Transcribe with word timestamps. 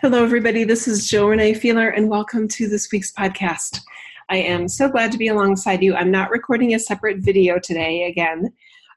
Hello, 0.00 0.24
everybody. 0.24 0.64
This 0.64 0.88
is 0.88 1.08
Jill 1.08 1.28
Renee 1.28 1.54
Feeler, 1.54 1.88
and 1.90 2.08
welcome 2.08 2.48
to 2.48 2.68
this 2.68 2.88
week's 2.90 3.12
podcast. 3.12 3.80
I 4.28 4.38
am 4.38 4.66
so 4.66 4.88
glad 4.88 5.12
to 5.12 5.18
be 5.18 5.28
alongside 5.28 5.82
you. 5.82 5.94
I'm 5.94 6.10
not 6.10 6.30
recording 6.30 6.74
a 6.74 6.80
separate 6.80 7.18
video 7.18 7.58
today 7.60 8.04
again. 8.04 8.52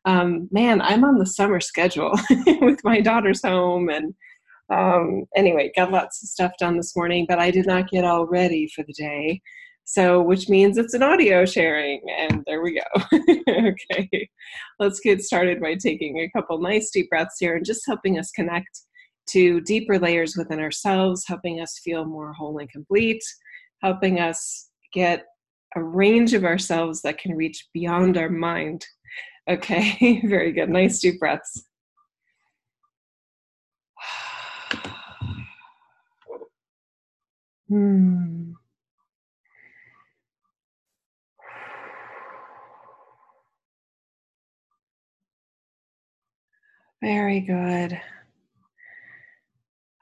Um, 0.05 0.47
man, 0.52 0.81
I'm 0.81 1.04
on 1.04 1.20
the 1.20 1.25
summer 1.25 1.59
schedule 1.59 2.17
with 2.62 2.83
my 2.83 2.99
daughter's 2.99 3.44
home, 3.44 3.89
and 3.89 4.15
um, 4.70 5.25
anyway, 5.36 5.71
got 5.75 5.91
lots 5.91 6.23
of 6.23 6.30
stuff 6.30 6.54
done 6.57 6.77
this 6.77 6.95
morning, 6.95 7.25
but 7.29 7.38
I 7.38 7.52
did 7.52 7.68
not 7.68 7.89
get 7.89 8.04
all 8.04 8.25
ready 8.25 8.68
for 8.68 8.84
the 8.84 8.93
day. 8.93 9.41
So, 9.84 10.21
which 10.21 10.50
means 10.50 10.77
it's 10.77 10.93
an 10.93 11.04
audio 11.04 11.45
sharing, 11.45 12.02
and 12.18 12.43
there 12.48 12.63
we 12.63 12.79
go. 12.79 13.20
okay, 13.50 14.29
let's 14.79 15.00
get 15.00 15.21
started 15.21 15.61
by 15.61 15.75
taking 15.75 16.20
a 16.20 16.29
couple 16.32 16.59
nice 16.59 16.89
deep 16.89 17.09
breaths 17.09 17.38
here 17.39 17.55
and 17.55 17.66
just 17.66 17.84
helping 17.86 18.18
us 18.18 18.32
connect 18.32 18.82
to 19.27 19.61
deeper 19.61 19.97
layers 19.99 20.35
within 20.35 20.59
ourselves, 20.59 21.25
helping 21.27 21.62
us 21.62 21.79
feel 21.84 22.05
more 22.05 22.34
whole 22.34 22.57
and 22.57 22.70
complete, 22.70 23.23
helping 23.81 24.20
us 24.20 24.70
get 24.93 25.25
a 25.75 25.84
range 25.84 26.34
of 26.34 26.43
ourselves 26.43 27.02
that 27.02 27.17
can 27.17 27.35
reach 27.35 27.67
beyond 27.73 28.17
our 28.17 28.29
mind. 28.29 28.85
Okay, 29.49 30.21
very 30.26 30.52
good. 30.52 30.70
Nice 30.70 30.99
deep 30.99 31.20
breaths. 31.20 31.65
Hmm. 37.70 38.51
Very 47.01 47.40
good. 47.40 47.99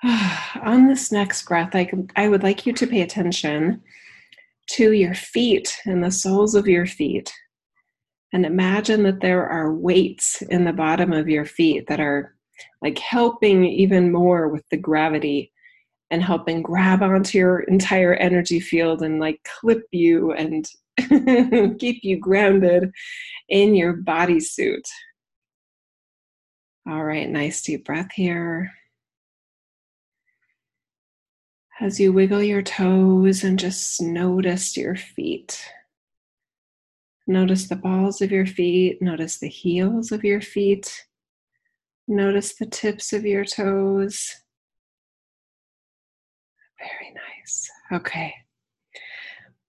On 0.62 0.88
this 0.88 1.12
next 1.12 1.48
breath, 1.48 1.76
I, 1.76 1.92
I 2.16 2.30
would 2.30 2.44
like 2.44 2.66
you 2.66 2.74
to 2.74 2.88
pay 2.88 3.02
attention 3.02 3.82
to 4.72 4.92
your 4.94 5.14
feet 5.14 5.76
and 5.86 6.04
the 6.04 6.12
soles 6.12 6.56
of 6.56 6.68
your 6.68 6.86
feet. 6.86 7.34
And 8.32 8.46
imagine 8.46 9.04
that 9.04 9.22
there 9.22 9.48
are 9.48 9.74
weights 9.74 10.42
in 10.44 10.64
the 10.64 10.74
bottom 10.74 11.12
of 11.12 11.28
your 11.28 11.46
feet 11.46 11.88
that 11.88 12.00
are 12.00 12.36
like 12.82 12.98
helping 12.98 13.66
even 13.66 14.12
more 14.12 14.48
with 14.48 14.64
the 14.70 14.78
gravity 14.78 15.52
and 16.12 16.24
helping 16.24 16.62
grab 16.62 17.02
onto 17.02 17.38
your 17.38 17.62
entire 17.62 18.14
energy 18.16 18.60
field 18.60 19.02
and 19.02 19.20
like 19.20 19.48
clip 19.62 19.84
you 19.92 20.32
and 20.34 20.66
keep 21.80 22.04
you 22.04 22.18
grounded 22.18 22.92
in 23.50 23.76
your 23.76 23.98
bodysuit. 23.98 24.84
All 26.88 27.04
right, 27.04 27.30
nice 27.30 27.62
deep 27.64 27.86
breath 27.86 28.12
here 28.14 28.72
as 31.82 32.00
you 32.00 32.12
wiggle 32.12 32.44
your 32.44 32.62
toes 32.62 33.44
and 33.44 33.58
just 33.58 34.02
notice 34.02 34.76
your 34.76 34.96
feet. 34.96 35.64
Notice 37.26 37.68
the 37.68 37.76
balls 37.76 38.22
of 38.22 38.32
your 38.32 38.46
feet, 38.46 39.02
notice 39.02 39.40
the 39.40 39.48
heels 39.48 40.12
of 40.12 40.24
your 40.24 40.42
feet, 40.42 41.06
notice 42.08 42.56
the 42.56 42.66
tips 42.66 43.14
of 43.14 43.26
your 43.26 43.46
toes. 43.46 44.36
Very 46.80 47.14
nice. 47.14 47.70
Okay. 47.94 48.34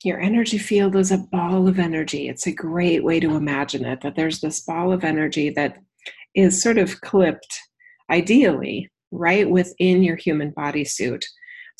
Your 0.02 0.18
energy 0.18 0.58
field 0.58 0.96
is 0.96 1.12
a 1.12 1.18
ball 1.18 1.68
of 1.68 1.78
energy. 1.78 2.28
It's 2.28 2.46
a 2.46 2.52
great 2.52 3.04
way 3.04 3.20
to 3.20 3.36
imagine 3.36 3.84
it 3.84 4.00
that 4.00 4.16
there's 4.16 4.40
this 4.40 4.60
ball 4.60 4.92
of 4.92 5.04
energy 5.04 5.50
that 5.50 5.76
is 6.34 6.60
sort 6.60 6.78
of 6.78 7.02
clipped, 7.02 7.60
ideally, 8.10 8.88
right 9.12 9.48
within 9.48 10.02
your 10.02 10.16
human 10.16 10.52
bodysuit 10.52 11.22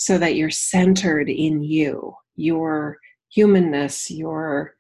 so 0.01 0.17
that 0.17 0.35
you're 0.35 0.49
centered 0.49 1.29
in 1.29 1.63
you, 1.63 2.15
your 2.35 2.97
humanness, 3.29 4.11
your 4.11 4.75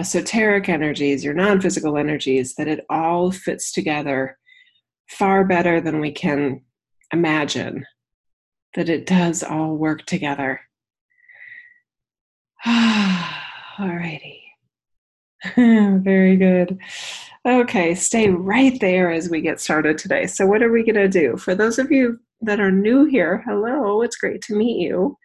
esoteric 0.00 0.68
energies, 0.68 1.22
your 1.22 1.32
non 1.32 1.60
physical 1.60 1.96
energies, 1.96 2.56
that 2.56 2.66
it 2.66 2.84
all 2.90 3.30
fits 3.30 3.70
together 3.70 4.36
far 5.08 5.44
better 5.44 5.80
than 5.80 6.00
we 6.00 6.10
can 6.10 6.60
imagine, 7.12 7.86
that 8.74 8.88
it 8.88 9.06
does 9.06 9.44
all 9.44 9.76
work 9.76 10.04
together. 10.06 10.60
Alrighty. 12.66 14.40
Very 15.54 16.36
good. 16.36 16.80
Okay, 17.46 17.94
stay 17.94 18.28
right 18.28 18.80
there 18.80 19.12
as 19.12 19.30
we 19.30 19.40
get 19.40 19.60
started 19.60 19.98
today. 19.98 20.26
So, 20.26 20.46
what 20.46 20.64
are 20.64 20.72
we 20.72 20.82
going 20.82 20.96
to 20.96 21.06
do? 21.08 21.36
For 21.36 21.54
those 21.54 21.78
of 21.78 21.92
you 21.92 22.18
that 22.40 22.60
are 22.60 22.72
new 22.72 23.04
here, 23.04 23.42
hello, 23.46 24.02
it's 24.02 24.16
great 24.16 24.42
to 24.42 24.54
meet 24.54 24.80
you. 24.80 25.16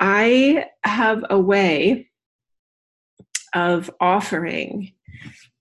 I 0.00 0.66
have 0.84 1.24
a 1.30 1.38
way 1.38 2.10
of 3.54 3.90
offering 4.00 4.92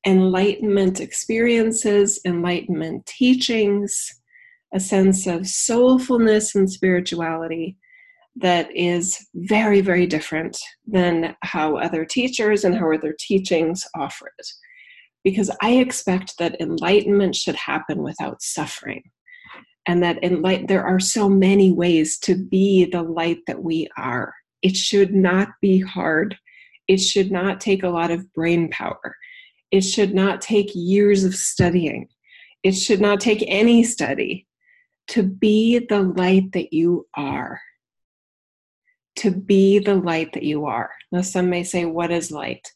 enlightenment 0.05 0.99
experiences, 0.99 2.19
enlightenment 2.25 3.05
teachings, 3.05 4.09
a 4.73 4.79
sense 4.79 5.27
of 5.27 5.41
soulfulness 5.41 6.55
and 6.55 6.71
spirituality 6.71 7.77
that 8.35 8.69
is 8.75 9.27
very, 9.35 9.81
very 9.81 10.07
different 10.07 10.57
than 10.87 11.35
how 11.43 11.75
other 11.75 12.05
teachers 12.05 12.63
and 12.63 12.75
how 12.75 12.91
other 12.91 13.15
teachings 13.19 13.85
offer 13.95 14.31
it. 14.39 14.47
Because 15.23 15.51
I 15.61 15.73
expect 15.73 16.35
that 16.39 16.59
enlightenment 16.59 17.35
should 17.35 17.57
happen 17.57 18.01
without 18.01 18.41
suffering 18.41 19.03
and 19.85 20.03
that 20.03 20.23
in 20.23 20.41
light 20.41 20.67
there 20.67 20.83
are 20.83 20.99
so 20.99 21.27
many 21.27 21.71
ways 21.71 22.19
to 22.19 22.35
be 22.35 22.85
the 22.85 23.01
light 23.01 23.39
that 23.47 23.61
we 23.61 23.87
are. 23.97 24.33
It 24.61 24.75
should 24.75 25.13
not 25.13 25.49
be 25.61 25.79
hard. 25.79 26.37
It 26.87 26.97
should 26.97 27.31
not 27.31 27.59
take 27.59 27.83
a 27.83 27.89
lot 27.89 28.11
of 28.11 28.31
brain 28.33 28.69
power. 28.69 29.15
It 29.71 29.81
should 29.81 30.13
not 30.13 30.41
take 30.41 30.71
years 30.73 31.23
of 31.23 31.33
studying. 31.33 32.09
It 32.63 32.73
should 32.73 33.01
not 33.01 33.19
take 33.19 33.43
any 33.47 33.83
study 33.83 34.47
to 35.07 35.23
be 35.23 35.79
the 35.79 36.01
light 36.01 36.51
that 36.51 36.73
you 36.73 37.07
are. 37.15 37.59
To 39.17 39.31
be 39.31 39.79
the 39.79 39.95
light 39.95 40.33
that 40.33 40.43
you 40.43 40.65
are. 40.65 40.91
Now 41.11 41.21
some 41.21 41.49
may 41.49 41.63
say 41.63 41.85
what 41.85 42.11
is 42.11 42.31
light? 42.31 42.71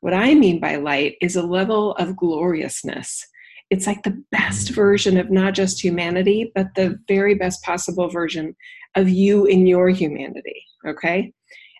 What 0.00 0.14
i 0.14 0.34
mean 0.34 0.60
by 0.60 0.76
light 0.76 1.16
is 1.20 1.34
a 1.36 1.42
level 1.42 1.92
of 1.96 2.16
gloriousness 2.16 3.26
it's 3.70 3.86
like 3.86 4.02
the 4.02 4.22
best 4.32 4.70
version 4.70 5.18
of 5.18 5.30
not 5.30 5.54
just 5.54 5.82
humanity, 5.82 6.50
but 6.54 6.68
the 6.74 6.98
very 7.06 7.34
best 7.34 7.62
possible 7.62 8.08
version 8.08 8.56
of 8.94 9.08
you 9.08 9.44
in 9.44 9.66
your 9.66 9.90
humanity. 9.90 10.64
Okay. 10.86 11.32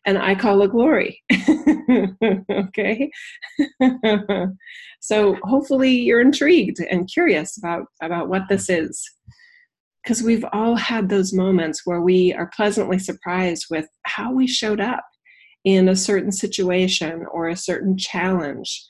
And 0.05 0.19
I 0.19 0.35
call 0.35 0.63
it 0.63 0.71
glory. 0.71 1.23
okay. 2.51 3.11
so 5.01 5.37
hopefully 5.43 5.91
you're 5.91 6.21
intrigued 6.21 6.81
and 6.81 7.11
curious 7.13 7.57
about, 7.59 7.87
about 8.03 8.29
what 8.29 8.43
this 8.49 8.69
is. 8.71 9.03
Because 10.03 10.23
we've 10.23 10.45
all 10.53 10.77
had 10.77 11.09
those 11.09 11.35
moments 11.35 11.83
where 11.85 12.01
we 12.01 12.33
are 12.33 12.51
pleasantly 12.55 12.99
surprised 12.99 13.67
with 13.71 13.87
how 14.05 14.33
we 14.33 14.47
showed 14.47 14.81
up 14.81 15.05
in 15.65 15.89
a 15.89 15.97
certain 15.97 16.33
situation 16.33 17.27
or 17.31 17.49
a 17.49 17.57
certain 17.57 17.99
challenge 17.99 18.87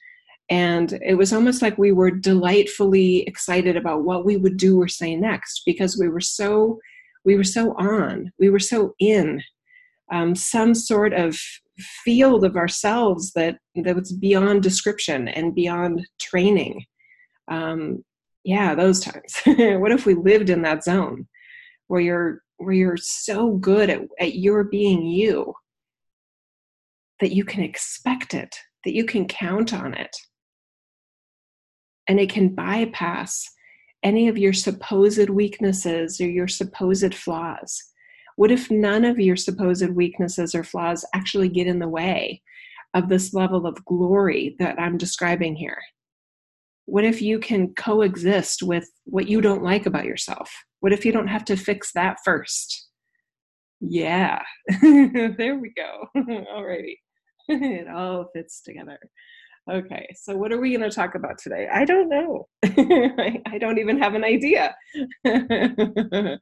and 0.50 0.98
it 1.04 1.14
was 1.14 1.32
almost 1.32 1.60
like 1.60 1.76
we 1.76 1.92
were 1.92 2.10
delightfully 2.10 3.22
excited 3.22 3.76
about 3.76 4.04
what 4.04 4.24
we 4.24 4.36
would 4.36 4.56
do 4.56 4.80
or 4.80 4.88
say 4.88 5.14
next 5.14 5.62
because 5.66 5.98
we 5.98 6.08
were 6.08 6.20
so 6.20 6.78
we 7.24 7.36
were 7.36 7.44
so 7.44 7.74
on 7.78 8.32
we 8.38 8.48
were 8.48 8.58
so 8.58 8.94
in 8.98 9.42
um, 10.10 10.34
some 10.34 10.74
sort 10.74 11.12
of 11.12 11.38
field 11.78 12.44
of 12.44 12.56
ourselves 12.56 13.32
that 13.32 13.58
that 13.74 13.94
was 13.94 14.12
beyond 14.12 14.62
description 14.62 15.28
and 15.28 15.54
beyond 15.54 16.06
training. 16.18 16.84
Um, 17.48 18.04
yeah 18.44 18.74
those 18.74 19.00
times. 19.00 19.34
What 19.80 19.92
if 19.92 20.06
we 20.06 20.14
lived 20.14 20.50
in 20.50 20.62
that 20.62 20.84
zone 20.84 21.28
where 21.88 22.00
you're 22.00 22.42
where 22.56 22.74
you're 22.74 22.96
so 22.96 23.52
good 23.52 23.90
at, 23.90 24.00
at 24.18 24.36
your 24.36 24.64
being 24.64 25.06
you 25.06 25.54
that 27.20 27.32
you 27.32 27.44
can 27.44 27.62
expect 27.62 28.34
it 28.34 28.56
that 28.84 28.94
you 28.94 29.04
can 29.04 29.26
count 29.26 29.74
on 29.74 29.94
it 29.94 30.16
and 32.08 32.18
it 32.18 32.30
can 32.30 32.54
bypass 32.54 33.48
any 34.02 34.28
of 34.28 34.38
your 34.38 34.52
supposed 34.52 35.28
weaknesses 35.28 36.20
or 36.20 36.28
your 36.28 36.48
supposed 36.48 37.14
flaws. 37.14 37.82
What 38.36 38.50
if 38.50 38.70
none 38.70 39.04
of 39.04 39.18
your 39.18 39.36
supposed 39.36 39.90
weaknesses 39.90 40.54
or 40.54 40.64
flaws 40.64 41.04
actually 41.14 41.48
get 41.48 41.66
in 41.66 41.80
the 41.80 41.88
way 41.88 42.42
of 42.94 43.08
this 43.08 43.34
level 43.34 43.66
of 43.66 43.84
glory 43.84 44.56
that 44.58 44.80
I'm 44.80 44.96
describing 44.96 45.56
here? 45.56 45.78
What 46.86 47.04
if 47.04 47.20
you 47.20 47.38
can 47.38 47.74
coexist 47.74 48.62
with 48.62 48.88
what 49.04 49.28
you 49.28 49.40
don't 49.40 49.62
like 49.62 49.86
about 49.86 50.06
yourself? 50.06 50.50
What 50.80 50.92
if 50.92 51.04
you 51.04 51.12
don't 51.12 51.28
have 51.28 51.44
to 51.46 51.56
fix 51.56 51.92
that 51.92 52.18
first? 52.24 52.88
Yeah, 53.80 54.40
there 54.82 55.56
we 55.56 55.72
go. 55.76 56.06
Alrighty. 56.16 56.96
it 57.48 57.88
all 57.88 58.28
fits 58.34 58.62
together. 58.62 58.98
Okay, 59.70 60.06
so 60.16 60.34
what 60.34 60.50
are 60.50 60.60
we 60.60 60.74
going 60.74 60.88
to 60.88 60.94
talk 60.94 61.14
about 61.14 61.36
today? 61.36 61.68
I 61.70 61.84
don't 61.84 62.08
know. 62.08 62.48
I, 62.64 63.58
don't 63.58 63.78
even 63.78 63.98
have 63.98 64.14
an 64.14 64.24
idea. 64.24 64.74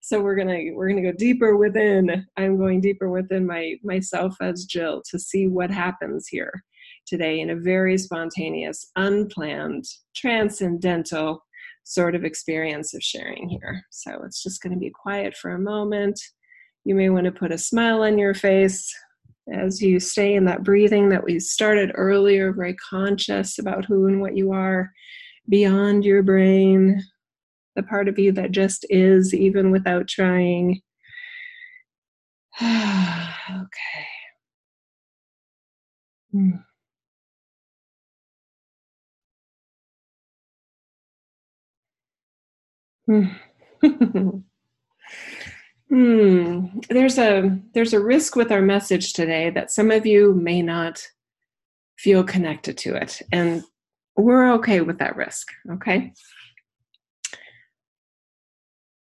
so 0.00 0.20
we're 0.20 0.34
gonna 0.34 0.58
we're 0.72 0.88
gonna 0.88 1.02
go 1.02 1.12
deeper 1.16 1.56
within. 1.56 2.26
I'm 2.36 2.58
going 2.58 2.80
deeper 2.80 3.08
within 3.08 3.46
my 3.46 3.74
myself 3.84 4.36
as 4.40 4.64
Jill 4.64 5.02
to 5.10 5.20
see 5.20 5.46
what 5.46 5.70
happens 5.70 6.26
here 6.26 6.64
today 7.06 7.40
in 7.40 7.50
a 7.50 7.56
very 7.56 7.96
spontaneous, 7.96 8.90
unplanned, 8.96 9.84
transcendental 10.16 11.44
sort 11.84 12.16
of 12.16 12.24
experience 12.24 12.92
of 12.92 13.02
sharing 13.02 13.48
here. 13.48 13.84
So 13.90 14.22
it's 14.24 14.42
just 14.42 14.62
going 14.62 14.72
to 14.72 14.78
be 14.78 14.90
quiet 14.90 15.36
for 15.36 15.52
a 15.52 15.60
moment. 15.60 16.20
You 16.84 16.94
may 16.94 17.10
want 17.10 17.26
to 17.26 17.32
put 17.32 17.52
a 17.52 17.58
smile 17.58 18.02
on 18.02 18.18
your 18.18 18.34
face 18.34 18.92
as 19.52 19.82
you 19.82 20.00
stay 20.00 20.34
in 20.34 20.44
that 20.46 20.62
breathing 20.62 21.10
that 21.10 21.24
we 21.24 21.38
started 21.38 21.92
earlier, 21.94 22.52
very 22.52 22.74
conscious 22.74 23.58
about 23.58 23.84
who 23.84 24.06
and 24.06 24.20
what 24.20 24.36
you 24.36 24.52
are 24.52 24.90
beyond 25.48 26.04
your 26.04 26.22
brain, 26.22 27.02
the 27.76 27.82
part 27.82 28.08
of 28.08 28.18
you 28.18 28.32
that 28.32 28.52
just 28.52 28.86
is, 28.90 29.34
even 29.34 29.70
without 29.70 30.08
trying. 30.08 30.80
okay. 32.62 34.06
Hmm. 36.32 36.56
Hmm. 45.94 46.80
There's 46.90 47.18
a 47.18 47.56
there's 47.72 47.92
a 47.92 48.00
risk 48.02 48.34
with 48.34 48.50
our 48.50 48.60
message 48.60 49.12
today 49.12 49.50
that 49.50 49.70
some 49.70 49.92
of 49.92 50.04
you 50.04 50.34
may 50.34 50.60
not 50.60 51.00
feel 51.96 52.24
connected 52.24 52.76
to 52.78 52.96
it, 52.96 53.22
and 53.30 53.62
we're 54.16 54.52
okay 54.54 54.80
with 54.80 54.98
that 54.98 55.14
risk. 55.14 55.52
Okay, 55.70 56.12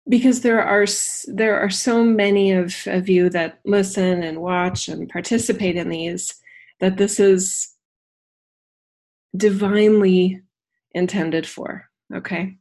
because 0.08 0.42
there 0.42 0.62
are 0.62 0.86
there 1.26 1.60
are 1.60 1.72
so 1.72 2.04
many 2.04 2.52
of, 2.52 2.76
of 2.86 3.10
you 3.10 3.28
that 3.32 3.60
listen 3.66 4.22
and 4.22 4.40
watch 4.40 4.88
and 4.88 5.10
participate 5.10 5.76
in 5.76 5.90
these 5.90 6.36
that 6.80 6.98
this 6.98 7.20
is 7.20 7.74
divinely 9.36 10.44
intended 10.94 11.48
for. 11.48 11.90
Okay. 12.14 12.56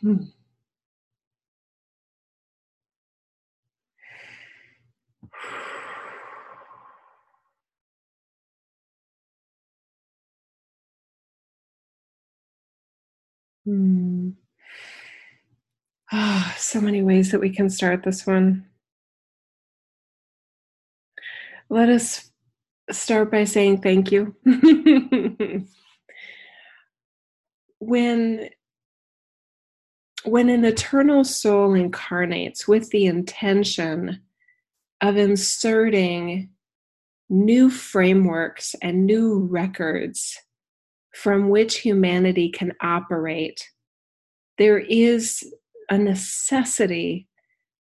Hmm. 0.00 0.26
Hmm. 13.64 14.30
Ah, 16.12 16.54
so 16.58 16.80
many 16.80 17.02
ways 17.02 17.30
that 17.32 17.40
we 17.40 17.50
can 17.50 17.70
start 17.70 18.02
this 18.02 18.26
one. 18.26 18.66
Let 21.70 21.88
us 21.88 22.30
start 22.90 23.30
by 23.30 23.44
saying 23.44 23.80
thank 23.80 24.12
you. 24.12 24.36
when 27.78 28.48
when 30.24 30.48
an 30.48 30.64
eternal 30.64 31.22
soul 31.22 31.74
incarnates 31.74 32.66
with 32.66 32.88
the 32.90 33.06
intention 33.06 34.22
of 35.02 35.16
inserting 35.18 36.50
new 37.28 37.68
frameworks 37.68 38.74
and 38.80 39.04
new 39.06 39.40
records 39.50 40.38
from 41.14 41.48
which 41.48 41.78
humanity 41.78 42.50
can 42.50 42.72
operate, 42.80 43.70
there 44.58 44.78
is 44.78 45.44
a 45.90 45.98
necessity 45.98 47.28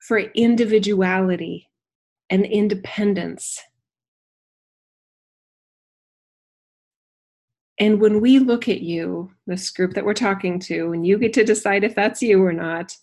for 0.00 0.18
individuality 0.18 1.68
and 2.30 2.44
independence. 2.44 3.60
And 7.78 8.00
when 8.00 8.20
we 8.20 8.38
look 8.38 8.68
at 8.68 8.80
you, 8.80 9.30
this 9.46 9.70
group 9.70 9.94
that 9.94 10.04
we're 10.04 10.14
talking 10.14 10.58
to, 10.60 10.92
and 10.92 11.06
you 11.06 11.18
get 11.18 11.32
to 11.34 11.44
decide 11.44 11.84
if 11.84 11.94
that's 11.94 12.22
you 12.22 12.42
or 12.44 12.52
not, 12.52 12.94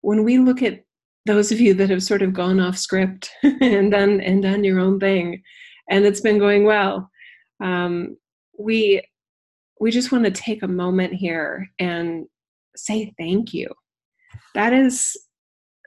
when 0.00 0.24
we 0.24 0.38
look 0.38 0.62
at 0.62 0.84
those 1.26 1.52
of 1.52 1.60
you 1.60 1.74
that 1.74 1.90
have 1.90 2.02
sort 2.02 2.22
of 2.22 2.32
gone 2.32 2.60
off 2.60 2.78
script 2.78 3.30
and 3.42 3.90
done 3.90 4.20
and 4.20 4.42
done 4.42 4.64
your 4.64 4.80
own 4.80 4.98
thing, 5.00 5.42
and 5.90 6.04
it's 6.04 6.20
been 6.20 6.38
going 6.38 6.64
well, 6.64 7.10
um, 7.62 8.16
we 8.58 9.02
we 9.80 9.90
just 9.90 10.12
want 10.12 10.24
to 10.24 10.30
take 10.30 10.62
a 10.62 10.68
moment 10.68 11.14
here 11.14 11.68
and 11.78 12.26
say 12.76 13.12
thank 13.18 13.54
you. 13.54 13.68
That 14.54 14.72
is 14.72 15.16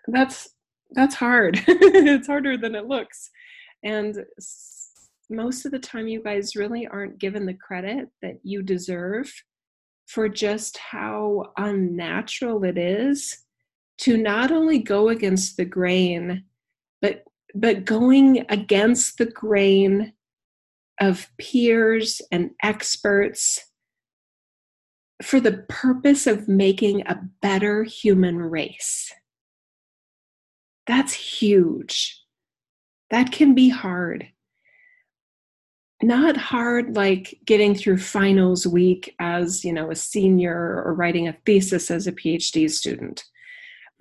that's 0.07 0.49
that's 0.91 1.15
hard. 1.15 1.63
it's 1.67 2.27
harder 2.27 2.57
than 2.57 2.75
it 2.75 2.87
looks, 2.87 3.29
and 3.83 4.17
most 5.29 5.65
of 5.65 5.71
the 5.71 5.79
time 5.79 6.07
you 6.07 6.21
guys 6.21 6.55
really 6.55 6.87
aren't 6.87 7.19
given 7.19 7.45
the 7.45 7.53
credit 7.53 8.09
that 8.21 8.39
you 8.43 8.61
deserve 8.61 9.31
for 10.07 10.27
just 10.27 10.77
how 10.77 11.45
unnatural 11.57 12.63
it 12.65 12.77
is 12.77 13.45
to 13.99 14.17
not 14.17 14.51
only 14.51 14.79
go 14.79 15.09
against 15.09 15.55
the 15.55 15.65
grain 15.65 16.43
but 17.01 17.23
but 17.55 17.85
going 17.85 18.45
against 18.49 19.17
the 19.17 19.25
grain 19.25 20.11
of 20.99 21.29
peers 21.37 22.21
and 22.31 22.51
experts 22.61 23.59
for 25.23 25.39
the 25.39 25.65
purpose 25.69 26.27
of 26.27 26.47
making 26.47 27.01
a 27.01 27.21
better 27.41 27.83
human 27.83 28.37
race. 28.37 29.11
That's 30.85 31.13
huge. 31.13 32.21
That 33.09 33.31
can 33.31 33.55
be 33.55 33.69
hard. 33.69 34.27
Not 36.01 36.35
hard 36.35 36.95
like 36.95 37.39
getting 37.45 37.75
through 37.75 37.99
finals 37.99 38.67
week 38.67 39.15
as 39.19 39.63
you 39.63 39.71
know 39.71 39.89
a 39.89 39.95
senior 39.95 40.83
or 40.85 40.93
writing 40.93 41.29
a 41.29 41.37
thesis 41.45 41.89
as 41.89 42.07
a 42.07 42.11
phd 42.11 42.69
student 42.71 43.23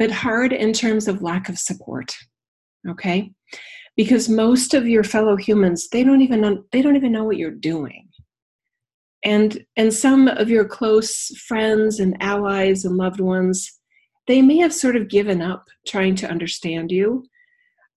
but 0.01 0.11
hard 0.11 0.53
in 0.53 0.73
terms 0.73 1.07
of 1.07 1.23
lack 1.23 1.49
of 1.49 1.61
support 1.61 2.13
okay? 2.89 3.33
Because 3.97 4.29
most 4.29 4.75
of 4.75 4.89
your 4.89 5.05
fellow 5.05 5.37
humans 5.37 5.89
they 5.91 6.03
don't 6.03 6.23
even 6.23 6.41
know 6.41 6.65
they 6.73 6.83
don't 6.83 6.97
even 6.97 7.13
know 7.13 7.23
what 7.23 7.37
you're 7.37 7.51
doing 7.53 8.09
and 9.25 9.65
and 9.77 9.93
some 9.93 10.29
of 10.29 10.49
your 10.49 10.65
close 10.65 11.29
friends 11.47 12.01
and 12.01 12.17
allies 12.21 12.85
and 12.85 12.97
loved 12.97 13.21
ones 13.21 13.81
they 14.29 14.41
may 14.41 14.59
have 14.59 14.73
sort 14.73 14.97
of 14.97 15.09
given 15.09 15.43
up 15.43 15.65
trying 15.87 16.15
to 16.15 16.29
understand 16.29 16.91
you 16.91 17.25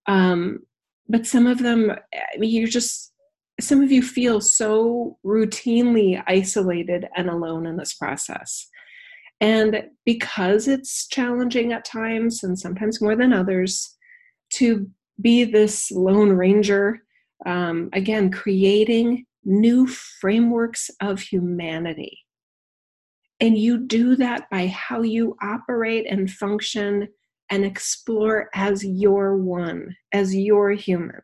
um, 0.07 0.59
but 1.07 1.25
some 1.25 1.47
of 1.47 1.59
them 1.59 1.91
I 2.13 2.37
mean, 2.37 2.51
you're 2.51 2.67
just 2.67 3.11
some 3.59 3.81
of 3.81 3.91
you 3.91 4.01
feel 4.01 4.41
so 4.41 5.17
routinely 5.25 6.21
isolated 6.27 7.07
and 7.15 7.29
alone 7.29 7.65
in 7.65 7.77
this 7.77 7.93
process. 7.93 8.67
And 9.39 9.83
because 10.05 10.67
it's 10.67 11.07
challenging 11.07 11.71
at 11.71 11.85
times, 11.85 12.43
and 12.43 12.57
sometimes 12.57 13.01
more 13.01 13.15
than 13.15 13.33
others, 13.33 13.95
to 14.53 14.89
be 15.21 15.43
this 15.43 15.91
lone 15.91 16.31
ranger, 16.31 16.99
um, 17.45 17.89
again, 17.93 18.31
creating 18.31 19.25
new 19.45 19.87
frameworks 19.87 20.89
of 21.01 21.21
humanity. 21.21 22.19
And 23.39 23.57
you 23.57 23.77
do 23.77 24.15
that 24.15 24.49
by 24.49 24.67
how 24.67 25.01
you 25.01 25.35
operate 25.41 26.05
and 26.09 26.31
function 26.31 27.07
and 27.49 27.63
explore 27.63 28.49
as 28.55 28.83
your 28.83 29.37
one, 29.37 29.95
as 30.11 30.35
your 30.35 30.71
human. 30.71 31.21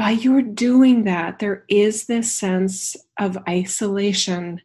by 0.00 0.12
your 0.12 0.40
doing 0.40 1.04
that, 1.04 1.40
there 1.40 1.62
is 1.68 2.06
this 2.06 2.32
sense 2.32 2.96
of 3.18 3.36
isolation 3.46 4.58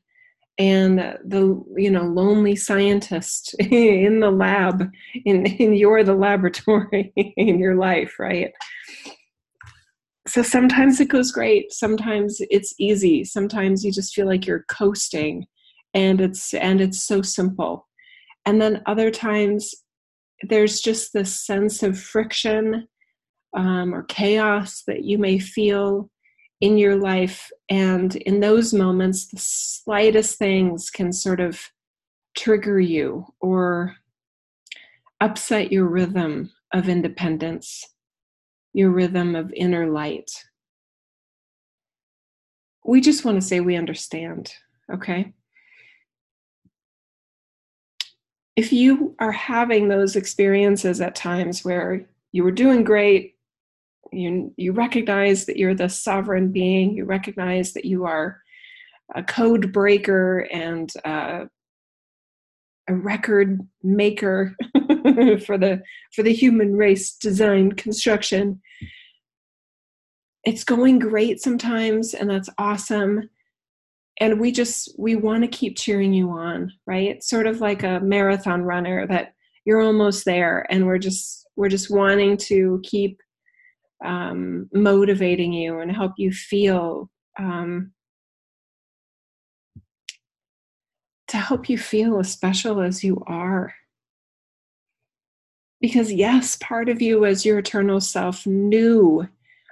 and 0.57 0.99
the 1.25 1.61
you 1.75 1.91
know 1.91 2.03
lonely 2.03 2.55
scientist 2.55 3.53
in 3.59 4.21
the 4.21 4.31
lab 4.31 4.89
in, 5.25 5.45
in 5.45 5.73
you're 5.73 6.05
the 6.05 6.15
laboratory 6.15 7.11
in 7.35 7.59
your 7.59 7.75
life 7.75 8.15
right 8.17 8.53
so 10.27 10.41
sometimes 10.41 11.00
it 11.00 11.10
goes 11.10 11.32
great 11.32 11.72
sometimes 11.72 12.38
it's 12.50 12.74
easy 12.79 13.24
sometimes 13.24 13.84
you 13.84 13.91
just 13.91 14.13
feel 14.13 14.25
like 14.25 14.46
you're 14.46 14.65
coasting 14.70 15.46
and 15.94 16.20
it's 16.22 16.53
and 16.53 16.82
it's 16.82 17.05
so 17.05 17.22
simple 17.22 17.88
and 18.46 18.62
then 18.62 18.82
other 18.86 19.12
times 19.12 19.74
there's 20.44 20.82
just 20.82 21.13
this 21.13 21.46
sense 21.46 21.84
of 21.84 22.00
friction 22.00 22.88
um, 23.55 23.94
or 23.94 24.03
chaos 24.03 24.84
that 24.88 25.03
you 25.03 25.17
may 25.17 25.39
feel 25.39 26.10
in 26.62 26.77
your 26.77 26.96
life. 26.96 27.50
And 27.70 28.15
in 28.17 28.39
those 28.39 28.74
moments, 28.74 29.27
the 29.27 29.38
slightest 29.39 30.38
things 30.38 30.89
can 30.89 31.12
sort 31.12 31.39
of 31.39 31.62
trigger 32.38 32.79
you 32.79 33.25
or 33.39 33.96
upset 35.22 35.72
your 35.72 35.86
rhythm 35.86 36.51
of 36.74 36.89
independence, 36.89 37.84
your 38.75 38.89
rhythm 38.89 39.38
of 39.38 39.53
inner 39.53 39.88
light. 39.88 40.44
We 42.84 43.00
just 43.00 43.24
want 43.24 43.41
to 43.41 43.48
say 43.48 43.62
we 43.62 43.77
understand, 43.77 44.53
okay? 44.94 45.32
If 48.58 48.74
you 48.74 49.15
are 49.17 49.32
having 49.32 49.88
those 49.88 50.17
experiences 50.17 51.00
at 51.00 51.15
times 51.15 51.63
where 51.63 52.05
you 52.34 52.44
were 52.44 52.51
doing 52.51 52.84
great, 52.84 53.36
you, 54.12 54.53
you 54.58 54.74
recognize 54.74 55.46
that 55.46 55.55
you're 55.55 55.74
the 55.74 55.88
sovereign 55.88 56.51
being, 56.51 56.98
you 56.98 57.05
recognize 57.05 57.72
that 57.74 57.86
you 57.86 58.03
are 58.03 58.41
a 59.15 59.24
code 59.24 59.72
breaker 59.72 60.50
and 60.51 60.91
uh, 61.05 61.46
a 62.89 62.94
record 62.94 63.62
maker 63.84 64.53
for 65.46 65.58
the 65.58 65.82
for 66.13 66.24
the 66.24 66.34
human 66.34 66.75
race 66.75 67.15
design 67.15 67.72
construction 67.72 68.62
it's 70.45 70.63
going 70.63 70.99
great 70.99 71.41
sometimes 71.41 72.13
and 72.13 72.29
that's 72.29 72.49
awesome. 72.57 73.29
And 74.19 74.39
we 74.39 74.51
just 74.51 74.95
we 74.97 75.15
want 75.15 75.43
to 75.43 75.49
keep 75.49 75.77
cheering 75.77 76.13
you 76.13 76.29
on 76.29 76.71
right? 76.85 77.09
It's 77.09 77.29
sort 77.29 77.47
of 77.47 77.61
like 77.61 77.83
a 77.83 77.99
marathon 77.99 78.61
runner 78.63 79.07
that 79.07 79.33
you're 79.65 79.81
almost 79.81 80.25
there 80.25 80.65
and 80.69 80.85
we're 80.85 80.99
just 80.99 81.47
we're 81.55 81.69
just 81.69 81.89
wanting 81.89 82.37
to 82.37 82.81
keep 82.83 83.19
um, 84.03 84.69
motivating 84.73 85.53
you 85.53 85.79
and 85.79 85.91
help 85.91 86.13
you 86.17 86.31
feel 86.31 87.09
um, 87.39 87.91
to 91.27 91.37
help 91.37 91.69
you 91.69 91.77
feel 91.77 92.19
as 92.19 92.31
special 92.31 92.81
as 92.81 93.03
you 93.03 93.23
are. 93.25 93.73
Because 95.81 96.11
yes 96.11 96.57
part 96.61 96.89
of 96.89 97.01
you 97.01 97.25
as 97.25 97.45
your 97.45 97.59
eternal 97.59 97.99
self 97.99 98.45
knew 98.45 99.27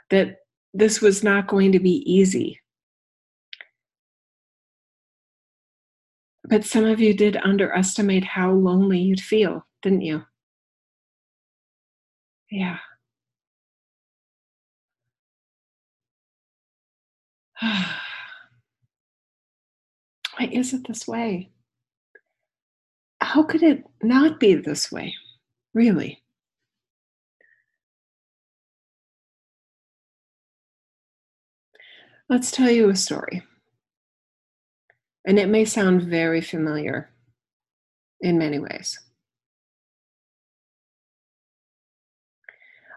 that 0.09 0.42
this 0.73 1.01
was 1.01 1.23
not 1.23 1.47
going 1.47 1.71
to 1.71 1.79
be 1.79 2.03
easy 2.11 2.59
But 6.45 6.65
some 6.65 6.85
of 6.85 6.99
you 6.99 7.13
did 7.13 7.37
underestimate 7.37 8.23
how 8.23 8.51
lonely 8.51 8.99
you'd 8.99 9.21
feel, 9.21 9.65
didn't 9.81 10.01
you? 10.01 10.23
Yeah. 12.51 12.79
Why 17.61 17.93
is 20.51 20.73
it 20.73 20.87
this 20.87 21.07
way? 21.07 21.49
How 23.21 23.43
could 23.43 23.63
it 23.63 23.83
not 24.01 24.39
be 24.39 24.55
this 24.55 24.91
way? 24.91 25.15
Really? 25.73 26.22
Let's 32.29 32.51
tell 32.51 32.69
you 32.69 32.89
a 32.89 32.95
story. 32.95 33.43
And 35.25 35.39
it 35.39 35.49
may 35.49 35.65
sound 35.65 36.03
very 36.03 36.41
familiar 36.41 37.09
in 38.21 38.37
many 38.37 38.59
ways. 38.59 38.99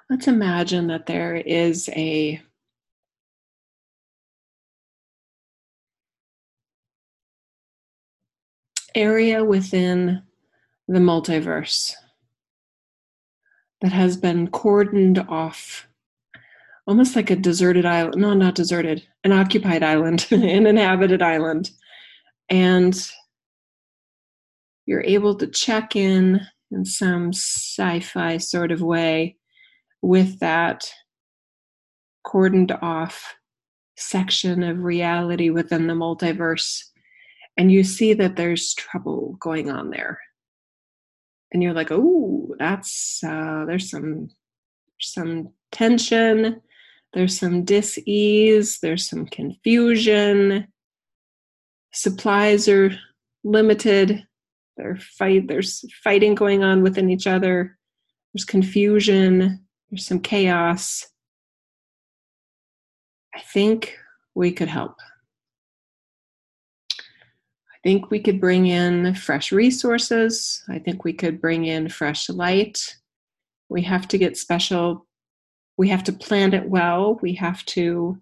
Let's 0.08 0.28
imagine 0.28 0.86
that 0.86 1.06
there 1.06 1.34
is 1.34 1.88
a 1.90 2.40
area 8.94 9.44
within 9.44 10.22
the 10.88 10.98
multiverse 10.98 11.92
that 13.80 13.92
has 13.92 14.16
been 14.16 14.48
cordoned 14.48 15.28
off 15.28 15.86
almost 16.86 17.16
like 17.16 17.30
a 17.30 17.36
deserted 17.36 17.84
island 17.84 18.20
no 18.20 18.32
not 18.34 18.54
deserted 18.54 19.06
an 19.24 19.32
occupied 19.32 19.82
island 19.82 20.26
an 20.30 20.66
inhabited 20.66 21.22
island 21.22 21.70
and 22.48 23.10
you're 24.86 25.02
able 25.02 25.34
to 25.34 25.46
check 25.48 25.96
in 25.96 26.40
in 26.70 26.84
some 26.84 27.32
sci 27.32 28.00
fi 28.00 28.36
sort 28.38 28.72
of 28.72 28.80
way 28.80 29.36
with 30.02 30.38
that 30.40 30.92
cordoned 32.26 32.76
off 32.82 33.34
section 33.96 34.62
of 34.62 34.82
reality 34.82 35.50
within 35.50 35.86
the 35.86 35.94
multiverse. 35.94 36.82
And 37.56 37.72
you 37.72 37.82
see 37.82 38.12
that 38.14 38.36
there's 38.36 38.74
trouble 38.74 39.36
going 39.40 39.70
on 39.70 39.90
there. 39.90 40.20
And 41.52 41.62
you're 41.62 41.72
like, 41.72 41.90
oh, 41.90 42.54
that's, 42.58 43.22
uh, 43.24 43.64
there's 43.66 43.90
some, 43.90 44.28
some 45.00 45.52
tension, 45.72 46.60
there's 47.16 47.38
some 47.38 47.64
dis 47.64 47.98
ease, 48.04 48.78
there's 48.80 49.08
some 49.08 49.24
confusion. 49.24 50.68
Supplies 51.94 52.68
are 52.68 52.94
limited. 53.42 54.22
Fight 55.16 55.48
there's 55.48 55.82
fighting 56.04 56.34
going 56.34 56.62
on 56.62 56.82
within 56.82 57.08
each 57.08 57.26
other. 57.26 57.78
There's 58.34 58.44
confusion. 58.44 59.64
There's 59.90 60.04
some 60.04 60.20
chaos. 60.20 61.06
I 63.34 63.40
think 63.40 63.96
we 64.34 64.52
could 64.52 64.68
help. 64.68 64.96
I 66.90 67.78
think 67.82 68.10
we 68.10 68.20
could 68.20 68.42
bring 68.42 68.66
in 68.66 69.14
fresh 69.14 69.52
resources. 69.52 70.62
I 70.68 70.80
think 70.80 71.02
we 71.02 71.14
could 71.14 71.40
bring 71.40 71.64
in 71.64 71.88
fresh 71.88 72.28
light. 72.28 72.94
We 73.70 73.80
have 73.84 74.06
to 74.08 74.18
get 74.18 74.36
special 74.36 75.06
we 75.76 75.88
have 75.88 76.04
to 76.04 76.12
plan 76.12 76.54
it 76.54 76.68
well 76.68 77.18
we 77.22 77.34
have 77.34 77.64
to 77.66 78.20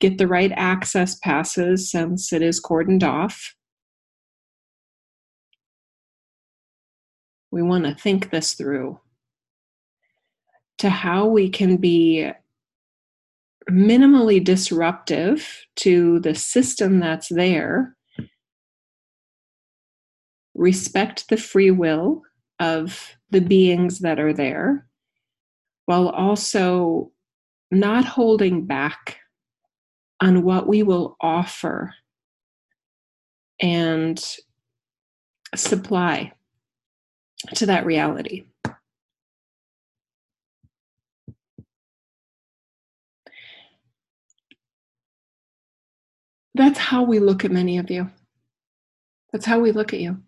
get 0.00 0.18
the 0.18 0.26
right 0.26 0.52
access 0.54 1.16
passes 1.16 1.90
since 1.90 2.32
it 2.32 2.42
is 2.42 2.60
cordoned 2.60 3.02
off. 3.02 3.54
We 7.50 7.62
want 7.62 7.84
to 7.84 7.94
think 7.94 8.30
this 8.30 8.54
through 8.54 9.00
to 10.78 10.90
how 10.90 11.26
we 11.26 11.48
can 11.48 11.78
be 11.78 12.30
minimally 13.70 14.44
disruptive 14.44 15.64
to 15.76 16.20
the 16.20 16.34
system 16.34 17.00
that's 17.00 17.28
there, 17.28 17.96
respect 20.54 21.30
the 21.30 21.38
free 21.38 21.70
will 21.70 22.22
of 22.60 23.16
the 23.30 23.40
beings 23.40 24.00
that 24.00 24.20
are 24.20 24.34
there, 24.34 24.86
while 25.86 26.08
also 26.08 27.10
not 27.70 28.04
holding 28.04 28.66
back 28.66 29.18
on 30.20 30.42
what 30.42 30.66
we 30.68 30.82
will 30.82 31.16
offer 31.20 31.94
and 33.60 34.22
supply 35.54 36.32
to 37.54 37.66
that 37.66 37.86
reality. 37.86 38.44
That's 46.54 46.78
how 46.78 47.02
we 47.02 47.18
look 47.18 47.44
at 47.44 47.50
many 47.50 47.76
of 47.78 47.90
you. 47.90 48.10
That's 49.30 49.44
how 49.44 49.60
we 49.60 49.72
look 49.72 49.92
at 49.92 50.00
you. 50.00 50.22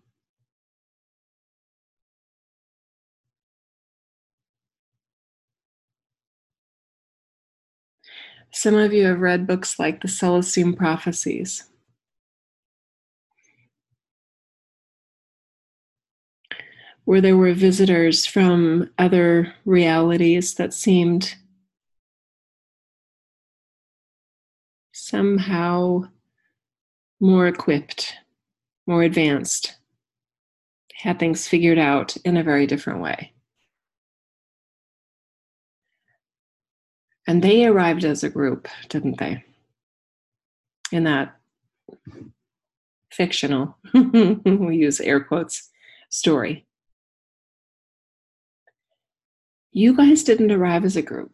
Some 8.51 8.75
of 8.75 8.93
you 8.93 9.05
have 9.05 9.19
read 9.19 9.47
books 9.47 9.79
like 9.79 10.01
the 10.01 10.07
Celestine 10.07 10.75
Prophecies. 10.75 11.65
Where 17.05 17.21
there 17.21 17.37
were 17.37 17.53
visitors 17.53 18.25
from 18.25 18.89
other 18.97 19.53
realities 19.65 20.55
that 20.55 20.73
seemed 20.73 21.35
somehow 24.91 26.09
more 27.19 27.47
equipped, 27.47 28.15
more 28.85 29.03
advanced, 29.03 29.75
had 30.95 31.19
things 31.19 31.47
figured 31.47 31.79
out 31.79 32.15
in 32.17 32.37
a 32.37 32.43
very 32.43 32.67
different 32.67 33.01
way. 33.01 33.33
And 37.29 37.43
they 37.43 37.67
arrived 37.67 38.05
as 38.05 38.23
a 38.23 38.29
group, 38.29 38.67
didn't 38.87 39.19
they? 39.19 39.43
In 40.91 41.03
that 41.03 41.35
fictional, 43.13 43.77
we 43.93 44.75
use 44.75 44.99
air 44.99 45.19
quotes, 45.19 45.69
story. 46.09 46.65
You 49.71 49.95
guys 49.95 50.23
didn't 50.23 50.51
arrive 50.51 50.83
as 50.83 50.95
a 50.95 51.03
group. 51.03 51.33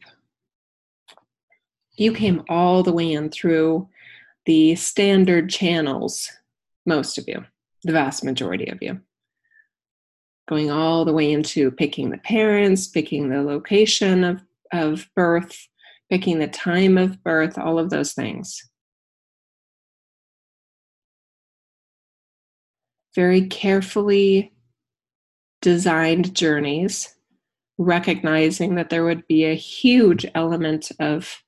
You 1.94 2.12
came 2.12 2.44
all 2.50 2.84
the 2.84 2.92
way 2.92 3.14
in 3.14 3.30
through 3.30 3.88
the 4.46 4.76
standard 4.76 5.50
channels, 5.50 6.30
most 6.86 7.18
of 7.18 7.26
you, 7.26 7.46
the 7.86 7.94
vast 7.94 8.22
majority 8.22 8.68
of 8.68 8.80
you. 8.82 9.00
Going 10.50 10.72
all 10.72 11.06
the 11.06 11.14
way 11.14 11.32
into 11.32 11.72
picking 11.72 12.10
the 12.10 12.18
parents, 12.18 12.86
picking 12.86 13.30
the 13.30 13.42
location 13.42 14.26
of, 14.26 14.42
of 14.74 15.08
birth, 15.16 15.70
picking 16.10 16.40
the 16.40 16.48
time 16.48 16.98
of 16.98 17.24
birth, 17.24 17.58
all 17.58 17.80
of 17.80 17.90
those 17.90 18.14
things. 18.14 18.62
Very 23.16 23.48
carefully 23.48 24.54
designed 25.62 26.36
journeys, 26.36 27.16
recognizing 27.78 28.76
that 28.76 28.90
there 28.90 29.04
would 29.04 29.26
be 29.28 29.46
a 29.46 29.56
huge 29.56 30.26
element 30.36 30.92
of 31.00 31.42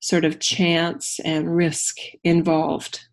sort 0.00 0.24
of 0.24 0.40
chance 0.40 1.20
and 1.24 1.54
risk 1.54 1.96
involved. 2.24 3.06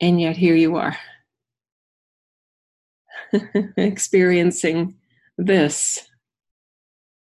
And 0.00 0.20
yet 0.20 0.36
here 0.36 0.56
you 0.56 0.76
are, 0.76 0.96
experiencing 3.76 4.96
this 5.36 6.08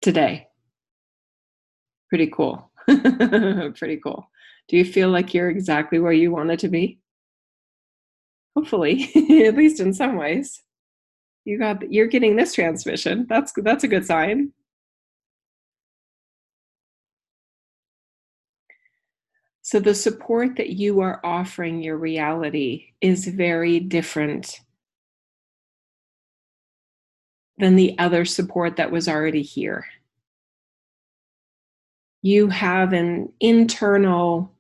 today. 0.01 0.46
Pretty 2.09 2.27
cool. 2.27 2.71
Pretty 2.87 3.97
cool. 3.97 4.29
Do 4.67 4.77
you 4.77 4.85
feel 4.85 5.09
like 5.09 5.33
you're 5.33 5.49
exactly 5.49 5.99
where 5.99 6.11
you 6.13 6.31
wanted 6.31 6.59
to 6.59 6.67
be? 6.67 6.99
Hopefully, 8.55 9.09
at 9.45 9.55
least 9.55 9.79
in 9.79 9.93
some 9.93 10.15
ways. 10.15 10.61
You 11.45 11.57
got 11.59 11.91
you're 11.91 12.07
getting 12.07 12.35
this 12.35 12.53
transmission. 12.53 13.25
That's 13.29 13.53
that's 13.55 13.83
a 13.83 13.87
good 13.87 14.05
sign. 14.05 14.51
So 19.61 19.79
the 19.79 19.93
support 19.95 20.55
that 20.55 20.69
you 20.69 21.01
are 21.01 21.19
offering 21.25 21.83
your 21.83 21.97
reality 21.97 22.93
is 23.01 23.27
very 23.27 23.79
different 23.79 24.61
than 27.57 27.75
the 27.75 27.97
other 27.99 28.23
support 28.25 28.77
that 28.77 28.91
was 28.91 29.07
already 29.07 29.41
here. 29.41 29.85
You 32.27 32.50
have 32.50 32.91
an 32.91 33.31
internal 33.39 34.51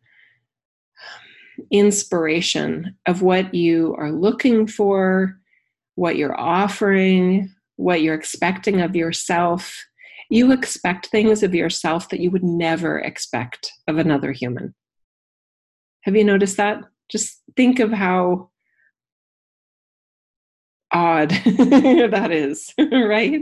inspiration 1.69 2.95
of 3.05 3.21
what 3.21 3.53
you 3.53 3.93
are 3.99 4.09
looking 4.09 4.67
for, 4.67 5.37
what 5.95 6.15
you're 6.15 6.39
offering, 6.39 7.53
what 7.75 8.01
you're 8.01 8.15
expecting 8.15 8.79
of 8.79 8.95
yourself. 8.95 9.83
You 10.29 10.53
expect 10.53 11.07
things 11.07 11.43
of 11.43 11.53
yourself 11.53 12.07
that 12.07 12.21
you 12.21 12.31
would 12.31 12.45
never 12.45 12.99
expect 12.99 13.73
of 13.85 13.97
another 13.97 14.31
human. 14.31 14.73
Have 16.03 16.15
you 16.15 16.23
noticed 16.23 16.55
that? 16.55 16.85
Just 17.09 17.41
think 17.57 17.81
of 17.81 17.91
how 17.91 18.49
odd 20.93 21.31
that 21.45 22.29
is, 22.31 22.73
right? 22.91 23.41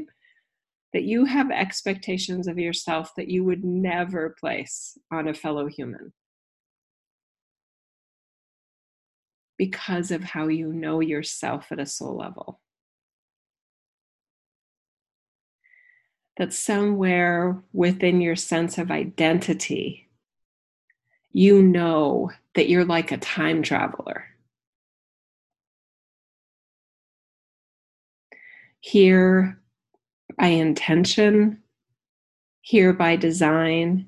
That 0.96 1.04
you 1.04 1.26
have 1.26 1.52
expectations 1.52 2.48
of 2.48 2.58
yourself 2.58 3.16
that 3.16 3.28
you 3.28 3.44
would 3.44 3.66
never 3.66 4.30
place 4.40 4.98
on 5.12 5.28
a 5.28 5.34
fellow 5.34 5.68
human. 5.68 6.14
Because 9.58 10.12
of 10.12 10.24
how 10.24 10.48
you 10.48 10.72
know 10.72 11.02
yourself 11.02 11.68
at 11.70 11.82
a 11.82 11.86
soul 11.86 12.16
level. 12.16 12.62
That 16.38 16.54
somewhere 16.54 17.62
within 17.74 18.22
your 18.22 18.38
sense 18.38 18.78
of 18.78 18.90
identity, 18.90 20.08
you 21.34 21.62
know 21.62 22.32
that 22.54 22.70
you're 22.70 22.86
like 22.86 23.12
a 23.12 23.18
time 23.18 23.64
traveler 23.64 24.28
here 28.80 29.60
by 30.38 30.48
intention, 30.48 31.62
here 32.62 32.94
by 32.94 33.16
design, 33.16 34.08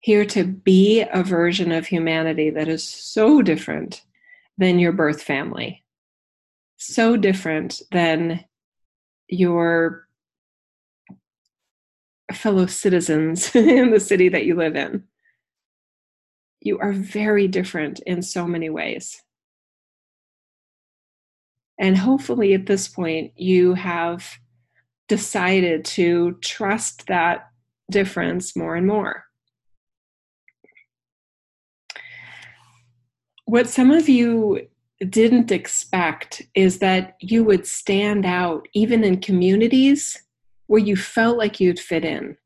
here 0.00 0.24
to 0.26 0.44
be 0.44 1.02
a 1.02 1.22
version 1.22 1.70
of 1.70 1.86
humanity 1.86 2.50
that 2.50 2.68
is 2.68 2.82
so 2.82 3.40
different 3.40 4.02
than 4.58 4.78
your 4.78 4.92
birth 4.92 5.22
family, 5.22 5.84
so 6.76 7.16
different 7.16 7.80
than 7.92 8.44
your 9.28 10.08
fellow 12.32 12.66
citizens 12.66 13.54
in 13.56 13.90
the 13.90 14.00
city 14.00 14.28
that 14.28 14.44
you 14.44 14.56
live 14.56 14.76
in. 14.76 15.04
You 16.60 16.78
are 16.78 16.92
very 16.92 17.48
different 17.48 18.00
in 18.00 18.22
so 18.22 18.46
many 18.46 18.70
ways. 18.70 19.22
And 21.78 21.96
hopefully, 21.96 22.54
at 22.54 22.66
this 22.66 22.88
point, 22.88 23.32
you 23.36 23.74
have 23.74 24.38
decided 25.08 25.84
to 25.84 26.38
trust 26.40 27.06
that 27.06 27.48
difference 27.90 28.56
more 28.56 28.76
and 28.76 28.86
more. 28.86 29.24
What 33.44 33.68
some 33.68 33.90
of 33.90 34.08
you 34.08 34.68
didn't 35.08 35.50
expect 35.50 36.42
is 36.54 36.78
that 36.78 37.16
you 37.20 37.44
would 37.44 37.66
stand 37.66 38.24
out 38.24 38.68
even 38.72 39.04
in 39.04 39.20
communities 39.20 40.22
where 40.66 40.80
you 40.80 40.96
felt 40.96 41.36
like 41.36 41.60
you'd 41.60 41.80
fit 41.80 42.04
in. 42.04 42.36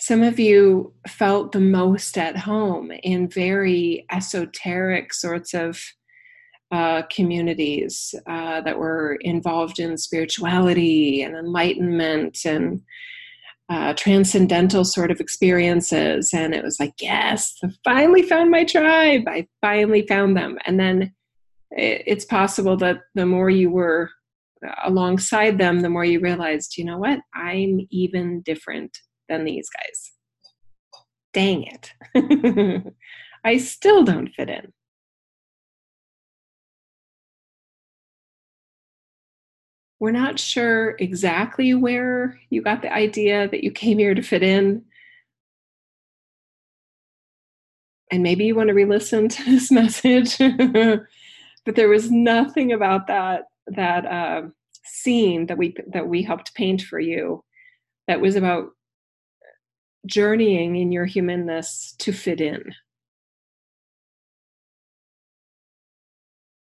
Some 0.00 0.22
of 0.22 0.40
you 0.40 0.94
felt 1.06 1.52
the 1.52 1.60
most 1.60 2.16
at 2.16 2.38
home 2.38 2.90
in 3.02 3.28
very 3.28 4.06
esoteric 4.10 5.12
sorts 5.12 5.52
of 5.52 5.78
uh, 6.72 7.02
communities 7.10 8.14
uh, 8.26 8.62
that 8.62 8.78
were 8.78 9.18
involved 9.20 9.78
in 9.78 9.98
spirituality 9.98 11.22
and 11.22 11.36
enlightenment 11.36 12.38
and 12.46 12.80
uh, 13.68 13.92
transcendental 13.92 14.86
sort 14.86 15.10
of 15.10 15.20
experiences. 15.20 16.32
And 16.32 16.54
it 16.54 16.64
was 16.64 16.80
like, 16.80 16.94
yes, 17.00 17.54
I 17.62 17.68
finally 17.84 18.22
found 18.22 18.50
my 18.50 18.64
tribe. 18.64 19.24
I 19.26 19.48
finally 19.60 20.06
found 20.06 20.34
them. 20.34 20.58
And 20.64 20.80
then 20.80 21.12
it's 21.72 22.24
possible 22.24 22.76
that 22.78 23.02
the 23.14 23.26
more 23.26 23.50
you 23.50 23.68
were 23.68 24.08
alongside 24.82 25.58
them, 25.58 25.80
the 25.80 25.90
more 25.90 26.04
you 26.06 26.20
realized, 26.20 26.78
you 26.78 26.86
know 26.86 26.98
what, 26.98 27.20
I'm 27.34 27.80
even 27.90 28.40
different 28.42 28.96
than 29.30 29.44
these 29.44 29.70
guys. 29.70 30.12
Dang 31.32 31.64
it. 31.64 32.92
I 33.44 33.56
still 33.56 34.04
don't 34.04 34.28
fit 34.28 34.50
in. 34.50 34.72
we're 40.00 40.10
not 40.10 40.40
sure 40.40 40.96
exactly 40.98 41.74
where 41.74 42.40
you 42.48 42.62
got 42.62 42.80
the 42.80 42.92
idea 42.92 43.48
that 43.48 43.62
you 43.62 43.70
came 43.70 43.98
here 43.98 44.14
to 44.14 44.22
fit 44.22 44.42
in. 44.42 44.82
And 48.10 48.22
maybe 48.22 48.46
you 48.46 48.56
want 48.56 48.68
to 48.68 48.74
re-listen 48.74 49.28
to 49.28 49.44
this 49.44 49.70
message, 49.70 50.38
but 50.38 51.76
there 51.76 51.88
was 51.88 52.10
nothing 52.10 52.72
about 52.72 53.06
that 53.06 53.44
that 53.66 54.04
uh, 54.04 54.42
scene 54.84 55.46
that 55.46 55.58
we 55.58 55.76
that 55.92 56.08
we 56.08 56.22
helped 56.22 56.54
paint 56.54 56.82
for 56.82 56.98
you 56.98 57.44
that 58.08 58.20
was 58.20 58.34
about 58.34 58.70
journeying 60.06 60.76
in 60.76 60.92
your 60.92 61.06
humanness 61.06 61.94
to 61.98 62.12
fit 62.12 62.40
in. 62.40 62.74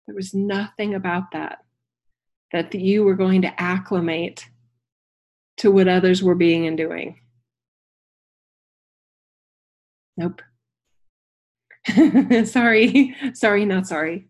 There 0.06 0.16
was 0.16 0.34
nothing 0.34 0.94
about 0.94 1.32
that 1.32 1.58
that 2.52 2.74
you 2.74 3.04
were 3.04 3.14
going 3.14 3.42
to 3.42 3.60
acclimate 3.60 4.44
to 5.58 5.70
what 5.70 5.88
others 5.88 6.22
were 6.22 6.34
being 6.34 6.66
and 6.66 6.76
doing. 6.76 7.20
Nope. 10.16 10.42
sorry, 12.46 13.14
sorry, 13.34 13.64
not 13.64 13.86
sorry. 13.86 14.28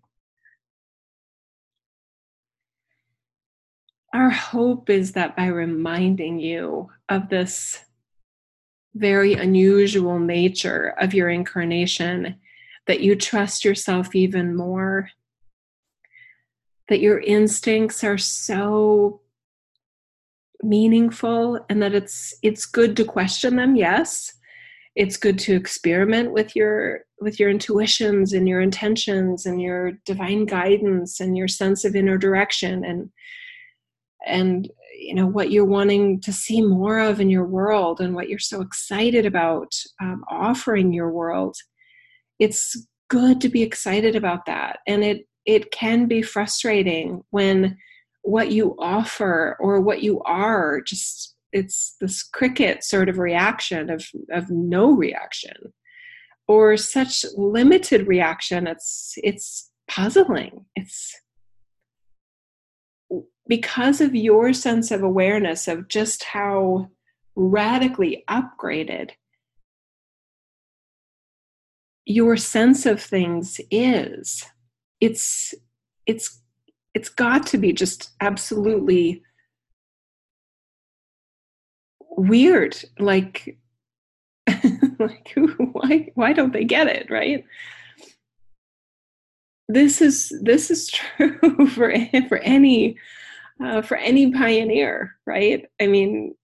Our 4.12 4.30
hope 4.30 4.90
is 4.90 5.12
that 5.12 5.36
by 5.36 5.46
reminding 5.46 6.40
you 6.40 6.90
of 7.08 7.28
this 7.28 7.84
very 8.94 9.34
unusual 9.34 10.18
nature 10.18 10.94
of 10.98 11.14
your 11.14 11.28
incarnation, 11.28 12.36
that 12.86 13.00
you 13.00 13.14
trust 13.14 13.64
yourself 13.64 14.14
even 14.14 14.56
more 14.56 15.10
that 16.90 17.00
your 17.00 17.20
instincts 17.20 18.04
are 18.04 18.18
so 18.18 19.22
meaningful 20.62 21.58
and 21.70 21.80
that 21.80 21.94
it's 21.94 22.34
it's 22.42 22.66
good 22.66 22.96
to 22.96 23.04
question 23.04 23.56
them 23.56 23.76
yes. 23.76 24.34
It's 24.96 25.16
good 25.16 25.38
to 25.40 25.54
experiment 25.54 26.32
with 26.32 26.54
your 26.54 27.04
with 27.20 27.38
your 27.38 27.48
intuitions 27.48 28.32
and 28.32 28.48
your 28.48 28.60
intentions 28.60 29.46
and 29.46 29.62
your 29.62 29.92
divine 30.04 30.44
guidance 30.46 31.20
and 31.20 31.36
your 31.38 31.48
sense 31.48 31.84
of 31.84 31.94
inner 31.94 32.18
direction 32.18 32.84
and 32.84 33.10
and 34.26 34.68
you 35.00 35.14
know 35.14 35.26
what 35.26 35.50
you're 35.50 35.64
wanting 35.64 36.20
to 36.20 36.32
see 36.32 36.60
more 36.60 36.98
of 36.98 37.20
in 37.20 37.30
your 37.30 37.46
world 37.46 38.00
and 38.00 38.14
what 38.14 38.28
you're 38.28 38.38
so 38.38 38.60
excited 38.60 39.26
about 39.26 39.72
um, 40.00 40.22
offering 40.30 40.92
your 40.92 41.10
world 41.10 41.56
it's 42.38 42.86
good 43.08 43.40
to 43.40 43.48
be 43.48 43.62
excited 43.62 44.14
about 44.14 44.46
that 44.46 44.78
and 44.86 45.02
it 45.02 45.26
it 45.46 45.70
can 45.72 46.06
be 46.06 46.22
frustrating 46.22 47.22
when 47.30 47.76
what 48.22 48.52
you 48.52 48.76
offer 48.78 49.56
or 49.58 49.80
what 49.80 50.02
you 50.02 50.20
are 50.22 50.80
just 50.80 51.34
it's 51.52 51.96
this 52.00 52.22
cricket 52.22 52.84
sort 52.84 53.08
of 53.08 53.18
reaction 53.18 53.90
of 53.90 54.04
of 54.30 54.50
no 54.50 54.92
reaction 54.92 55.56
or 56.46 56.76
such 56.76 57.24
limited 57.36 58.06
reaction 58.06 58.66
it's 58.66 59.14
it's 59.16 59.70
puzzling. 59.90 60.64
It's 60.76 61.14
because 63.50 64.00
of 64.00 64.14
your 64.14 64.52
sense 64.52 64.92
of 64.92 65.02
awareness 65.02 65.66
of 65.66 65.88
just 65.88 66.22
how 66.22 66.88
radically 67.34 68.22
upgraded 68.30 69.10
your 72.06 72.36
sense 72.36 72.86
of 72.86 73.02
things 73.02 73.60
is 73.68 74.44
it's 75.00 75.52
it's 76.06 76.40
it's 76.94 77.08
got 77.08 77.44
to 77.44 77.58
be 77.58 77.72
just 77.72 78.10
absolutely 78.20 79.20
weird 82.10 82.76
like 83.00 83.58
like 85.00 85.34
why 85.72 86.08
why 86.14 86.32
don't 86.32 86.52
they 86.52 86.64
get 86.64 86.86
it 86.86 87.10
right? 87.10 87.44
This 89.68 90.00
is 90.00 90.32
this 90.40 90.70
is 90.70 90.86
true 91.16 91.66
for 91.66 91.92
for 92.28 92.38
any 92.38 92.96
uh, 93.62 93.82
for 93.82 93.96
any 93.96 94.32
pioneer 94.32 95.16
right 95.26 95.66
i 95.80 95.86
mean 95.86 96.34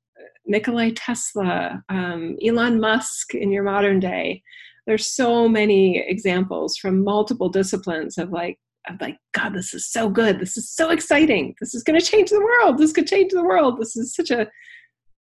Nikolai 0.47 0.93
Tesla, 0.95 1.83
um, 1.89 2.37
Elon 2.45 2.81
Musk 2.81 3.35
in 3.35 3.51
your 3.51 3.65
modern 3.65 4.01
day. 4.01 4.43
There's 4.87 5.07
so 5.07 5.49
many 5.49 5.99
examples 5.99 6.77
from 6.77 7.03
multiple 7.03 7.49
disciplines 7.49 8.19
of 8.19 8.31
like, 8.31 8.59
of 8.89 9.01
like, 9.01 9.19
God, 9.35 9.55
this 9.55 9.75
is 9.75 9.91
so 9.91 10.09
good. 10.09 10.39
This 10.39 10.57
is 10.57 10.71
so 10.71 10.91
exciting. 10.91 11.55
This 11.61 11.75
is 11.75 11.83
going 11.83 11.99
to 11.99 12.07
change 12.07 12.31
the 12.31 12.41
world. 12.41 12.79
This 12.79 12.93
could 12.93 13.09
change 13.09 13.33
the 13.33 13.43
world. 13.43 13.81
This 13.81 13.97
is 13.97 14.15
such 14.15 14.31
a 14.31 14.47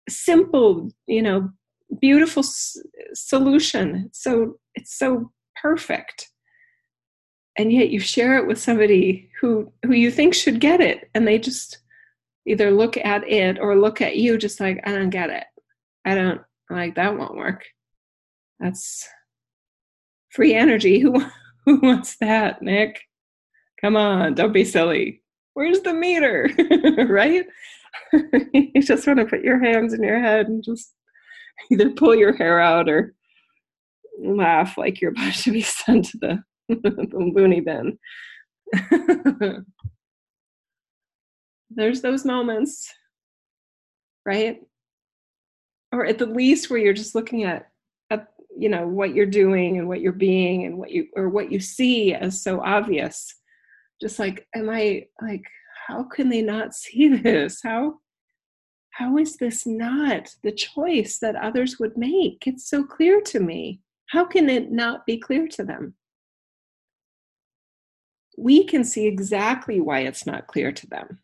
simple, 0.09 0.89
you 1.07 1.21
know, 1.21 1.49
beautiful 2.01 2.43
s- 2.43 2.77
solution. 3.13 4.09
So 4.11 4.59
it's 4.75 4.97
so 4.97 5.31
perfect. 5.61 6.29
And 7.57 7.71
yet 7.71 7.89
you 7.89 7.99
share 8.01 8.37
it 8.37 8.47
with 8.47 8.59
somebody 8.59 9.29
who 9.39 9.71
who 9.85 9.93
you 9.93 10.09
think 10.09 10.33
should 10.33 10.59
get 10.59 10.81
it, 10.81 11.11
and 11.13 11.27
they 11.27 11.37
just 11.37 11.82
either 12.47 12.71
look 12.71 12.97
at 12.97 13.27
it 13.27 13.59
or 13.59 13.75
look 13.75 14.01
at 14.01 14.17
you 14.17 14.37
just 14.37 14.59
like 14.59 14.79
i 14.85 14.91
don't 14.91 15.09
get 15.09 15.29
it. 15.29 15.45
I 16.05 16.15
don't 16.15 16.41
like 16.69 16.95
that 16.95 17.17
won't 17.17 17.37
work. 17.37 17.63
That's 18.59 19.07
free 20.31 20.53
energy. 20.53 20.99
Who 21.01 21.23
who 21.65 21.79
wants 21.79 22.17
that 22.17 22.61
nick? 22.61 22.99
Come 23.81 23.95
on 23.95 24.33
don't 24.33 24.53
be 24.53 24.65
silly. 24.65 25.21
Where's 25.53 25.81
the 25.81 25.93
meter? 25.93 26.49
Right? 27.07 27.45
You 28.53 28.81
just 28.81 29.05
want 29.05 29.19
to 29.19 29.25
put 29.25 29.43
your 29.43 29.63
hands 29.63 29.93
in 29.93 30.03
your 30.03 30.19
head 30.19 30.47
and 30.47 30.63
just 30.63 30.93
either 31.71 31.91
pull 31.91 32.15
your 32.15 32.35
hair 32.35 32.59
out 32.59 32.89
or 32.89 33.13
laugh 34.19 34.77
like 34.77 34.99
you're 34.99 35.11
about 35.11 35.33
to 35.33 35.51
be 35.51 35.61
sent 35.61 36.05
to 36.05 36.17
the, 36.17 36.43
the 36.69 37.31
loony 37.35 37.59
bin 37.59 37.97
there's 41.75 42.01
those 42.01 42.25
moments 42.25 42.91
right? 44.25 44.61
Or 45.91 46.05
at 46.05 46.17
the 46.17 46.25
least 46.25 46.69
where 46.69 46.79
you're 46.79 46.93
just 46.93 47.15
looking 47.15 47.43
at 47.43 47.69
at 48.09 48.27
you 48.57 48.69
know 48.69 48.87
what 48.87 49.13
you're 49.13 49.25
doing 49.25 49.77
and 49.77 49.87
what 49.87 50.01
you're 50.01 50.11
being 50.11 50.65
and 50.65 50.77
what 50.77 50.91
you 50.91 51.07
or 51.15 51.29
what 51.29 51.51
you 51.51 51.59
see 51.59 52.13
as 52.13 52.41
so 52.41 52.61
obvious. 52.61 53.35
Just 54.01 54.19
like 54.19 54.47
am 54.55 54.69
i 54.69 55.05
like 55.21 55.43
how 55.87 56.03
can 56.03 56.29
they 56.29 56.41
not 56.41 56.73
see 56.73 57.07
this? 57.17 57.59
How 57.63 57.99
how 58.91 59.17
is 59.17 59.37
this 59.37 59.65
not 59.65 60.29
the 60.43 60.51
choice 60.51 61.19
that 61.19 61.35
others 61.35 61.79
would 61.79 61.97
make? 61.97 62.43
It's 62.45 62.69
so 62.69 62.83
clear 62.83 63.21
to 63.21 63.39
me. 63.39 63.81
How 64.07 64.25
can 64.25 64.49
it 64.49 64.71
not 64.71 65.05
be 65.05 65.17
clear 65.17 65.47
to 65.49 65.63
them? 65.63 65.95
We 68.37 68.65
can 68.65 68.83
see 68.83 69.07
exactly 69.07 69.79
why 69.79 70.01
it's 70.01 70.25
not 70.25 70.47
clear 70.47 70.71
to 70.71 70.87
them 70.87 71.19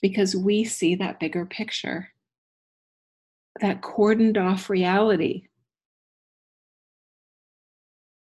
because 0.00 0.34
we 0.34 0.64
see 0.64 0.94
that 0.96 1.20
bigger 1.20 1.44
picture, 1.44 2.08
that 3.60 3.82
cordoned 3.82 4.38
off 4.38 4.70
reality 4.70 5.48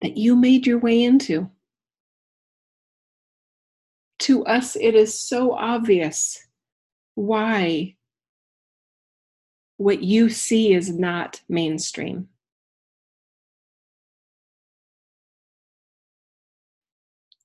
that 0.00 0.16
you 0.16 0.34
made 0.34 0.66
your 0.66 0.78
way 0.78 1.02
into. 1.02 1.50
To 4.20 4.44
us, 4.44 4.76
it 4.76 4.94
is 4.94 5.18
so 5.18 5.52
obvious 5.52 6.46
why 7.14 7.96
what 9.76 10.02
you 10.02 10.28
see 10.28 10.74
is 10.74 10.90
not 10.90 11.40
mainstream. 11.48 12.28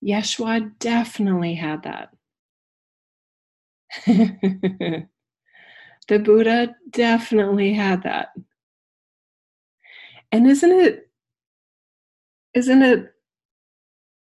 Yeshua 0.04 0.78
definitely 0.80 1.56
had 1.56 1.84
that. 1.84 2.10
the 4.06 5.08
Buddha 6.08 6.76
definitely 6.90 7.74
had 7.74 8.04
that. 8.04 8.30
And 10.32 10.48
isn't 10.48 10.72
it 10.72 11.10
isn't 12.54 12.82
it 12.82 13.12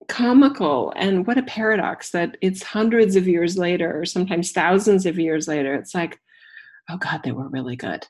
comical 0.08 0.92
and 0.96 1.28
what 1.28 1.38
a 1.38 1.44
paradox 1.44 2.12
that 2.12 2.36
it's 2.42 2.64
hundreds 2.64 3.16
of 3.16 3.28
years 3.28 3.58
later 3.58 4.00
or 4.00 4.06
sometimes 4.06 4.52
thousands 4.52 5.06
of 5.06 5.20
years 5.20 5.48
later 5.48 5.76
it's 5.76 5.94
like 5.94 6.20
oh 6.90 6.98
god 6.98 7.22
they 7.24 7.32
were 7.32 7.48
really 7.50 7.76
good 7.76 8.08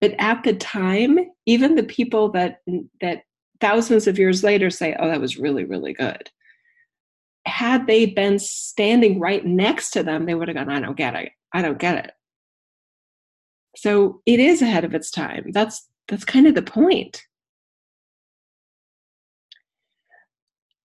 but 0.00 0.14
at 0.18 0.42
the 0.42 0.54
time 0.54 1.18
even 1.44 1.74
the 1.74 1.82
people 1.82 2.30
that 2.30 2.62
that 3.02 3.24
thousands 3.60 4.06
of 4.06 4.18
years 4.18 4.42
later 4.42 4.70
say 4.70 4.96
oh 4.98 5.06
that 5.06 5.20
was 5.20 5.36
really 5.36 5.64
really 5.64 5.92
good 5.92 6.30
had 7.46 7.86
they 7.86 8.06
been 8.06 8.38
standing 8.38 9.20
right 9.20 9.44
next 9.44 9.90
to 9.90 10.02
them, 10.02 10.26
they 10.26 10.34
would 10.34 10.48
have 10.48 10.56
gone, 10.56 10.70
I 10.70 10.80
don't 10.80 10.96
get 10.96 11.14
it. 11.14 11.32
I 11.52 11.62
don't 11.62 11.78
get 11.78 12.04
it. 12.04 12.12
So 13.76 14.22
it 14.26 14.40
is 14.40 14.62
ahead 14.62 14.84
of 14.84 14.94
its 14.94 15.10
time. 15.10 15.50
That's 15.52 15.88
that's 16.08 16.24
kind 16.24 16.46
of 16.46 16.54
the 16.54 16.62
point. 16.62 17.22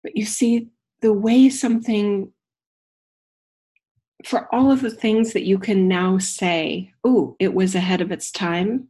But 0.03 0.17
you 0.17 0.25
see, 0.25 0.69
the 1.03 1.13
way 1.13 1.49
something 1.49 2.33
for 4.25 4.53
all 4.55 4.71
of 4.71 4.83
the 4.83 4.91
things 4.91 5.33
that 5.33 5.47
you 5.47 5.59
can 5.59 5.89
now 5.89 6.19
say, 6.19 6.93
oh, 7.05 7.37
it 7.39 7.55
was 7.55 7.75
ahead 7.75 8.01
of 8.01 8.13
its 8.13 8.31
time, 8.31 8.89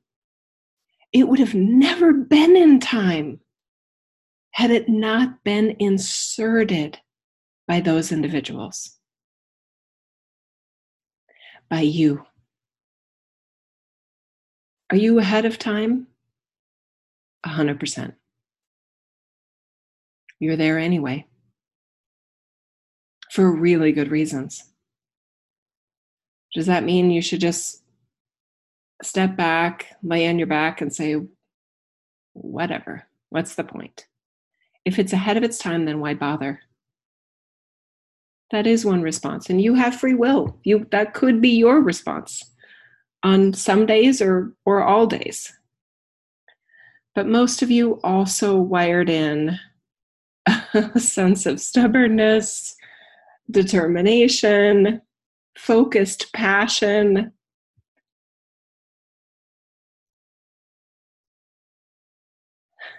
it 1.13 1.29
would 1.29 1.39
have 1.39 1.55
never 1.55 2.13
been 2.13 2.57
in 2.57 2.81
time 2.81 3.41
had 4.53 4.71
it 4.71 4.89
not 4.89 5.43
been 5.45 5.77
inserted 5.79 6.99
by 7.71 7.79
those 7.79 8.11
individuals, 8.11 8.99
by 11.69 11.83
you. 11.83 12.27
Are 14.91 14.97
you 14.97 15.21
ahead 15.21 15.45
of 15.45 15.57
time? 15.57 16.09
100%. 17.47 18.15
You're 20.41 20.57
there 20.57 20.81
anyway 20.81 21.29
for 23.31 23.55
really 23.55 23.93
good 23.93 24.11
reasons. 24.11 24.65
Does 26.53 26.67
that 26.67 26.83
mean 26.83 27.13
you 27.13 27.23
should 27.23 27.41
just 27.41 27.85
step 29.01 29.37
back, 29.37 29.95
lay 30.03 30.27
on 30.27 30.39
your 30.39 30.49
back, 30.49 30.81
and 30.81 30.93
say, 30.93 31.19
whatever, 32.33 33.07
what's 33.29 33.55
the 33.55 33.63
point? 33.63 34.07
If 34.85 34.99
it's 34.99 35.13
ahead 35.13 35.37
of 35.37 35.45
its 35.45 35.59
time, 35.59 35.85
then 35.85 36.01
why 36.01 36.15
bother? 36.15 36.63
That 38.51 38.67
is 38.67 38.85
one 38.85 39.03
response. 39.03 39.49
And 39.49 39.61
you 39.61 39.75
have 39.75 39.95
free 39.95 40.15
will. 40.15 40.59
You 40.65 40.87
that 40.91 41.15
could 41.15 41.41
be 41.41 41.51
your 41.51 41.81
response 41.81 42.43
on 43.23 43.53
some 43.53 43.87
days 43.87 44.21
or 44.21 44.53
or 44.65 44.83
all 44.83 45.07
days. 45.07 45.53
But 47.15 47.27
most 47.27 47.63
of 47.63 47.71
you 47.71 48.01
also 48.03 48.57
wired 48.57 49.09
in 49.09 49.59
a 50.75 51.01
sense 51.01 51.47
of 51.47 51.61
stubbornness, 51.61 52.77
determination, 53.51 55.03
focused 55.59 56.33
passion. 56.33 57.33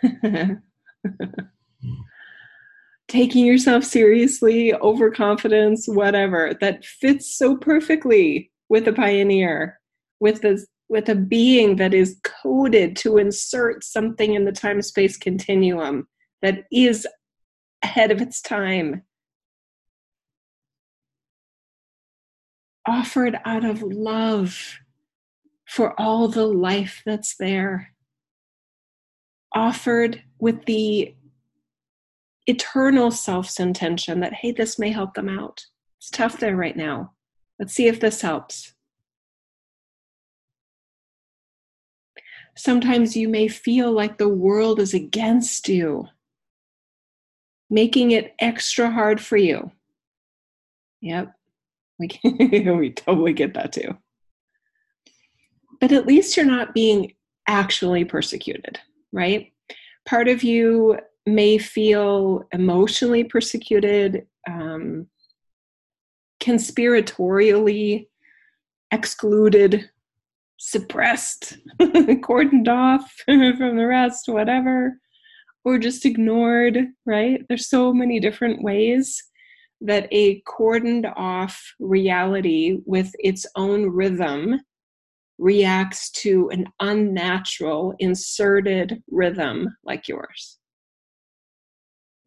taking 3.12 3.46
yourself 3.46 3.84
seriously, 3.84 4.74
overconfidence, 4.74 5.86
whatever, 5.86 6.56
that 6.62 6.86
fits 6.86 7.36
so 7.38 7.58
perfectly 7.58 8.50
with 8.70 8.88
a 8.88 8.94
pioneer, 8.94 9.80
with 10.22 10.46
a 10.46 10.66
with 10.88 11.08
a 11.10 11.16
being 11.16 11.78
that 11.78 11.94
is 11.94 12.20
coded 12.24 12.98
to 12.98 13.18
insert 13.18 13.84
something 13.84 14.34
in 14.34 14.44
the 14.44 14.52
time 14.52 14.82
space 14.82 15.16
continuum 15.16 16.06
that 16.42 16.66
is 16.72 17.08
ahead 17.82 18.12
of 18.12 18.22
its 18.22 18.42
time. 18.42 19.02
Offered 22.86 23.38
out 23.46 23.64
of 23.64 23.82
love 23.82 24.80
for 25.66 26.00
all 26.00 26.28
the 26.28 26.46
life 26.46 27.02
that's 27.06 27.38
there. 27.38 27.94
Offered 29.56 30.22
with 30.40 30.66
the 30.66 31.16
eternal 32.48 33.12
self's 33.12 33.60
intention 33.60 34.20
that, 34.22 34.34
hey, 34.34 34.52
this 34.52 34.80
may 34.80 34.92
help 34.92 35.14
them 35.14 35.30
out. 35.30 35.66
It's 36.00 36.10
tough 36.10 36.40
there 36.40 36.56
right 36.56 36.76
now. 36.76 37.14
Let's 37.60 37.74
see 37.74 37.88
if 37.88 38.00
this 38.00 38.22
helps. 38.22 38.74
Sometimes 42.58 43.16
you 43.16 43.30
may 43.30 43.48
feel 43.48 43.92
like 43.92 44.18
the 44.18 44.28
world 44.28 44.80
is 44.80 44.94
against 44.94 45.70
you, 45.70 46.08
making 47.70 48.12
it 48.12 48.36
extra 48.40 48.92
hard 48.92 49.22
for 49.22 49.38
you. 49.38 49.72
Yep, 51.02 51.34
we, 52.00 52.10
we 52.24 52.92
totally 52.92 53.34
get 53.34 53.54
that 53.54 53.72
too. 53.72 53.98
But 55.80 55.92
at 55.92 56.06
least 56.06 56.36
you're 56.36 56.46
not 56.46 56.74
being 56.74 57.14
actually 57.48 58.06
persecuted, 58.06 58.80
right? 59.12 59.52
Part 60.06 60.28
of 60.28 60.44
you 60.44 61.00
may 61.26 61.58
feel 61.58 62.44
emotionally 62.52 63.24
persecuted, 63.24 64.26
um, 64.50 65.08
conspiratorially 66.42 68.08
excluded, 68.92 69.90
suppressed, 70.58 71.58
cordoned 71.80 72.68
off 72.68 73.12
from 73.26 73.78
the 73.78 73.86
rest, 73.88 74.28
whatever, 74.28 74.98
or 75.64 75.78
just 75.78 76.06
ignored, 76.06 76.88
right? 77.06 77.46
There's 77.48 77.70
so 77.70 77.94
many 77.94 78.20
different 78.20 78.64
ways 78.64 79.24
that 79.82 80.08
a 80.12 80.42
cordoned 80.42 81.12
off 81.16 81.74
reality 81.80 82.80
with 82.86 83.12
its 83.20 83.46
own 83.56 83.90
rhythm 83.90 84.60
reacts 85.38 86.12
to 86.12 86.50
an 86.50 86.68
unnatural, 86.80 87.96
inserted 88.00 89.02
rhythm 89.10 89.76
like 89.84 90.08
yours 90.08 90.60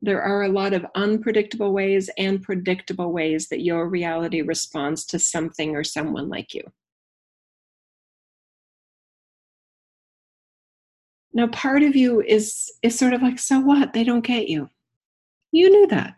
there 0.03 0.23
are 0.23 0.43
a 0.43 0.49
lot 0.49 0.75
of 0.75 0.87
unpredictable 0.95 1.73
ways 1.73 2.11
and 2.19 2.43
predictable 2.43 3.13
ways 3.13 3.49
that 3.49 3.63
your 3.63 3.89
reality 3.89 4.43
responds 4.43 5.05
to 5.07 5.19
something 5.19 5.75
or 5.75 5.85
someone 5.85 6.29
like 6.29 6.53
you. 6.55 6.63
Now, 11.33 11.49
part 11.49 11.83
of 11.83 11.97
you 11.97 12.23
is 12.23 12.71
is 12.83 12.97
sort 12.97 13.13
of 13.13 13.21
like, 13.23 13.39
so 13.39 13.59
what? 13.61 13.93
They 13.93 14.05
don't 14.05 14.25
get 14.25 14.49
you. 14.49 14.69
You 15.51 15.71
knew 15.71 15.87
that. 15.89 16.15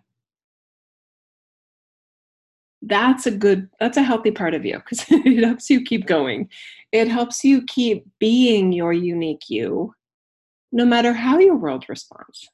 That's 2.82 3.26
a 3.26 3.30
good, 3.30 3.68
that's 3.80 3.96
a 3.96 4.02
healthy 4.02 4.30
part 4.30 4.54
of 4.54 4.64
you 4.64 4.76
because 4.76 5.04
it 5.10 5.42
helps 5.42 5.70
you 5.70 5.82
keep 5.82 6.06
going. 6.06 6.50
It 6.92 7.08
helps 7.08 7.42
you 7.44 7.62
keep 7.62 8.06
being 8.18 8.72
your 8.72 8.92
unique 8.92 9.48
you, 9.48 9.94
no 10.70 10.84
matter 10.84 11.12
how 11.14 11.38
your 11.38 11.56
world 11.56 11.86
responds. 11.88 12.48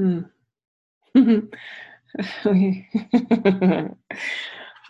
Hmm. 0.00 0.20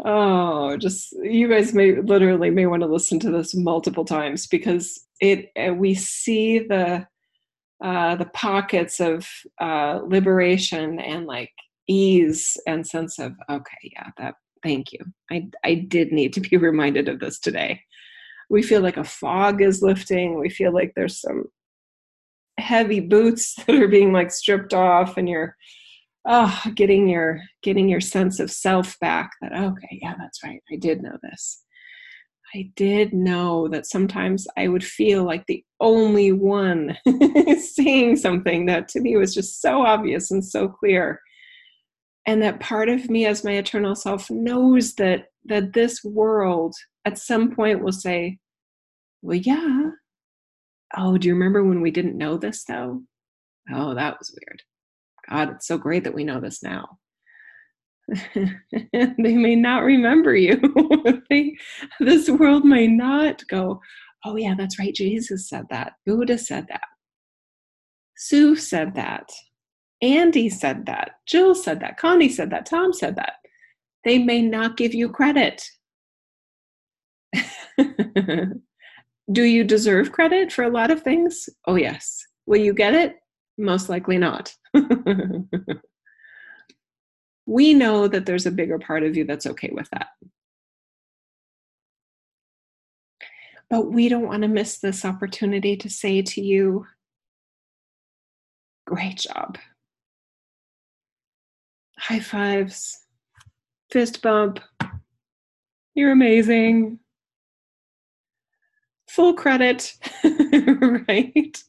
oh, 0.05 0.77
just 0.77 1.13
you 1.23 1.49
guys 1.49 1.75
may 1.75 2.01
literally 2.01 2.51
may 2.51 2.67
want 2.67 2.83
to 2.83 2.89
listen 2.89 3.19
to 3.21 3.31
this 3.31 3.55
multiple 3.55 4.05
times 4.05 4.47
because 4.47 5.07
it 5.21 5.51
uh, 5.59 5.73
we 5.75 5.95
see 5.95 6.61
the 6.61 7.07
uh, 7.83 8.15
the 8.17 8.27
pockets 8.27 9.01
of 9.01 9.27
uh, 9.61 10.01
liberation 10.07 11.01
and 11.01 11.27
like 11.27 11.53
ease 11.89 12.57
and 12.67 12.87
sense 12.87 13.19
of 13.19 13.33
okay, 13.51 13.91
yeah, 13.93 14.11
that 14.17 14.35
thank 14.63 14.93
you. 14.93 15.01
I 15.31 15.49
I 15.65 15.75
did 15.75 16.13
need 16.13 16.33
to 16.35 16.41
be 16.41 16.57
reminded 16.57 17.09
of 17.09 17.19
this 17.19 17.41
today. 17.41 17.83
We 18.49 18.63
feel 18.63 18.81
like 18.81 18.97
a 18.97 19.05
fog 19.05 19.61
is 19.61 19.83
lifting. 19.83 20.39
We 20.39 20.51
feel 20.51 20.73
like 20.73 20.93
there's 20.95 21.21
some 21.21 21.47
heavy 22.61 23.01
boots 23.01 23.55
that 23.67 23.77
are 23.77 23.89
being 23.89 24.13
like 24.13 24.31
stripped 24.31 24.75
off 24.75 25.17
and 25.17 25.29
you're 25.29 25.57
oh 26.27 26.63
getting 26.75 27.09
your 27.09 27.41
getting 27.63 27.89
your 27.89 28.01
sense 28.01 28.41
of 28.41 28.51
self 28.51 28.99
back 29.01 29.31
that 29.41 29.53
okay 29.53 29.99
yeah 30.03 30.15
that's 30.19 30.43
right 30.45 30.63
i 30.73 30.77
did 30.77 31.03
know 31.03 31.17
this. 31.23 31.65
I 32.53 32.69
did 32.75 33.13
know 33.13 33.69
that 33.69 33.87
sometimes 33.87 34.47
i 34.57 34.69
would 34.69 34.85
feel 34.85 35.25
like 35.25 35.47
the 35.47 35.65
only 35.81 36.33
one 36.33 36.97
seeing 37.59 38.17
something 38.17 38.67
that 38.67 38.89
to 38.89 39.01
me 39.01 39.17
was 39.17 39.35
just 39.35 39.61
so 39.61 39.83
obvious 39.83 40.31
and 40.31 40.45
so 40.45 40.69
clear. 40.69 41.21
And 42.27 42.43
that 42.43 42.61
part 42.61 42.89
of 42.89 43.09
me 43.09 43.27
as 43.27 43.45
my 43.45 43.53
eternal 43.53 43.95
self 43.95 44.31
knows 44.31 44.95
that 44.97 45.27
that 45.47 45.73
this 45.73 46.05
world 46.05 46.75
at 47.07 47.19
some 47.19 47.55
point 47.55 47.83
will 47.83 47.93
say 47.93 48.39
well 49.23 49.37
yeah 49.37 49.91
Oh, 50.97 51.17
do 51.19 51.29
you 51.29 51.35
remember 51.35 51.65
when 51.65 51.81
we 51.81 51.91
didn't 51.91 52.19
know 52.19 52.37
this 52.37 52.65
though? 52.65 53.03
Oh, 53.73 53.95
that 53.95 54.19
was 54.19 54.35
weird. 54.41 54.63
God, 55.29 55.51
it's 55.51 55.67
so 55.67 55.79
great 55.79 56.05
that 56.05 56.15
we 56.15 56.25
know 56.25 56.41
this 56.41 56.63
now. 56.63 56.99
they 58.35 59.37
may 59.37 59.55
not 59.55 59.85
remember 59.85 60.35
you. 60.35 60.61
they, 61.31 61.57
this 62.01 62.29
world 62.29 62.65
may 62.65 62.89
not 62.89 63.47
go, 63.49 63.81
oh, 64.25 64.37
yeah, 64.37 64.55
that's 64.57 64.79
right. 64.79 64.95
Jesus 64.95 65.49
said 65.49 65.67
that. 65.71 65.93
Buddha 66.07 66.37
said 66.39 66.67
that. 66.69 66.83
Sue 68.17 68.57
said 68.57 68.95
that. 68.97 69.31
Andy 70.03 70.49
said 70.49 70.87
that. 70.87 71.13
Jill 71.27 71.55
said 71.55 71.81
that. 71.81 71.99
Connie 71.99 72.29
said 72.29 72.51
that. 72.51 72.67
Tom 72.67 72.93
said 72.93 73.17
that. 73.17 73.35
They 74.05 74.19
may 74.19 74.43
not 74.43 74.77
give 74.77 74.95
you 74.95 75.09
credit. 75.11 75.63
Do 79.31 79.43
you 79.43 79.65
deserve 79.65 80.13
credit 80.13 80.51
for 80.53 80.65
a 80.65 80.71
lot 80.71 80.91
of 80.91 81.03
things? 81.03 81.49
Oh, 81.67 81.77
yes. 81.77 82.25
Will 82.47 82.61
you 82.61 82.73
get 82.73 82.95
it? 82.95 83.17
Most 83.59 83.89
likely 83.89 84.19
not. 84.19 84.55
we 87.47 87.75
know 87.75 88.09
that 88.09 88.27
there's 88.27 88.47
a 88.47 88.51
bigger 88.51 88.79
part 88.79 89.03
of 89.05 89.17
you 89.17 89.25
that's 89.25 89.47
okay 89.47 89.71
with 89.73 89.89
that. 89.91 90.09
But 93.69 93.93
we 93.93 94.09
don't 94.09 94.27
want 94.27 94.43
to 94.43 94.49
miss 94.49 94.79
this 94.79 95.05
opportunity 95.05 95.77
to 95.77 95.89
say 95.89 96.23
to 96.23 96.41
you, 96.41 96.87
great 98.87 99.19
job. 99.19 99.59
High 101.99 102.19
fives, 102.19 102.99
fist 103.91 104.23
bump. 104.23 104.59
You're 105.95 106.11
amazing 106.11 106.99
full 109.11 109.35
credit, 109.35 109.93
right? 111.09 111.63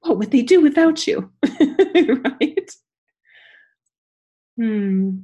What 0.00 0.18
would 0.18 0.32
they 0.32 0.42
do 0.42 0.60
without 0.60 1.06
you? 1.06 1.30
right? 1.94 2.70
Hmm. 4.56 5.18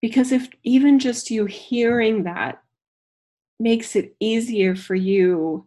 Because 0.00 0.30
if 0.30 0.48
even 0.62 1.00
just 1.00 1.32
you 1.32 1.46
hearing 1.46 2.22
that 2.22 2.62
makes 3.58 3.96
it 3.96 4.14
easier 4.20 4.76
for 4.76 4.94
you 4.94 5.66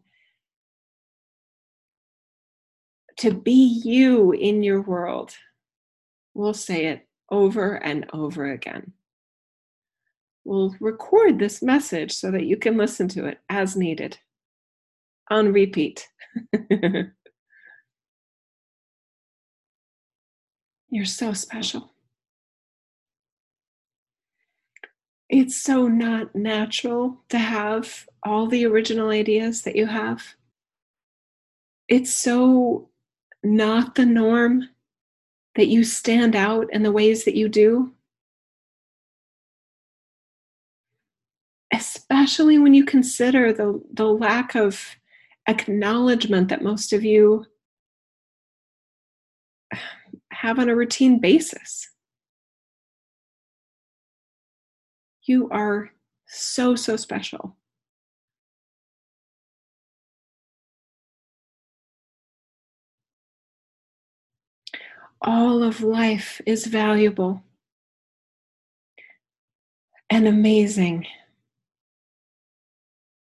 to 3.18 3.34
be 3.34 3.82
you 3.84 4.32
in 4.32 4.64
your 4.64 4.82
world, 4.82 5.36
we'll 6.34 6.54
say 6.54 6.86
it 6.86 7.06
over 7.30 7.74
and 7.76 8.06
over 8.14 8.50
again 8.50 8.94
will 10.44 10.76
record 10.80 11.40
this 11.40 11.62
message 11.62 12.12
so 12.14 12.32
that 12.32 12.46
you 12.46 12.58
can 12.58 12.78
listen 12.78 13.08
to 13.10 13.26
it 13.26 13.40
as 13.50 13.76
needed 13.76 14.18
on 15.30 15.54
repeat. 15.54 16.08
You're 20.90 21.06
so 21.06 21.34
special. 21.34 21.94
It's 25.30 25.56
so 25.56 25.88
not 25.88 26.36
natural 26.36 27.24
to 27.30 27.40
have 27.40 28.06
all 28.24 28.48
the 28.48 28.66
original 28.66 29.10
ideas 29.10 29.62
that 29.62 29.78
you 29.78 29.86
have. 29.86 30.36
It's 31.88 32.14
so 32.14 32.90
not 33.42 33.96
the 33.96 34.06
norm 34.06 34.68
that 35.56 35.68
you 35.68 35.86
stand 35.86 36.36
out 36.36 36.68
in 36.74 36.84
the 36.84 36.92
ways 36.92 37.24
that 37.24 37.36
you 37.36 37.48
do. 37.48 37.94
Especially 42.12 42.60
when 42.60 42.74
you 42.74 42.84
consider 42.84 43.54
the, 43.54 43.82
the 43.94 44.06
lack 44.06 44.54
of 44.54 44.98
acknowledgement 45.48 46.50
that 46.50 46.62
most 46.62 46.92
of 46.92 47.06
you 47.06 47.46
have 50.34 50.60
on 50.60 50.68
a 50.68 50.76
routine 50.76 51.20
basis. 51.22 51.90
You 55.24 55.50
are 55.52 55.92
so, 56.28 56.76
so 56.76 56.98
special. 56.98 57.56
All 65.22 65.64
of 65.64 65.82
life 65.82 66.42
is 66.46 66.66
valuable. 66.66 67.44
and 70.10 70.28
amazing. 70.28 71.08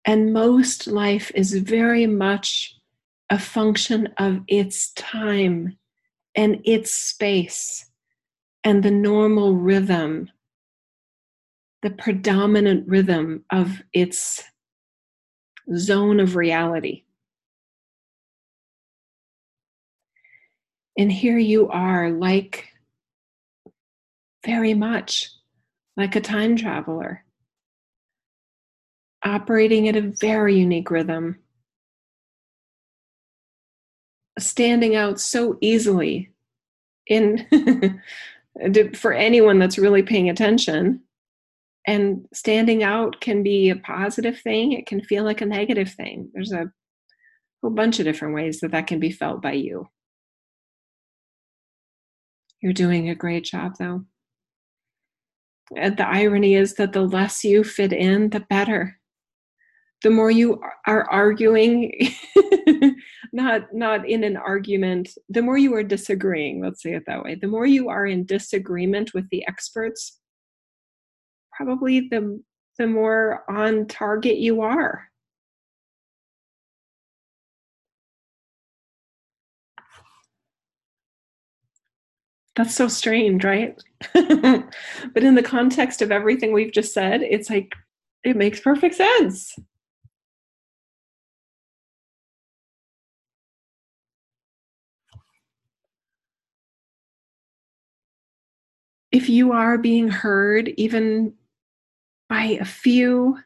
And 0.04 0.32
most 0.32 0.86
life 0.86 1.30
is 1.34 1.54
very 1.54 2.06
much 2.06 2.76
a 3.30 3.38
function 3.38 4.08
of 4.18 4.40
its 4.48 4.92
time 4.92 5.78
and 6.34 6.60
its 6.64 6.92
space 6.92 7.90
and 8.62 8.82
the 8.82 8.90
normal 8.90 9.54
rhythm, 9.54 10.30
the 11.82 11.90
predominant 11.90 12.86
rhythm 12.86 13.44
of 13.50 13.82
its 13.92 14.42
zone 15.74 16.20
of 16.20 16.36
reality. 16.36 17.04
And 20.98 21.10
here 21.10 21.38
you 21.38 21.68
are, 21.68 22.10
like 22.10 22.68
very 24.44 24.74
much 24.74 25.30
like 25.96 26.14
a 26.14 26.20
time 26.20 26.56
traveler, 26.56 27.23
operating 29.24 29.88
at 29.88 29.96
a 29.96 30.12
very 30.20 30.56
unique 30.56 30.90
rhythm, 30.90 31.36
standing 34.38 34.96
out 34.96 35.20
so 35.20 35.56
easily 35.60 36.30
in 37.06 37.46
for 38.94 39.12
anyone 39.12 39.58
that's 39.58 39.78
really 39.78 40.02
paying 40.02 40.28
attention. 40.28 41.00
And 41.86 42.26
standing 42.32 42.82
out 42.82 43.20
can 43.20 43.42
be 43.42 43.68
a 43.68 43.76
positive 43.76 44.40
thing 44.40 44.72
it 44.72 44.86
can 44.86 45.02
feel 45.02 45.22
like 45.22 45.42
a 45.42 45.46
negative 45.46 45.92
thing. 45.92 46.30
There's 46.32 46.52
a 46.52 46.72
whole 47.62 47.72
bunch 47.72 47.98
of 47.98 48.06
different 48.06 48.34
ways 48.34 48.60
that 48.60 48.70
that 48.70 48.86
can 48.86 49.00
be 49.00 49.10
felt 49.10 49.42
by 49.42 49.52
you. 49.52 49.88
You're 52.62 52.72
doing 52.72 53.10
a 53.10 53.14
great 53.14 53.44
job 53.44 53.74
though. 53.78 54.04
And 55.76 55.96
the 55.96 56.06
irony 56.06 56.54
is 56.54 56.74
that 56.74 56.92
the 56.94 57.02
less 57.02 57.44
you 57.44 57.64
fit 57.64 57.92
in 57.92 58.30
the 58.30 58.40
better 58.40 58.98
the 60.04 60.10
more 60.10 60.30
you 60.30 60.60
are 60.86 61.10
arguing 61.10 61.90
not 63.32 63.62
not 63.72 64.06
in 64.06 64.22
an 64.22 64.36
argument 64.36 65.08
the 65.30 65.40
more 65.40 65.56
you 65.56 65.74
are 65.74 65.82
disagreeing 65.82 66.62
let's 66.62 66.82
say 66.82 66.92
it 66.92 67.04
that 67.06 67.24
way. 67.24 67.34
The 67.34 67.48
more 67.48 67.66
you 67.66 67.88
are 67.88 68.06
in 68.06 68.26
disagreement 68.26 69.14
with 69.14 69.28
the 69.30 69.44
experts 69.48 70.20
probably 71.56 72.08
the 72.10 72.40
the 72.78 72.86
more 72.86 73.44
on 73.48 73.86
target 73.86 74.36
you 74.36 74.60
are. 74.60 75.08
That's 82.56 82.74
so 82.74 82.88
strange 82.88 83.42
right? 83.42 83.82
But 84.14 85.24
in 85.24 85.34
the 85.34 85.42
context 85.42 86.02
of 86.02 86.12
everything 86.12 86.52
we've 86.52 86.72
just 86.72 86.92
said 86.92 87.22
it's 87.22 87.48
like 87.48 87.72
it 88.22 88.36
makes 88.36 88.60
perfect 88.60 88.96
sense 88.96 89.56
if 99.14 99.28
you 99.28 99.52
are 99.52 99.78
being 99.78 100.08
heard, 100.08 100.70
even 100.76 101.34
by 102.28 102.58
a 102.60 102.64
few, 102.64 103.38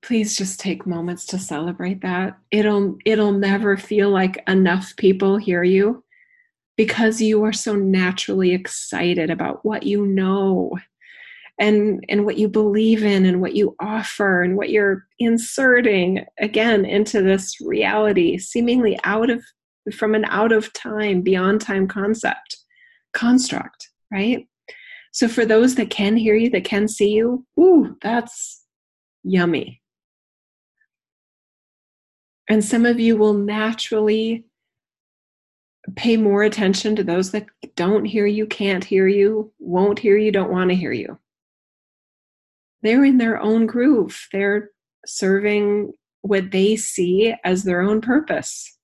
please 0.00 0.36
just 0.36 0.60
take 0.60 0.86
moments 0.86 1.26
to 1.26 1.40
celebrate 1.40 2.02
that. 2.02 2.38
It'll 2.52 2.96
it'll 3.04 3.32
never 3.32 3.76
feel 3.76 4.10
like 4.10 4.44
enough 4.46 4.94
people 4.96 5.38
hear 5.38 5.64
you 5.64 6.04
because 6.76 7.20
you 7.20 7.42
are 7.42 7.52
so 7.52 7.74
naturally 7.74 8.54
excited 8.54 9.28
about 9.28 9.64
what 9.64 9.82
you 9.82 10.06
know 10.06 10.78
and 11.58 12.04
and 12.08 12.24
what 12.24 12.38
you 12.38 12.46
believe 12.46 13.02
in 13.02 13.26
and 13.26 13.40
what 13.40 13.56
you 13.56 13.74
offer 13.80 14.42
and 14.42 14.56
what 14.56 14.70
you're 14.70 15.04
inserting 15.18 16.24
again 16.38 16.84
into 16.84 17.22
this 17.22 17.60
reality 17.60 18.38
seemingly 18.38 18.96
out 19.02 19.30
of 19.30 19.42
from 19.92 20.14
an 20.14 20.24
out 20.26 20.52
of 20.52 20.72
time 20.74 21.22
beyond 21.22 21.60
time 21.60 21.88
concept 21.88 22.58
construct 23.12 23.88
right? 24.10 24.48
So 25.12 25.28
for 25.28 25.46
those 25.46 25.76
that 25.76 25.90
can 25.90 26.16
hear 26.16 26.34
you, 26.34 26.50
that 26.50 26.64
can 26.64 26.88
see 26.88 27.12
you, 27.12 27.46
ooh, 27.58 27.96
that's 28.02 28.64
yummy. 29.22 29.80
And 32.48 32.64
some 32.64 32.84
of 32.84 33.00
you 33.00 33.16
will 33.16 33.34
naturally 33.34 34.44
pay 35.96 36.16
more 36.16 36.42
attention 36.42 36.96
to 36.96 37.04
those 37.04 37.30
that 37.30 37.46
don't 37.76 38.04
hear 38.04 38.26
you, 38.26 38.46
can't 38.46 38.84
hear 38.84 39.06
you, 39.06 39.52
won't 39.58 39.98
hear 39.98 40.16
you, 40.16 40.32
don't 40.32 40.50
want 40.50 40.70
to 40.70 40.76
hear 40.76 40.92
you. 40.92 41.18
They're 42.82 43.04
in 43.04 43.18
their 43.18 43.40
own 43.40 43.66
groove. 43.66 44.28
They're 44.32 44.70
serving 45.06 45.92
what 46.22 46.50
they 46.50 46.76
see 46.76 47.34
as 47.44 47.64
their 47.64 47.82
own 47.82 48.00
purpose. 48.00 48.78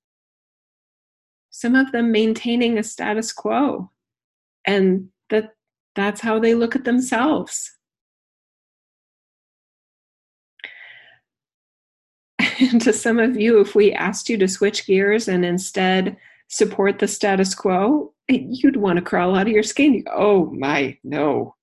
Some 1.51 1.75
of 1.75 1.93
them 1.93 2.13
maintaining 2.13 2.79
a 2.79 2.83
status 2.83 3.33
quo 3.33 3.91
and 4.67 5.09
that 5.31 5.51
that's 5.95 6.21
how 6.21 6.39
they 6.39 6.55
look 6.55 6.77
at 6.77 6.85
themselves. 6.85 7.77
And 12.61 12.81
to 12.83 12.93
some 12.93 13.19
of 13.19 13.37
you, 13.37 13.61
if 13.61 13.75
we 13.75 13.93
asked 13.93 14.29
you 14.29 14.37
to 14.39 14.49
switch 14.49 14.87
gears 14.87 15.29
and 15.29 15.45
instead 15.45 16.17
support 16.49 16.99
the 16.99 17.09
status 17.09 17.55
quo, 17.55 18.13
you'd 18.29 18.77
want 18.77 18.97
to 18.97 19.05
crawl 19.05 19.35
out 19.35 19.47
of 19.47 19.53
your 19.53 19.63
skin. 19.63 19.95
You 19.95 20.05
go, 20.05 20.13
oh 20.15 20.53
my, 20.53 20.99
no, 21.05 21.55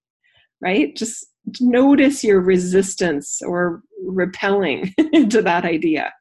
right? 0.61 0.95
Just 0.95 1.25
notice 1.59 2.23
your 2.23 2.41
resistance 2.41 3.41
or 3.41 3.81
repelling 4.03 4.93
to 5.29 5.41
that 5.41 5.65
idea, 5.65 6.13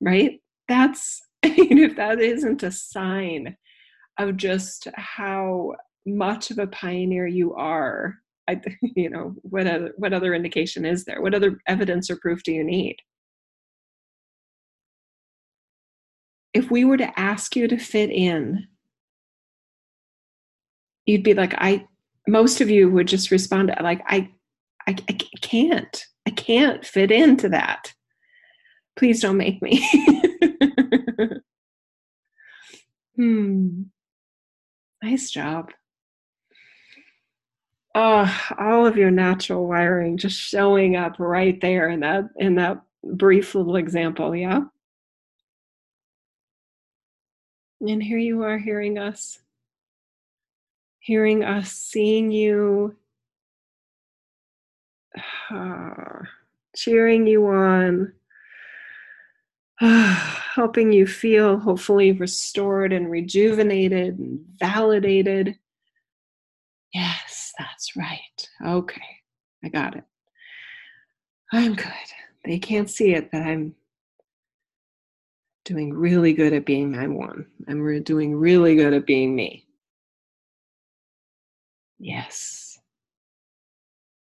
right? 0.00 0.40
That's, 0.68 1.22
if 1.42 1.96
that 1.96 2.20
isn't 2.20 2.62
a 2.62 2.70
sign 2.70 3.56
of 4.28 4.36
just 4.36 4.88
how 4.94 5.74
much 6.06 6.50
of 6.50 6.58
a 6.58 6.66
pioneer 6.66 7.26
you 7.26 7.54
are. 7.54 8.16
I, 8.48 8.60
you 8.82 9.10
know 9.10 9.34
what 9.42 9.66
other 9.66 9.92
what 9.96 10.12
other 10.12 10.34
indication 10.34 10.84
is 10.84 11.04
there? 11.04 11.20
What 11.20 11.34
other 11.34 11.58
evidence 11.66 12.10
or 12.10 12.16
proof 12.16 12.42
do 12.42 12.52
you 12.52 12.64
need? 12.64 12.96
If 16.52 16.70
we 16.70 16.84
were 16.84 16.96
to 16.96 17.18
ask 17.18 17.54
you 17.54 17.68
to 17.68 17.78
fit 17.78 18.10
in 18.10 18.66
you'd 21.10 21.22
be 21.24 21.34
like 21.34 21.54
i 21.58 21.84
most 22.28 22.60
of 22.60 22.70
you 22.70 22.88
would 22.90 23.08
just 23.08 23.30
respond 23.30 23.74
like 23.82 24.00
i 24.06 24.28
i, 24.86 24.94
I 25.08 25.18
can't 25.40 26.06
i 26.26 26.30
can't 26.30 26.84
fit 26.84 27.10
into 27.10 27.48
that. 27.50 27.92
Please 28.96 29.20
don't 29.20 29.36
make 29.36 29.62
me. 29.62 29.86
Hmm 33.16 33.82
nice 35.02 35.30
job. 35.30 35.70
Oh, 37.94 38.32
all 38.58 38.86
of 38.86 38.96
your 38.96 39.10
natural 39.10 39.66
wiring 39.66 40.16
just 40.16 40.38
showing 40.38 40.94
up 40.94 41.16
right 41.18 41.60
there 41.60 41.88
in 41.88 42.00
that 42.00 42.30
in 42.36 42.54
that 42.54 42.82
brief 43.02 43.54
little 43.54 43.76
example, 43.76 44.34
yeah. 44.34 44.60
And 47.80 48.02
here 48.02 48.18
you 48.18 48.42
are 48.42 48.58
hearing 48.58 48.98
us, 48.98 49.38
hearing 50.98 51.42
us, 51.42 51.72
seeing 51.72 52.30
you, 52.30 52.94
uh, 55.50 55.94
cheering 56.76 57.26
you 57.26 57.46
on, 57.46 58.12
helping 60.54 60.92
you 60.92 61.06
feel 61.06 61.58
hopefully 61.58 62.12
restored 62.12 62.92
and 62.92 63.10
rejuvenated 63.10 64.18
and 64.18 64.44
validated. 64.58 65.58
Yes 66.92 67.40
that's 67.60 67.94
right. 67.96 68.48
Okay, 68.64 69.02
I 69.62 69.68
got 69.68 69.96
it. 69.96 70.04
I'm 71.52 71.74
good. 71.74 71.92
They 72.44 72.58
can't 72.58 72.88
see 72.88 73.12
it, 73.14 73.30
but 73.30 73.42
I'm 73.42 73.74
doing 75.64 75.92
really 75.92 76.32
good 76.32 76.54
at 76.54 76.64
being 76.64 76.90
my 76.92 77.06
one. 77.06 77.46
I'm 77.68 77.80
re- 77.80 78.00
doing 78.00 78.34
really 78.34 78.76
good 78.76 78.94
at 78.94 79.06
being 79.06 79.36
me. 79.36 79.66
Yes. 81.98 82.78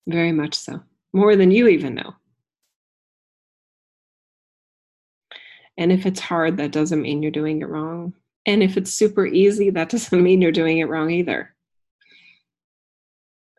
Very 0.07 0.33
much 0.33 0.55
so. 0.55 0.83
More 1.15 1.35
than 1.35 1.51
you 1.51 1.69
even 1.69 1.95
know. 1.95 2.15
And 5.77 5.93
if 5.93 6.07
it's 6.07 6.21
hard, 6.21 6.57
that 6.59 6.73
doesn't 6.73 7.03
mean 7.03 7.23
you're 7.23 7.33
doing 7.33 7.61
it 7.61 7.69
wrong. 7.69 8.15
And 8.47 8.63
if 8.63 8.77
it's 8.77 8.93
super 8.93 9.27
easy, 9.27 9.71
that 9.71 9.89
doesn't 9.91 10.23
mean 10.23 10.41
you're 10.41 10.53
doing 10.53 10.79
it 10.79 10.89
wrong 10.89 11.11
either 11.11 11.55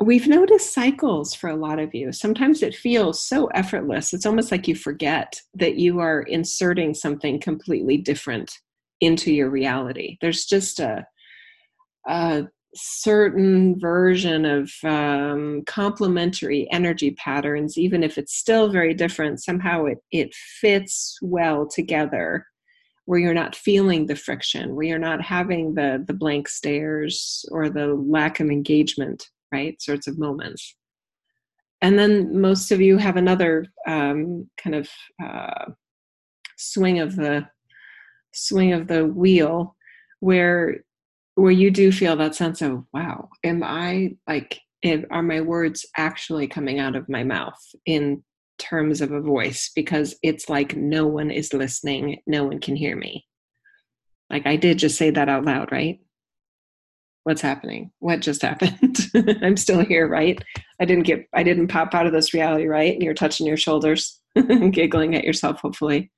we've 0.01 0.27
noticed 0.27 0.73
cycles 0.73 1.33
for 1.33 1.49
a 1.49 1.55
lot 1.55 1.79
of 1.79 1.95
you. 1.95 2.11
Sometimes 2.11 2.61
it 2.61 2.75
feels 2.75 3.21
so 3.21 3.47
effortless. 3.47 4.13
It's 4.13 4.25
almost 4.25 4.51
like 4.51 4.67
you 4.67 4.75
forget 4.75 5.41
that 5.53 5.75
you 5.75 5.99
are 5.99 6.21
inserting 6.21 6.93
something 6.93 7.39
completely 7.39 7.97
different 7.97 8.51
into 8.99 9.31
your 9.31 9.49
reality. 9.49 10.17
There's 10.21 10.45
just 10.45 10.79
a, 10.79 11.07
a 12.07 12.47
certain 12.75 13.79
version 13.79 14.45
of 14.45 14.71
um, 14.83 15.63
complementary 15.65 16.67
energy 16.71 17.11
patterns, 17.11 17.77
even 17.77 18.03
if 18.03 18.17
it's 18.17 18.35
still 18.35 18.69
very 18.69 18.93
different, 18.93 19.43
somehow 19.43 19.85
it, 19.85 19.99
it 20.11 20.33
fits 20.33 21.17
well 21.21 21.67
together 21.67 22.45
where 23.05 23.19
you're 23.19 23.33
not 23.33 23.55
feeling 23.55 24.07
the 24.07 24.15
friction, 24.15 24.75
where 24.75 24.85
you're 24.85 24.99
not 24.99 25.21
having 25.21 25.75
the, 25.75 26.03
the 26.07 26.13
blank 26.13 26.47
stares 26.47 27.45
or 27.51 27.69
the 27.69 27.93
lack 27.93 28.39
of 28.39 28.49
engagement, 28.49 29.29
right? 29.51 29.79
Sorts 29.81 30.07
of 30.07 30.17
moments. 30.17 30.75
And 31.81 31.99
then 31.99 32.41
most 32.41 32.71
of 32.71 32.81
you 32.81 32.97
have 32.97 33.15
another 33.15 33.67
um, 33.87 34.49
kind 34.57 34.75
of 34.75 34.89
uh, 35.23 35.71
swing 36.57 36.99
of 36.99 37.15
the 37.15 37.47
swing 38.33 38.73
of 38.73 38.87
the 38.87 39.05
wheel 39.05 39.75
where 40.19 40.84
where 41.35 41.51
you 41.51 41.69
do 41.69 41.91
feel 41.91 42.15
that 42.15 42.35
sense 42.35 42.61
of 42.61 42.83
wow 42.93 43.29
am 43.43 43.63
i 43.63 44.15
like 44.27 44.59
are 45.09 45.23
my 45.23 45.41
words 45.41 45.85
actually 45.97 46.47
coming 46.47 46.79
out 46.79 46.95
of 46.95 47.09
my 47.09 47.23
mouth 47.23 47.59
in 47.85 48.23
terms 48.57 49.01
of 49.01 49.11
a 49.11 49.21
voice? 49.21 49.71
Because 49.75 50.15
it's 50.21 50.49
like 50.49 50.75
no 50.75 51.07
one 51.07 51.31
is 51.31 51.53
listening 51.53 52.21
no 52.27 52.43
one 52.43 52.59
can 52.59 52.75
hear 52.75 52.95
me. 52.95 53.25
Like 54.29 54.45
i 54.45 54.55
did 54.55 54.79
just 54.79 54.97
say 54.97 55.09
that 55.11 55.29
out 55.29 55.45
loud 55.45 55.71
right? 55.71 55.99
What's 57.23 57.41
happening? 57.41 57.91
What 57.99 58.19
just 58.19 58.41
happened? 58.43 58.97
I'm 59.41 59.57
still 59.57 59.83
here 59.83 60.07
right? 60.07 60.41
I 60.79 60.85
didn't 60.85 61.03
get 61.03 61.27
i 61.33 61.43
didn't 61.43 61.67
pop 61.67 61.93
out 61.93 62.07
of 62.07 62.13
this 62.13 62.33
reality 62.33 62.67
right? 62.67 62.93
And 62.93 63.03
you're 63.03 63.13
touching 63.13 63.47
your 63.47 63.57
shoulders 63.57 64.21
giggling 64.71 65.15
at 65.15 65.23
yourself 65.23 65.59
hopefully. 65.61 66.11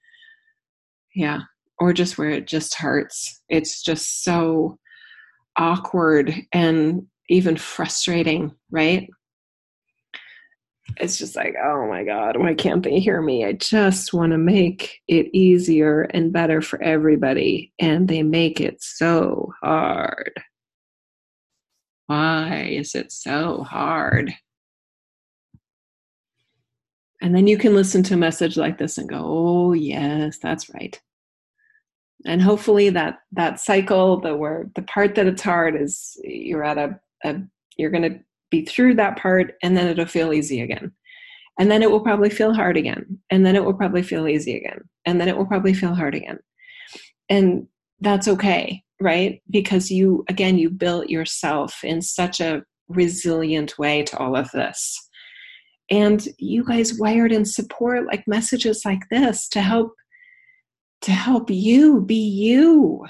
Yeah. 1.16 1.42
Or 1.80 1.94
just 1.94 2.18
where 2.18 2.32
it 2.32 2.48
just 2.48 2.76
hurts. 2.76 3.42
It's 3.50 3.84
just 3.84 4.24
so 4.24 4.80
awkward 5.58 6.34
and 6.52 7.08
even 7.30 7.58
frustrating, 7.58 8.54
right? 8.72 9.10
It's 10.98 11.18
just 11.18 11.36
like, 11.36 11.56
oh 11.62 11.88
my 11.88 12.04
God, 12.04 12.38
why 12.38 12.54
can't 12.54 12.82
they 12.82 13.00
hear 13.00 13.22
me? 13.22 13.46
I 13.46 13.54
just 13.54 14.14
want 14.14 14.32
to 14.32 14.38
make 14.38 15.02
it 15.08 15.28
easier 15.34 16.04
and 16.04 16.32
better 16.32 16.62
for 16.62 16.82
everybody. 16.82 17.74
And 17.78 18.08
they 18.08 18.24
make 18.24 18.62
it 18.62 18.82
so 18.82 19.54
hard. 19.62 20.32
Why 22.08 22.70
is 22.72 22.96
it 22.96 23.12
so 23.12 23.64
hard? 23.64 24.34
And 27.22 27.36
then 27.36 27.48
you 27.48 27.58
can 27.58 27.76
listen 27.76 28.04
to 28.04 28.14
a 28.14 28.18
message 28.18 28.56
like 28.58 28.78
this 28.78 28.98
and 28.98 29.10
go, 29.10 29.22
oh, 29.24 29.74
yes, 29.74 30.38
that's 30.38 30.70
right 30.70 31.00
and 32.28 32.42
hopefully 32.42 32.90
that 32.90 33.20
that 33.32 33.60
cycle 33.60 34.20
the 34.20 34.36
where 34.36 34.70
the 34.76 34.82
part 34.84 35.16
that 35.16 35.28
it's 35.28 35.42
hard 35.42 35.80
is 35.80 36.20
you're 36.24 36.64
at 36.64 36.78
a, 36.78 37.00
a 37.24 37.38
you're 37.78 37.92
going 37.92 38.10
to 38.10 38.20
be 38.50 38.64
through 38.64 38.96
that 38.96 39.18
part 39.18 39.56
and 39.62 39.76
then 39.76 39.88
it'll 39.88 40.06
feel 40.06 40.34
easy 40.34 40.62
again. 40.62 40.92
And 41.60 41.70
then 41.70 41.82
it 41.84 41.92
will 41.92 42.00
probably 42.00 42.30
feel 42.30 42.54
hard 42.54 42.78
again. 42.78 43.20
And 43.30 43.46
then 43.46 43.56
it 43.56 43.66
will 43.66 43.74
probably 43.74 44.04
feel 44.04 44.28
easy 44.28 44.56
again. 44.56 44.80
And 45.06 45.20
then 45.20 45.28
it 45.28 45.36
will 45.36 45.46
probably 45.46 45.74
feel 45.74 45.94
hard 45.94 46.16
again. 46.16 46.40
And 47.30 47.68
that's 48.00 48.28
okay 48.28 48.84
right? 49.00 49.42
Because 49.50 49.92
you 49.92 50.26
again 50.30 50.58
you 50.58 50.70
built 50.70 51.10
yourself 51.10 51.84
in 51.84 52.02
such 52.02 52.40
a 52.40 52.64
resilient 52.88 53.78
way 53.78 54.04
to 54.04 54.18
all 54.18 54.36
of 54.36 54.50
this. 54.52 54.98
And 55.90 56.28
you 56.38 56.66
guys 56.66 57.00
wired 57.00 57.32
in 57.32 57.46
support 57.46 58.08
like 58.08 58.28
messages 58.28 58.84
like 58.86 59.02
this 59.10 59.48
to 59.50 59.62
help 59.62 59.94
to 61.02 61.12
help 61.12 61.50
you 61.50 62.02
be 62.02 62.16
you 62.16 63.06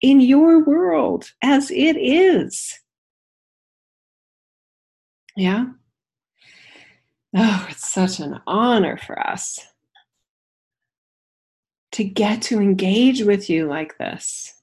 in 0.00 0.20
your 0.20 0.64
world 0.64 1.30
as 1.42 1.70
it 1.70 1.96
is. 1.96 2.78
Yeah. 5.36 5.66
Oh, 7.36 7.66
it's 7.70 7.92
such 7.92 8.20
an 8.20 8.40
honor 8.46 8.96
for 8.96 9.18
us 9.18 9.60
to 11.92 12.04
get 12.04 12.42
to 12.42 12.60
engage 12.60 13.22
with 13.22 13.48
you 13.50 13.66
like 13.66 13.98
this. 13.98 14.54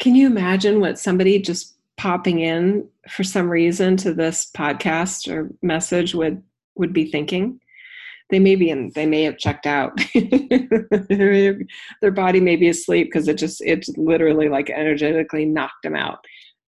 Can 0.00 0.14
you 0.14 0.26
imagine 0.26 0.80
what 0.80 0.98
somebody 0.98 1.38
just 1.40 1.74
popping 1.96 2.40
in 2.40 2.88
for 3.08 3.24
some 3.24 3.48
reason 3.48 3.96
to 3.98 4.12
this 4.12 4.50
podcast 4.50 5.32
or 5.32 5.50
message 5.62 6.14
would 6.14 6.42
would 6.76 6.92
be 6.92 7.10
thinking? 7.10 7.60
They 8.30 8.38
may 8.38 8.56
be 8.56 8.70
in 8.70 8.90
they 8.94 9.06
may 9.06 9.22
have 9.22 9.38
checked 9.38 9.66
out. 9.66 9.92
Their 11.08 12.10
body 12.12 12.40
may 12.40 12.56
be 12.56 12.68
asleep 12.68 13.08
because 13.08 13.28
it 13.28 13.38
just 13.38 13.60
it's 13.64 13.88
literally 13.96 14.48
like 14.48 14.70
energetically 14.70 15.44
knocked 15.44 15.82
them 15.82 15.96
out 15.96 16.18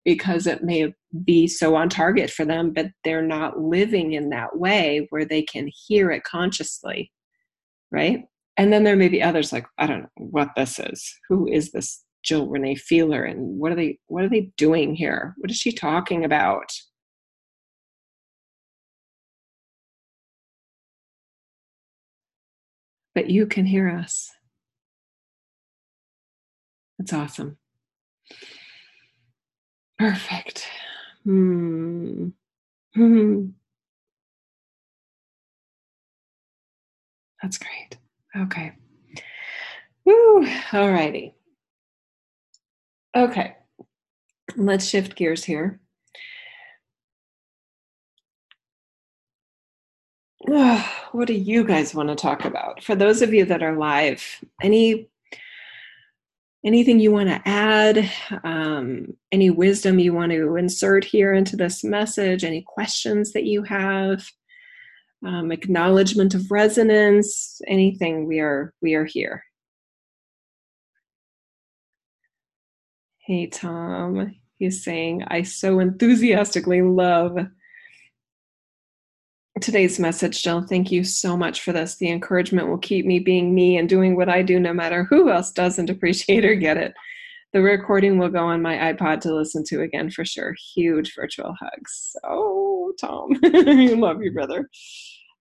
because 0.05 0.47
it 0.47 0.63
may 0.63 0.93
be 1.25 1.47
so 1.47 1.75
on 1.75 1.89
target 1.89 2.31
for 2.31 2.45
them 2.45 2.73
but 2.73 2.87
they're 3.03 3.23
not 3.23 3.59
living 3.59 4.13
in 4.13 4.29
that 4.29 4.57
way 4.57 5.07
where 5.11 5.25
they 5.25 5.43
can 5.43 5.69
hear 5.89 6.11
it 6.11 6.23
consciously 6.25 7.11
right? 7.91 8.25
And 8.57 8.73
then 8.73 8.85
there 8.85 8.97
may 8.97 9.09
be 9.09 9.23
others 9.23 9.53
like 9.53 9.67
i 9.79 9.87
don't 9.87 10.03
know 10.03 10.09
what 10.17 10.51
this 10.57 10.79
is. 10.79 11.15
Who 11.29 11.49
is 11.49 11.73
this 11.73 12.03
jill 12.23 12.49
renee 12.49 12.75
feeler 12.75 13.25
and 13.25 13.59
what 13.59 13.71
are 13.73 13.77
they 13.77 13.99
what 14.09 14.25
are 14.25 14.29
they 14.29 14.51
doing 14.57 14.95
here? 14.95 15.35
What 15.39 15.51
is 15.51 15.57
she 15.57 15.73
talking 15.73 16.25
about 16.25 16.71
but 23.17 23.31
you 23.31 23.47
can 23.47 23.65
hear 23.65 23.89
us. 23.89 24.31
That's 26.99 27.15
awesome. 27.15 27.57
Perfect. 29.99 30.69
Hmm. 31.25 32.29
Hmm. 32.95 33.47
That's 37.43 37.57
great. 37.57 37.97
Okay. 38.37 38.75
Woo. 40.05 40.47
All 40.75 40.93
righty. 40.93 41.35
Okay. 43.17 43.57
Let's 44.57 44.87
shift 44.87 45.17
gears 45.17 45.43
here. 45.43 45.81
what 51.13 51.27
do 51.27 51.35
you 51.35 51.65
guys 51.65 51.93
want 51.93 52.09
to 52.09 52.15
talk 52.15 52.45
about? 52.45 52.83
For 52.85 52.95
those 52.95 53.21
of 53.21 53.35
you 53.35 53.45
that 53.47 53.65
are 53.65 53.77
live, 53.77 54.23
any 54.63 55.09
anything 56.65 57.01
you 57.01 57.11
want 57.11 57.29
to 57.29 57.43
add, 57.45 58.11
um, 58.45 59.09
any 59.33 59.51
wisdom 59.51 59.99
you 59.99 60.13
want 60.13 60.31
to 60.33 60.57
insert 60.57 61.05
here 61.05 61.33
into 61.33 61.57
this 61.57 61.83
message, 61.83 62.45
any 62.45 62.63
questions 62.63 63.33
that 63.33 63.45
you 63.45 63.65
have, 63.65 64.25
um, 65.25 65.51
acknowledgement 65.51 66.35
of 66.35 66.49
resonance, 66.51 67.61
anything, 67.67 68.27
we 68.27 68.39
are 68.39 68.73
we 68.81 68.95
are 68.95 69.05
here. 69.05 69.43
Hey 73.19 73.49
Tom, 73.49 74.37
he's 74.59 74.85
saying, 74.85 75.25
I 75.27 75.43
so 75.43 75.81
enthusiastically 75.81 76.83
love 76.83 77.37
today's 79.61 79.99
message, 79.99 80.43
Jill. 80.43 80.63
Thank 80.63 80.93
you 80.93 81.03
so 81.05 81.37
much 81.37 81.63
for 81.63 81.73
this. 81.73 81.97
The 81.97 82.11
encouragement 82.11 82.69
will 82.69 82.79
keep 82.79 83.07
me 83.07 83.19
being 83.19 83.55
me 83.55 83.77
and 83.77 83.89
doing 83.89 84.17
what 84.17 84.29
I 84.29 84.43
do 84.43 84.61
no 84.61 84.73
matter 84.73 85.05
who 85.05 85.31
else 85.31 85.51
doesn't 85.51 85.91
appreciate 85.91 86.45
or 86.45 86.55
get 86.55 86.77
it. 86.77 86.95
The 87.53 87.63
recording 87.63 88.19
will 88.19 88.29
go 88.29 88.45
on 88.45 88.61
my 88.61 88.93
iPod 88.93 89.21
to 89.23 89.35
listen 89.35 89.65
to 89.69 89.81
again 89.81 90.11
for 90.11 90.25
sure. 90.25 90.55
Huge 90.75 91.15
virtual 91.15 91.55
hugs. 91.59 92.15
Oh, 92.25 92.93
Tom, 93.01 93.31
I 93.45 93.95
love 93.95 94.23
you, 94.23 94.33
brother. 94.33 94.69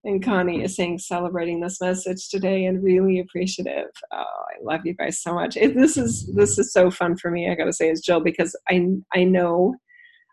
And 0.04 0.22
Connie 0.22 0.62
is 0.62 0.76
saying, 0.76 1.00
celebrating 1.00 1.60
this 1.60 1.80
message 1.80 2.28
today 2.28 2.64
and 2.66 2.82
really 2.82 3.18
appreciative. 3.18 3.88
Oh, 4.12 4.18
I 4.22 4.62
love 4.62 4.82
you 4.84 4.94
guys 4.94 5.20
so 5.20 5.34
much. 5.34 5.56
It, 5.56 5.74
this 5.74 5.96
is 5.96 6.32
this 6.34 6.58
is 6.58 6.72
so 6.72 6.90
fun 6.90 7.16
for 7.16 7.30
me. 7.30 7.50
I 7.50 7.54
got 7.56 7.64
to 7.64 7.72
say, 7.72 7.90
as 7.90 8.00
Jill, 8.00 8.20
because 8.20 8.56
I 8.68 8.86
I 9.12 9.24
know 9.24 9.74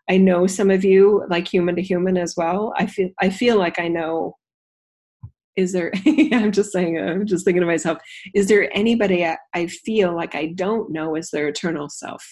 I 0.08 0.18
know 0.18 0.46
some 0.46 0.70
of 0.70 0.84
you 0.84 1.24
like 1.28 1.48
human 1.48 1.76
to 1.76 1.82
human 1.82 2.16
as 2.16 2.34
well. 2.36 2.72
I 2.76 2.86
feel 2.86 3.10
I 3.20 3.30
feel 3.30 3.58
like 3.58 3.78
I 3.78 3.88
know. 3.88 4.36
Is 5.56 5.72
there? 5.72 5.92
I'm 6.06 6.52
just 6.52 6.72
saying. 6.72 6.98
I'm 6.98 7.26
just 7.26 7.44
thinking 7.44 7.60
to 7.60 7.66
myself. 7.66 7.98
Is 8.34 8.48
there 8.48 8.76
anybody 8.76 9.24
I, 9.24 9.38
I 9.54 9.66
feel 9.66 10.14
like 10.14 10.34
I 10.34 10.46
don't 10.46 10.90
know 10.92 11.16
as 11.16 11.30
their 11.30 11.48
eternal 11.48 11.88
self? 11.88 12.24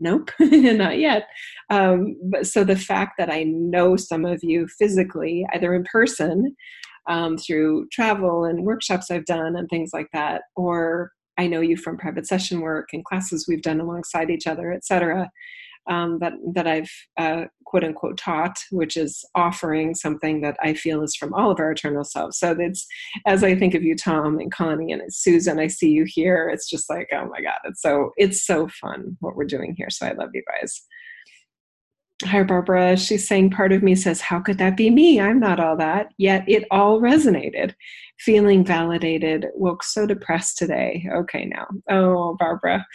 Nope, 0.00 0.30
not 0.40 0.98
yet. 0.98 1.28
Um, 1.70 2.16
but 2.24 2.46
so 2.46 2.64
the 2.64 2.76
fact 2.76 3.12
that 3.18 3.30
I 3.30 3.44
know 3.44 3.96
some 3.96 4.24
of 4.24 4.40
you 4.42 4.66
physically, 4.66 5.46
either 5.54 5.72
in 5.74 5.84
person, 5.84 6.56
um, 7.08 7.38
through 7.38 7.86
travel 7.92 8.44
and 8.44 8.64
workshops 8.64 9.10
I've 9.10 9.24
done 9.26 9.56
and 9.56 9.68
things 9.70 9.90
like 9.94 10.08
that, 10.12 10.42
or 10.56 11.12
I 11.38 11.46
know 11.46 11.60
you 11.60 11.76
from 11.76 11.96
private 11.96 12.26
session 12.26 12.60
work 12.60 12.88
and 12.92 13.04
classes 13.04 13.46
we've 13.48 13.62
done 13.62 13.80
alongside 13.80 14.30
each 14.30 14.46
other, 14.46 14.72
etc 14.72 15.30
um, 15.88 16.18
that 16.20 16.32
that 16.54 16.66
I've 16.66 16.90
uh, 17.16 17.44
quote 17.64 17.84
unquote 17.84 18.16
taught, 18.18 18.56
which 18.70 18.96
is 18.96 19.24
offering 19.34 19.94
something 19.94 20.40
that 20.42 20.56
I 20.62 20.74
feel 20.74 21.02
is 21.02 21.16
from 21.16 21.34
all 21.34 21.50
of 21.50 21.60
our 21.60 21.72
eternal 21.72 22.04
selves. 22.04 22.38
So 22.38 22.56
it's 22.58 22.86
as 23.26 23.42
I 23.44 23.54
think 23.54 23.74
of 23.74 23.82
you, 23.82 23.96
Tom 23.96 24.38
and 24.38 24.52
Connie 24.52 24.92
and 24.92 25.02
Susan, 25.08 25.58
I 25.58 25.66
see 25.66 25.90
you 25.90 26.04
here. 26.06 26.48
It's 26.52 26.68
just 26.68 26.88
like 26.88 27.08
oh 27.12 27.26
my 27.26 27.40
god, 27.40 27.58
it's 27.64 27.82
so 27.82 28.12
it's 28.16 28.46
so 28.46 28.68
fun 28.68 29.16
what 29.20 29.36
we're 29.36 29.44
doing 29.44 29.74
here. 29.76 29.90
So 29.90 30.06
I 30.06 30.12
love 30.12 30.30
you 30.34 30.42
guys. 30.60 30.82
Hi, 32.22 32.44
Barbara. 32.44 32.96
She's 32.96 33.26
saying, 33.26 33.50
part 33.50 33.72
of 33.72 33.82
me 33.82 33.96
says, 33.96 34.20
How 34.20 34.38
could 34.38 34.58
that 34.58 34.76
be 34.76 34.88
me? 34.88 35.20
I'm 35.20 35.40
not 35.40 35.58
all 35.58 35.76
that. 35.78 36.08
Yet 36.16 36.44
it 36.46 36.64
all 36.70 37.00
resonated. 37.00 37.74
Feeling 38.20 38.64
validated. 38.64 39.46
Woke 39.54 39.82
so 39.82 40.06
depressed 40.06 40.56
today. 40.56 41.06
Okay, 41.12 41.44
now. 41.46 41.66
Oh, 41.90 42.36
Barbara. 42.38 42.86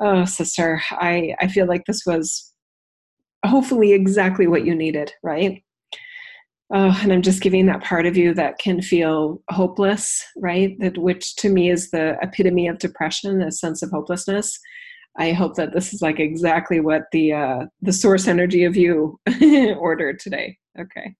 Oh, 0.00 0.24
sister. 0.24 0.80
I, 0.92 1.34
I 1.38 1.48
feel 1.48 1.66
like 1.66 1.84
this 1.84 2.06
was 2.06 2.54
hopefully 3.44 3.92
exactly 3.92 4.46
what 4.46 4.64
you 4.64 4.74
needed, 4.74 5.12
right? 5.22 5.62
Oh, 6.72 6.98
and 7.02 7.12
I'm 7.12 7.22
just 7.22 7.42
giving 7.42 7.66
that 7.66 7.84
part 7.84 8.06
of 8.06 8.16
you 8.16 8.32
that 8.34 8.58
can 8.58 8.80
feel 8.80 9.42
hopeless, 9.50 10.24
right? 10.34 10.76
That 10.80 10.96
which 10.96 11.36
to 11.36 11.50
me 11.50 11.70
is 11.70 11.90
the 11.90 12.16
epitome 12.22 12.68
of 12.68 12.78
depression, 12.78 13.42
a 13.42 13.52
sense 13.52 13.82
of 13.82 13.90
hopelessness. 13.90 14.58
I 15.18 15.32
hope 15.32 15.54
that 15.56 15.72
this 15.72 15.94
is 15.94 16.02
like 16.02 16.20
exactly 16.20 16.80
what 16.80 17.04
the 17.12 17.32
uh, 17.32 17.66
the 17.82 17.92
source 17.92 18.28
energy 18.28 18.64
of 18.64 18.76
you 18.76 19.18
ordered 19.78 20.18
today. 20.18 20.58
Okay. 20.78 21.14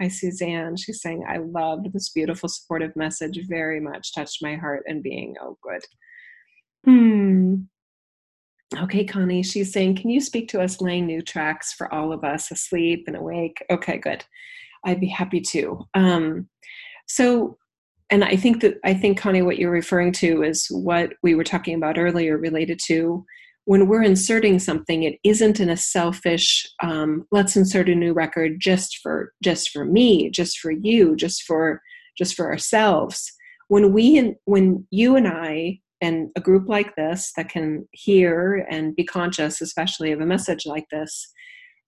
Hi, 0.00 0.08
Suzanne. 0.08 0.76
She's 0.76 1.00
saying, 1.00 1.24
I 1.28 1.36
loved 1.36 1.92
this 1.92 2.10
beautiful, 2.10 2.48
supportive 2.48 2.96
message 2.96 3.38
very 3.46 3.78
much, 3.78 4.12
touched 4.12 4.42
my 4.42 4.56
heart 4.56 4.82
and 4.88 5.04
being. 5.04 5.36
Oh, 5.40 5.56
good. 5.62 5.84
Hmm. 6.84 7.54
Okay, 8.76 9.04
Connie, 9.04 9.44
she's 9.44 9.72
saying, 9.72 9.96
Can 9.96 10.10
you 10.10 10.20
speak 10.20 10.48
to 10.48 10.60
us 10.60 10.80
laying 10.80 11.06
new 11.06 11.22
tracks 11.22 11.72
for 11.72 11.92
all 11.94 12.12
of 12.12 12.24
us 12.24 12.50
asleep 12.50 13.04
and 13.06 13.16
awake? 13.16 13.64
Okay, 13.70 13.98
good. 13.98 14.24
I'd 14.84 15.00
be 15.00 15.06
happy 15.06 15.40
to. 15.40 15.86
Um, 15.94 16.48
so, 17.06 17.56
and 18.14 18.22
I 18.22 18.36
think 18.36 18.60
that 18.60 18.78
I 18.84 18.94
think 18.94 19.18
Connie, 19.18 19.42
what 19.42 19.58
you're 19.58 19.72
referring 19.72 20.12
to 20.12 20.44
is 20.44 20.68
what 20.70 21.14
we 21.24 21.34
were 21.34 21.42
talking 21.42 21.74
about 21.74 21.98
earlier, 21.98 22.38
related 22.38 22.78
to 22.86 23.26
when 23.64 23.88
we're 23.88 24.04
inserting 24.04 24.60
something. 24.60 25.02
It 25.02 25.18
isn't 25.24 25.58
in 25.58 25.68
a 25.68 25.76
selfish. 25.76 26.64
Um, 26.80 27.26
let's 27.32 27.56
insert 27.56 27.88
a 27.88 27.94
new 27.96 28.12
record 28.12 28.60
just 28.60 29.00
for 29.02 29.32
just 29.42 29.70
for 29.70 29.84
me, 29.84 30.30
just 30.30 30.60
for 30.60 30.70
you, 30.70 31.16
just 31.16 31.42
for 31.42 31.82
just 32.16 32.36
for 32.36 32.52
ourselves. 32.52 33.32
When 33.66 33.92
we 33.92 34.16
and 34.16 34.36
when 34.44 34.86
you 34.92 35.16
and 35.16 35.26
I 35.26 35.80
and 36.00 36.28
a 36.36 36.40
group 36.40 36.68
like 36.68 36.94
this 36.94 37.32
that 37.36 37.48
can 37.48 37.88
hear 37.90 38.64
and 38.70 38.94
be 38.94 39.02
conscious, 39.02 39.60
especially 39.60 40.12
of 40.12 40.20
a 40.20 40.26
message 40.26 40.66
like 40.66 40.86
this, 40.92 41.32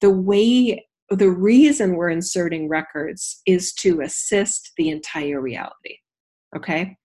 the 0.01 0.11
way 0.11 0.85
the 1.09 1.31
reason 1.31 1.95
we're 1.95 2.11
inserting 2.11 2.69
records 2.69 3.43
is 3.47 3.73
to 3.75 4.01
assist 4.01 4.73
the 4.77 4.89
entire 4.89 5.41
reality 5.41 5.99
okay? 6.57 6.97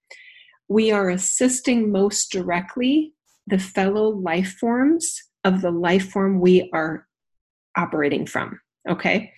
We 0.67 0.91
are 0.91 1.09
assisting 1.09 1.91
most 1.91 2.31
directly 2.31 3.13
the 3.47 3.59
fellow 3.59 4.09
life 4.09 4.55
forms 4.59 5.21
of 5.43 5.61
the 5.61 5.71
life 5.71 6.09
form 6.09 6.39
we 6.39 6.69
are 6.73 7.07
operating 7.77 8.25
from, 8.25 8.59
okay? 8.89 9.33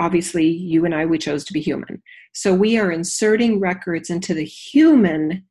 Obviously, 0.00 0.46
you 0.46 0.84
and 0.84 0.94
I, 0.94 1.06
we 1.06 1.18
chose 1.18 1.44
to 1.44 1.52
be 1.52 1.60
human. 1.60 2.02
So 2.32 2.52
we 2.52 2.78
are 2.78 2.90
inserting 2.90 3.60
records 3.60 4.10
into 4.10 4.34
the 4.34 4.44
human 4.44 5.44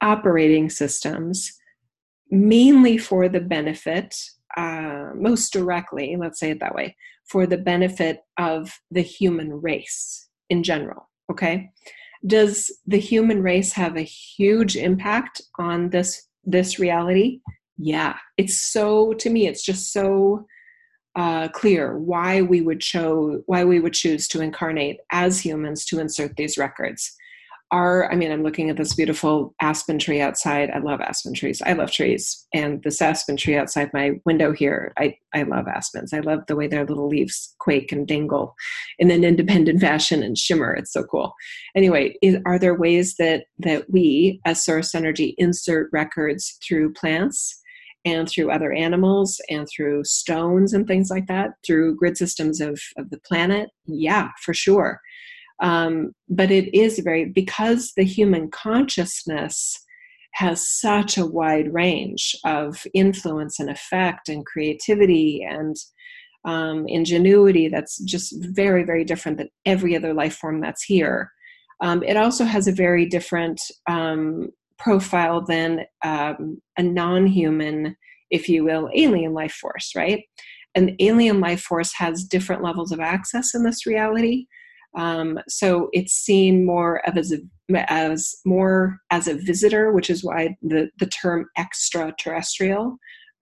operating 0.00 0.70
systems 0.70 1.52
mainly 2.30 2.96
for 2.96 3.28
the 3.28 3.40
benefit, 3.40 4.16
uh, 4.56 5.10
most 5.14 5.52
directly, 5.52 6.16
let's 6.18 6.40
say 6.40 6.50
it 6.50 6.60
that 6.60 6.74
way, 6.74 6.96
for 7.28 7.46
the 7.46 7.58
benefit 7.58 8.20
of 8.38 8.72
the 8.90 9.02
human 9.02 9.52
race 9.60 10.28
in 10.48 10.62
general, 10.62 11.10
okay? 11.30 11.70
Does 12.26 12.70
the 12.86 12.98
human 12.98 13.42
race 13.42 13.72
have 13.72 13.96
a 13.96 14.02
huge 14.02 14.76
impact 14.76 15.42
on 15.58 15.90
this 15.90 16.28
this 16.44 16.78
reality? 16.78 17.40
Yeah. 17.78 18.16
It's 18.36 18.60
so 18.60 19.12
to 19.14 19.30
me 19.30 19.46
it's 19.46 19.62
just 19.62 19.92
so 19.92 20.46
uh, 21.14 21.48
clear 21.48 21.98
why 21.98 22.40
we 22.40 22.62
would 22.62 22.82
show 22.82 23.42
why 23.46 23.64
we 23.64 23.80
would 23.80 23.92
choose 23.92 24.26
to 24.28 24.40
incarnate 24.40 24.98
as 25.10 25.40
humans 25.40 25.84
to 25.86 26.00
insert 26.00 26.36
these 26.36 26.56
records 26.56 27.14
are 27.72 28.12
i 28.12 28.14
mean 28.14 28.30
i'm 28.30 28.42
looking 28.42 28.70
at 28.70 28.76
this 28.76 28.94
beautiful 28.94 29.54
aspen 29.60 29.98
tree 29.98 30.20
outside. 30.20 30.70
I 30.70 30.78
love 30.78 31.00
aspen 31.00 31.34
trees. 31.34 31.62
I 31.64 31.72
love 31.72 31.90
trees. 31.90 32.46
And 32.52 32.82
this 32.82 33.00
aspen 33.00 33.36
tree 33.36 33.56
outside 33.56 33.90
my 33.92 34.12
window 34.24 34.52
here 34.52 34.92
i, 34.98 35.16
I 35.34 35.42
love 35.42 35.66
aspens. 35.66 36.12
I 36.12 36.20
love 36.20 36.40
the 36.46 36.56
way 36.56 36.66
their 36.68 36.84
little 36.84 37.08
leaves 37.08 37.54
quake 37.58 37.90
and 37.90 38.06
dangle 38.06 38.54
in 38.98 39.10
an 39.10 39.24
independent 39.24 39.80
fashion 39.88 40.22
and 40.22 40.36
shimmer. 40.36 40.74
It's 40.74 40.92
so 40.92 41.02
cool. 41.04 41.32
Anyway 41.74 42.14
is, 42.22 42.36
are 42.44 42.58
there 42.58 42.74
ways 42.74 43.16
that 43.16 43.46
that 43.58 43.90
we 43.90 44.40
as 44.44 44.62
source 44.62 44.94
energy 44.94 45.34
insert 45.38 45.88
records 45.92 46.58
through 46.66 46.92
plants 46.92 47.58
and 48.04 48.28
through 48.28 48.50
other 48.50 48.72
animals 48.72 49.40
and 49.48 49.66
through 49.68 50.04
stones 50.04 50.72
and 50.72 50.86
things 50.86 51.08
like 51.08 51.26
that 51.28 51.52
through 51.64 51.96
grid 51.96 52.18
systems 52.18 52.60
of, 52.60 52.80
of 52.98 53.10
the 53.10 53.18
planet? 53.18 53.70
Yeah 53.86 54.28
for 54.42 54.52
sure 54.52 55.00
um, 55.62 56.12
but 56.28 56.50
it 56.50 56.76
is 56.76 56.98
very, 56.98 57.24
because 57.24 57.92
the 57.96 58.04
human 58.04 58.50
consciousness 58.50 59.78
has 60.34 60.68
such 60.68 61.16
a 61.16 61.26
wide 61.26 61.72
range 61.72 62.36
of 62.44 62.84
influence 62.94 63.60
and 63.60 63.70
effect 63.70 64.28
and 64.28 64.44
creativity 64.44 65.46
and 65.48 65.76
um, 66.44 66.86
ingenuity 66.88 67.68
that's 67.68 67.98
just 67.98 68.34
very, 68.40 68.82
very 68.82 69.04
different 69.04 69.38
than 69.38 69.48
every 69.64 69.96
other 69.96 70.12
life 70.12 70.34
form 70.34 70.60
that's 70.60 70.82
here. 70.82 71.30
Um, 71.80 72.02
it 72.02 72.16
also 72.16 72.44
has 72.44 72.66
a 72.66 72.72
very 72.72 73.06
different 73.06 73.60
um, 73.88 74.48
profile 74.78 75.44
than 75.44 75.84
um, 76.04 76.60
a 76.76 76.82
non 76.82 77.26
human, 77.26 77.96
if 78.30 78.48
you 78.48 78.64
will, 78.64 78.90
alien 78.94 79.32
life 79.32 79.52
force, 79.52 79.92
right? 79.94 80.24
An 80.74 80.96
alien 80.98 81.40
life 81.40 81.60
force 81.60 81.92
has 81.94 82.24
different 82.24 82.62
levels 82.62 82.90
of 82.90 82.98
access 82.98 83.54
in 83.54 83.62
this 83.62 83.86
reality. 83.86 84.46
Um, 84.96 85.38
so 85.48 85.88
it's 85.92 86.12
seen 86.12 86.66
more 86.66 87.06
of 87.08 87.16
as 87.16 87.32
a, 87.32 87.38
as 87.90 88.34
more 88.44 88.98
as 89.10 89.26
a 89.26 89.34
visitor, 89.34 89.92
which 89.92 90.10
is 90.10 90.22
why 90.22 90.56
the 90.62 90.90
the 90.98 91.06
term 91.06 91.46
extraterrestrial. 91.56 92.96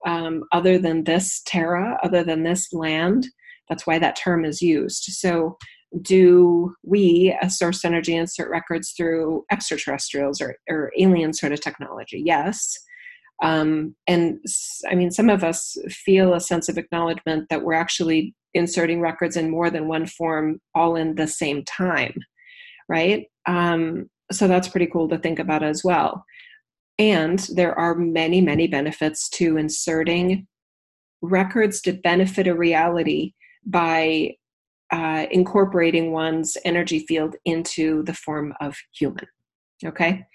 Um, 0.05 0.43
other 0.51 0.79
than 0.79 1.03
this 1.03 1.41
terra, 1.45 1.99
other 2.03 2.23
than 2.23 2.43
this 2.43 2.73
land, 2.73 3.27
that's 3.69 3.85
why 3.85 3.99
that 3.99 4.15
term 4.15 4.45
is 4.45 4.61
used. 4.61 5.03
So 5.03 5.57
do 6.01 6.73
we 6.83 7.37
as 7.41 7.57
source 7.57 7.83
energy 7.83 8.15
insert 8.15 8.49
records 8.49 8.91
through 8.91 9.43
extraterrestrials 9.51 10.39
or, 10.39 10.55
or 10.69 10.91
alien 10.97 11.33
sort 11.33 11.51
of 11.51 11.59
technology 11.59 12.21
yes 12.25 12.77
um, 13.43 13.93
and 14.07 14.39
i 14.89 14.95
mean 14.95 15.11
some 15.11 15.29
of 15.29 15.43
us 15.43 15.75
feel 15.89 16.33
a 16.33 16.39
sense 16.39 16.69
of 16.69 16.77
acknowledgement 16.77 17.47
that 17.49 17.63
we're 17.63 17.73
actually 17.73 18.33
inserting 18.53 19.01
records 19.01 19.37
in 19.37 19.49
more 19.49 19.69
than 19.69 19.87
one 19.87 20.05
form 20.05 20.59
all 20.75 20.95
in 20.95 21.15
the 21.15 21.27
same 21.27 21.63
time, 21.65 22.13
right? 22.89 23.27
Um, 23.45 24.09
so 24.31 24.47
that's 24.47 24.67
pretty 24.67 24.87
cool 24.87 25.09
to 25.09 25.17
think 25.17 25.39
about 25.39 25.63
as 25.63 25.83
well. 25.83 26.25
And 26.99 27.39
there 27.55 27.77
are 27.77 27.95
many, 27.95 28.41
many 28.41 28.67
benefits 28.67 29.29
to 29.29 29.57
inserting 29.57 30.47
records 31.21 31.81
to 31.81 31.93
benefit 31.93 32.47
a 32.47 32.55
reality 32.55 33.33
by 33.65 34.35
uh, 34.91 35.25
incorporating 35.31 36.11
one's 36.11 36.57
energy 36.65 36.99
field 37.07 37.35
into 37.45 38.03
the 38.03 38.13
form 38.13 38.53
of 38.59 38.75
human. 38.93 39.25
Okay. 39.85 40.25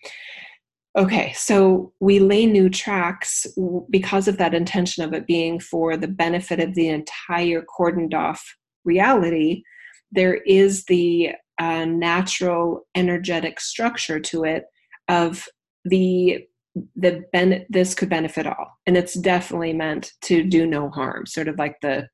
Okay, 0.97 1.34
so 1.36 1.92
we 2.01 2.20
lay 2.20 2.47
new 2.47 2.70
tracks 2.70 3.47
because 3.90 4.28
of 4.28 4.38
that 4.38 4.55
intention 4.55 5.05
of 5.05 5.12
it 5.12 5.26
being 5.26 5.61
for 5.61 5.94
the 5.94 6.09
benefit 6.09 6.59
of 6.59 6.74
the 6.74 6.88
entire 6.88 7.62
cordoned 7.78 8.14
off 8.14 8.42
reality. 8.84 9.62
There 10.11 10.36
is 10.47 10.86
the 10.86 11.32
uh, 11.59 11.84
natural 11.84 12.86
energetic 12.94 13.61
structure 13.61 14.18
to 14.20 14.44
it 14.44 14.64
of 15.09 15.47
the 15.84 16.44
the 16.94 17.24
ben- 17.32 17.64
this 17.70 17.94
could 17.94 18.11
benefit 18.11 18.47
all, 18.47 18.78
and 18.86 18.97
it's 18.97 19.14
definitely 19.14 19.72
meant 19.72 20.12
to 20.22 20.42
do 20.42 20.66
no 20.66 20.90
harm, 20.90 21.24
sort 21.26 21.49
of 21.49 21.59
like 21.59 21.76
the 21.80 22.07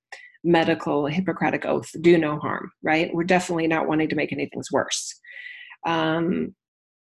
medical 0.45 1.07
Hippocratic 1.07 1.65
oath: 1.67 1.91
do 2.01 2.19
no 2.19 2.39
harm. 2.39 2.71
Right? 2.83 3.15
We're 3.15 3.25
definitely 3.25 3.69
not 3.69 3.87
wanting 3.87 4.09
to 4.09 4.17
make 4.17 4.33
anything 4.33 4.63
worse. 4.73 5.15
Um, 5.87 6.55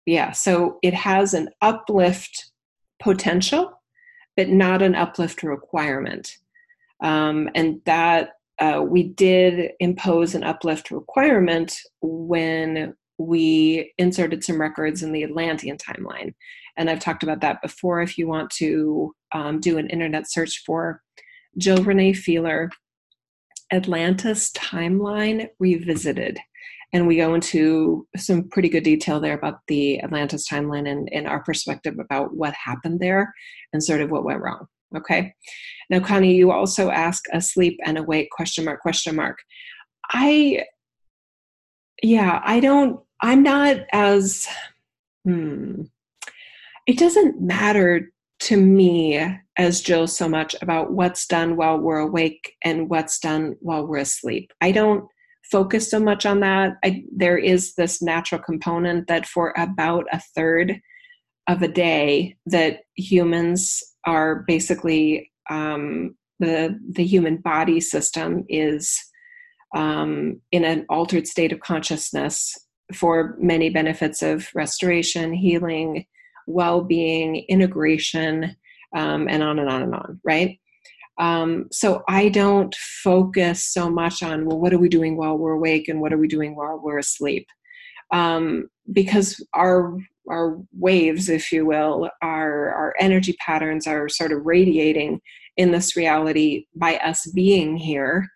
yeah 0.05 0.31
so 0.31 0.79
it 0.81 0.93
has 0.93 1.33
an 1.33 1.49
uplift 1.61 2.51
potential 2.99 3.81
but 4.37 4.49
not 4.49 4.81
an 4.81 4.95
uplift 4.95 5.43
requirement. 5.43 6.37
Um, 7.01 7.49
and 7.55 7.81
that 7.85 8.31
uh, 8.59 8.83
we 8.87 9.03
did 9.03 9.71
impose 9.79 10.35
an 10.35 10.43
uplift 10.43 10.91
requirement 10.91 11.75
when 12.01 12.95
we 13.17 13.93
inserted 13.97 14.43
some 14.43 14.59
records 14.59 15.03
in 15.03 15.11
the 15.11 15.23
atlantean 15.23 15.77
timeline. 15.77 16.33
And 16.77 16.89
i've 16.89 16.99
talked 16.99 17.23
about 17.23 17.41
that 17.41 17.61
before 17.61 18.01
if 18.01 18.17
you 18.17 18.27
want 18.27 18.49
to 18.51 19.13
um, 19.31 19.59
do 19.59 19.77
an 19.77 19.89
internet 19.89 20.31
search 20.31 20.63
for 20.65 21.01
Jill 21.57 21.83
Renee 21.83 22.13
Feeler, 22.13 22.71
Atlantis 23.71 24.51
Timeline 24.53 25.49
Revisited. 25.59 26.39
And 26.93 27.07
we 27.07 27.15
go 27.15 27.33
into 27.33 28.05
some 28.17 28.49
pretty 28.49 28.69
good 28.69 28.83
detail 28.83 29.19
there 29.19 29.37
about 29.37 29.59
the 29.67 30.01
Atlantis 30.01 30.47
timeline 30.49 30.89
and, 30.89 31.09
and 31.13 31.27
our 31.27 31.41
perspective 31.43 31.97
about 31.99 32.33
what 32.35 32.53
happened 32.53 32.99
there 32.99 33.33
and 33.71 33.83
sort 33.83 34.01
of 34.01 34.11
what 34.11 34.25
went 34.25 34.41
wrong. 34.41 34.67
Okay. 34.95 35.33
Now, 35.89 36.01
Connie, 36.01 36.35
you 36.35 36.51
also 36.51 36.89
ask 36.89 37.23
asleep 37.31 37.79
and 37.85 37.97
awake 37.97 38.29
question 38.29 38.65
mark 38.65 38.81
question 38.81 39.15
mark. 39.15 39.37
I, 40.09 40.65
yeah, 42.03 42.41
I 42.43 42.59
don't, 42.59 42.99
I'm 43.21 43.43
not 43.43 43.77
as, 43.93 44.47
hmm, 45.23 45.83
it 46.87 46.97
doesn't 46.97 47.41
matter 47.41 48.11
to 48.39 48.57
me 48.57 49.23
as 49.57 49.81
Jill 49.81 50.07
so 50.07 50.27
much 50.27 50.55
about 50.61 50.91
what's 50.91 51.27
done 51.27 51.55
while 51.55 51.77
we're 51.77 51.99
awake 51.99 52.55
and 52.63 52.89
what's 52.89 53.19
done 53.19 53.55
while 53.61 53.85
we're 53.85 53.97
asleep. 53.97 54.51
I 54.59 54.71
don't 54.71 55.07
focus 55.51 55.89
so 55.89 55.99
much 55.99 56.25
on 56.25 56.39
that. 56.39 56.77
I, 56.83 57.03
there 57.15 57.37
is 57.37 57.75
this 57.75 58.01
natural 58.01 58.41
component 58.41 59.07
that 59.07 59.25
for 59.25 59.53
about 59.57 60.05
a 60.11 60.21
third 60.35 60.79
of 61.47 61.61
a 61.61 61.67
day 61.67 62.37
that 62.45 62.81
humans 62.95 63.83
are 64.05 64.43
basically 64.47 65.31
um, 65.49 66.15
the 66.39 66.79
the 66.89 67.05
human 67.05 67.37
body 67.37 67.79
system 67.79 68.45
is 68.49 68.97
um, 69.75 70.41
in 70.51 70.65
an 70.65 70.85
altered 70.89 71.27
state 71.27 71.51
of 71.51 71.59
consciousness 71.59 72.57
for 72.93 73.37
many 73.39 73.69
benefits 73.69 74.21
of 74.21 74.49
restoration, 74.53 75.33
healing, 75.33 76.05
well 76.47 76.81
being, 76.81 77.45
integration, 77.47 78.55
um, 78.95 79.27
and 79.29 79.43
on 79.43 79.59
and 79.59 79.69
on 79.69 79.81
and 79.83 79.95
on, 79.95 80.19
right? 80.23 80.59
Um, 81.19 81.67
so 81.71 82.03
I 82.07 82.29
don't 82.29 82.73
focus 83.03 83.65
so 83.65 83.89
much 83.89 84.23
on, 84.23 84.45
well, 84.45 84.59
what 84.59 84.73
are 84.73 84.79
we 84.79 84.89
doing 84.89 85.17
while 85.17 85.37
we're 85.37 85.53
awake 85.53 85.87
and 85.87 86.01
what 86.01 86.13
are 86.13 86.17
we 86.17 86.27
doing 86.27 86.55
while 86.55 86.79
we're 86.81 86.97
asleep? 86.97 87.47
Um, 88.11 88.67
because 88.91 89.45
our 89.53 89.97
our 90.29 90.57
waves, 90.77 91.29
if 91.29 91.51
you 91.51 91.65
will, 91.65 92.09
our 92.21 92.69
our 92.73 92.93
energy 92.99 93.35
patterns 93.45 93.87
are 93.87 94.07
sort 94.07 94.31
of 94.31 94.45
radiating 94.45 95.19
in 95.57 95.71
this 95.71 95.95
reality 95.95 96.65
by 96.75 96.97
us 96.97 97.25
being 97.33 97.77
here. 97.77 98.27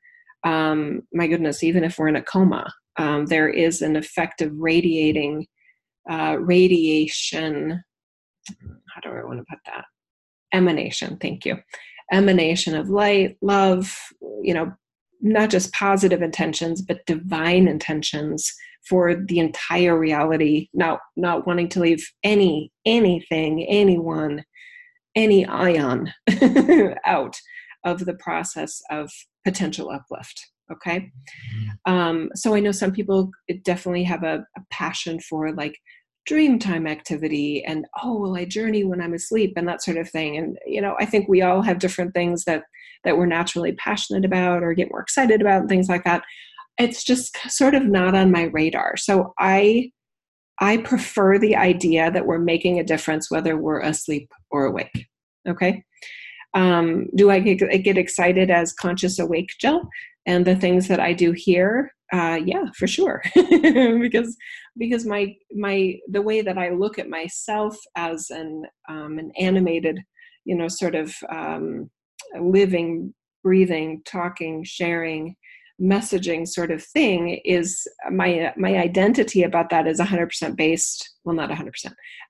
Um, 0.44 1.02
my 1.14 1.28
goodness, 1.28 1.64
even 1.64 1.84
if 1.84 1.98
we're 1.98 2.08
in 2.08 2.16
a 2.16 2.24
coma, 2.24 2.72
um, 2.98 3.26
there 3.26 3.50
is 3.50 3.82
an 3.82 3.96
effect 3.96 4.42
of 4.42 4.52
radiating 4.56 5.48
uh, 6.10 6.38
radiation 6.40 7.84
how 8.48 9.02
do 9.02 9.10
I 9.10 9.24
want 9.24 9.40
to 9.40 9.46
put 9.50 9.60
that? 9.66 9.86
Emanation, 10.54 11.18
thank 11.18 11.46
you. 11.46 11.58
Emanation 12.12 12.76
of 12.76 12.90
light, 12.90 13.38
love, 13.42 13.96
you 14.42 14.54
know, 14.54 14.72
not 15.22 15.50
just 15.50 15.74
positive 15.74 16.22
intentions, 16.22 16.82
but 16.82 17.06
divine 17.06 17.68
intentions 17.68 18.54
for 18.88 19.16
the 19.16 19.40
entire 19.40 19.98
reality, 19.98 20.70
not 20.74 21.00
not 21.16 21.48
wanting 21.48 21.70
to 21.70 21.80
leave 21.80 22.06
any, 22.24 22.72
anything, 22.86 23.66
anyone, 23.66 24.44
any 25.16 25.46
ion 25.46 26.14
out 27.06 27.40
of 27.84 28.06
the 28.06 28.16
process 28.16 28.82
of 28.92 29.10
potential 29.44 29.90
uplift 29.90 30.46
okay 30.72 31.00
mm-hmm. 31.00 31.94
um, 31.94 32.30
so 32.36 32.56
i 32.56 32.60
know 32.60 32.72
some 32.72 32.92
people 32.92 33.30
definitely 33.64 34.04
have 34.04 34.24
a, 34.24 34.46
a 34.58 34.62
passion 34.72 35.20
for 35.20 35.54
like 35.54 35.78
dream 36.26 36.58
time 36.58 36.88
activity 36.88 37.64
and 37.66 37.86
oh 38.02 38.18
will 38.18 38.36
i 38.36 38.46
journey 38.46 38.84
when 38.84 39.02
i'm 39.02 39.14
asleep? 39.14 39.54
and 39.56 39.68
that 39.68 39.84
sort 39.84 39.98
of 39.98 40.10
thing. 40.10 40.38
And 40.38 40.58
you 40.66 40.82
know 40.82 40.96
i 41.00 41.06
think 41.06 41.28
we 41.28 41.42
all 41.42 41.62
have 41.62 41.80
different 41.80 42.14
things 42.14 42.44
that 42.46 42.64
that 43.04 43.18
we're 43.18 43.28
naturally 43.28 43.74
passionate 43.74 44.26
about 44.26 44.64
or 44.64 44.74
get 44.74 44.90
more 44.90 45.02
excited 45.02 45.40
about 45.40 45.62
and 45.62 45.70
things 45.70 45.88
like 45.88 46.04
that. 46.06 46.24
It's 46.80 47.04
just 47.04 47.38
sort 47.50 47.76
of 47.76 47.86
not 47.86 48.16
on 48.16 48.32
my 48.32 48.44
radar. 48.44 48.98
So 48.98 49.34
i 49.40 49.92
i 50.60 50.78
prefer 50.78 51.38
the 51.38 51.56
idea 51.56 52.10
that 52.12 52.26
we're 52.26 52.40
making 52.40 52.80
a 52.80 52.84
difference 52.84 53.30
whether 53.30 53.58
we're 53.58 53.82
asleep 53.82 54.32
or 54.52 54.66
awake 54.66 55.08
okay? 55.48 55.84
Um, 56.54 57.08
do 57.16 57.30
i 57.30 57.40
get, 57.40 57.84
get 57.84 57.98
excited 57.98 58.50
as 58.50 58.72
conscious 58.72 59.20
awake 59.20 59.50
jill 59.60 59.82
and 60.26 60.46
the 60.46 60.56
things 60.56 60.88
that 60.88 61.02
i 61.02 61.12
do 61.12 61.34
here 61.34 61.92
uh, 62.14 62.40
yeah, 62.44 62.66
for 62.76 62.88
sure. 62.88 63.22
because 63.36 64.36
because 64.78 65.06
my 65.06 65.36
my 65.54 65.96
the 66.10 66.22
way 66.22 66.42
that 66.42 66.58
I 66.58 66.70
look 66.70 67.00
at 67.00 67.10
myself 67.10 67.78
as 67.96 68.30
an 68.30 68.64
um, 68.90 69.20
an 69.20 69.32
animated, 69.40 70.00
you 70.44 70.56
know, 70.56 70.68
sort 70.68 70.96
of 70.96 71.14
um, 71.30 71.90
living, 72.40 73.14
breathing, 73.44 74.02
talking, 74.06 74.64
sharing, 74.64 75.36
messaging 75.82 76.48
sort 76.48 76.72
of 76.72 76.82
thing 76.82 77.42
is 77.44 77.86
my 78.10 78.54
my 78.56 78.78
identity 78.78 79.44
about 79.44 79.70
that 79.70 79.88
is 79.88 80.00
100% 80.00 80.56
based 80.56 81.10
well 81.26 81.36
not 81.36 81.50
100% 81.50 81.70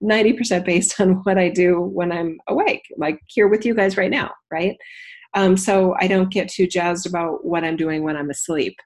90% 0.02 0.66
based 0.66 1.00
on 1.00 1.14
what 1.24 1.38
i 1.38 1.48
do 1.48 1.80
when 1.80 2.12
i'm 2.12 2.40
awake 2.48 2.82
like 2.98 3.20
here 3.28 3.48
with 3.48 3.64
you 3.64 3.76
guys 3.76 3.98
right 3.98 4.10
now 4.10 4.32
right? 4.52 4.76
Um, 5.36 5.58
so 5.58 5.96
i 6.00 6.08
don't 6.08 6.32
get 6.32 6.50
too 6.50 6.66
jazzed 6.66 7.06
about 7.06 7.46
what 7.46 7.64
i'm 7.64 7.78
doing 7.78 8.04
when 8.04 8.18
i'm 8.18 8.32
asleep. 8.32 8.78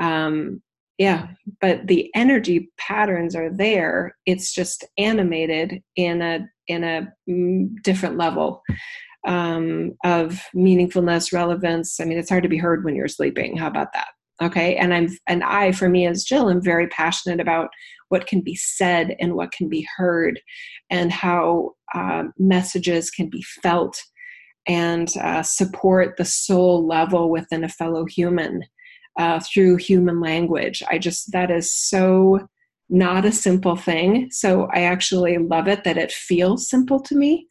Um, 0.00 0.62
yeah 0.98 1.28
but 1.60 1.86
the 1.86 2.10
energy 2.14 2.70
patterns 2.78 3.34
are 3.34 3.50
there. 3.50 4.16
It's 4.26 4.52
just 4.52 4.84
animated 4.98 5.82
in 5.94 6.22
a 6.22 6.46
in 6.68 6.84
a 6.84 7.08
mm, 7.28 7.68
different 7.82 8.16
level 8.16 8.62
um, 9.26 9.92
of 10.04 10.42
meaningfulness 10.54 11.32
relevance. 11.32 12.00
I 12.00 12.04
mean 12.04 12.18
it's 12.18 12.30
hard 12.30 12.42
to 12.42 12.48
be 12.48 12.58
heard 12.58 12.84
when 12.84 12.96
you're 12.96 13.08
sleeping. 13.08 13.56
How 13.56 13.68
about 13.68 13.92
that? 13.92 14.08
Okay? 14.42 14.76
And 14.76 14.92
i'm 14.92 15.08
and 15.26 15.42
i 15.44 15.72
for 15.72 15.88
me 15.88 16.06
as 16.06 16.24
jill 16.24 16.50
am 16.50 16.62
very 16.62 16.88
passionate 16.88 17.40
about 17.40 17.68
what 18.08 18.26
can 18.26 18.40
be 18.40 18.54
said 18.54 19.16
and 19.18 19.34
what 19.34 19.50
can 19.52 19.68
be 19.68 19.86
heard 19.96 20.40
and 20.90 21.10
how 21.10 21.72
uh, 21.94 22.24
messages 22.38 23.10
can 23.10 23.28
be 23.28 23.42
felt 23.62 24.00
and 24.68 25.16
uh, 25.16 25.42
support 25.42 26.16
the 26.16 26.24
soul 26.24 26.86
level 26.86 27.30
within 27.30 27.64
a 27.64 27.68
fellow 27.68 28.04
human 28.04 28.62
uh, 29.18 29.40
through 29.40 29.76
human 29.76 30.20
language. 30.20 30.82
I 30.90 30.98
just, 30.98 31.32
that 31.32 31.50
is 31.50 31.74
so 31.74 32.46
not 32.88 33.24
a 33.24 33.32
simple 33.32 33.76
thing. 33.76 34.28
So 34.30 34.68
I 34.72 34.82
actually 34.82 35.38
love 35.38 35.68
it 35.68 35.84
that 35.84 35.98
it 35.98 36.12
feels 36.12 36.68
simple 36.68 37.00
to 37.00 37.16
me. 37.16 37.46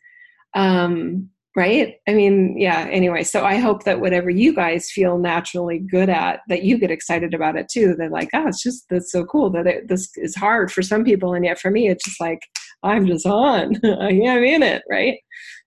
Um, 0.54 1.30
right? 1.56 1.96
I 2.08 2.14
mean, 2.14 2.58
yeah, 2.58 2.88
anyway, 2.92 3.24
so 3.24 3.46
I 3.46 3.56
hope 3.56 3.84
that 3.86 4.02
whatever 4.02 4.30
you 4.30 4.54
guys 4.54 4.92
feel 4.92 5.18
naturally 5.18 5.80
good 5.80 6.10
at, 6.10 6.42
that 6.50 6.64
you 6.64 6.78
get 6.78 6.92
excited 6.92 7.34
about 7.34 7.56
it 7.56 7.70
too. 7.70 7.96
They're 7.98 8.10
like, 8.10 8.30
oh, 8.34 8.48
it's 8.48 8.62
just, 8.62 8.86
that's 8.90 9.12
so 9.12 9.26
cool 9.26 9.50
that 9.52 9.66
it, 9.66 9.88
this 9.88 10.10
is 10.18 10.36
hard 10.36 10.72
for 10.72 10.82
some 10.82 11.04
people. 11.04 11.34
And 11.34 11.46
yet 11.46 11.60
for 11.60 11.72
me, 11.72 11.88
it's 11.88 12.04
just 12.04 12.20
like, 12.20 12.40
I'm 12.84 13.08
just 13.08 13.26
on. 13.26 13.76
I'm 13.86 14.22
in 14.22 14.64
it, 14.64 14.84
right? 14.90 15.18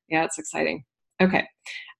Yeah, 0.08 0.24
it's 0.24 0.38
exciting. 0.38 0.84
Okay. 1.20 1.46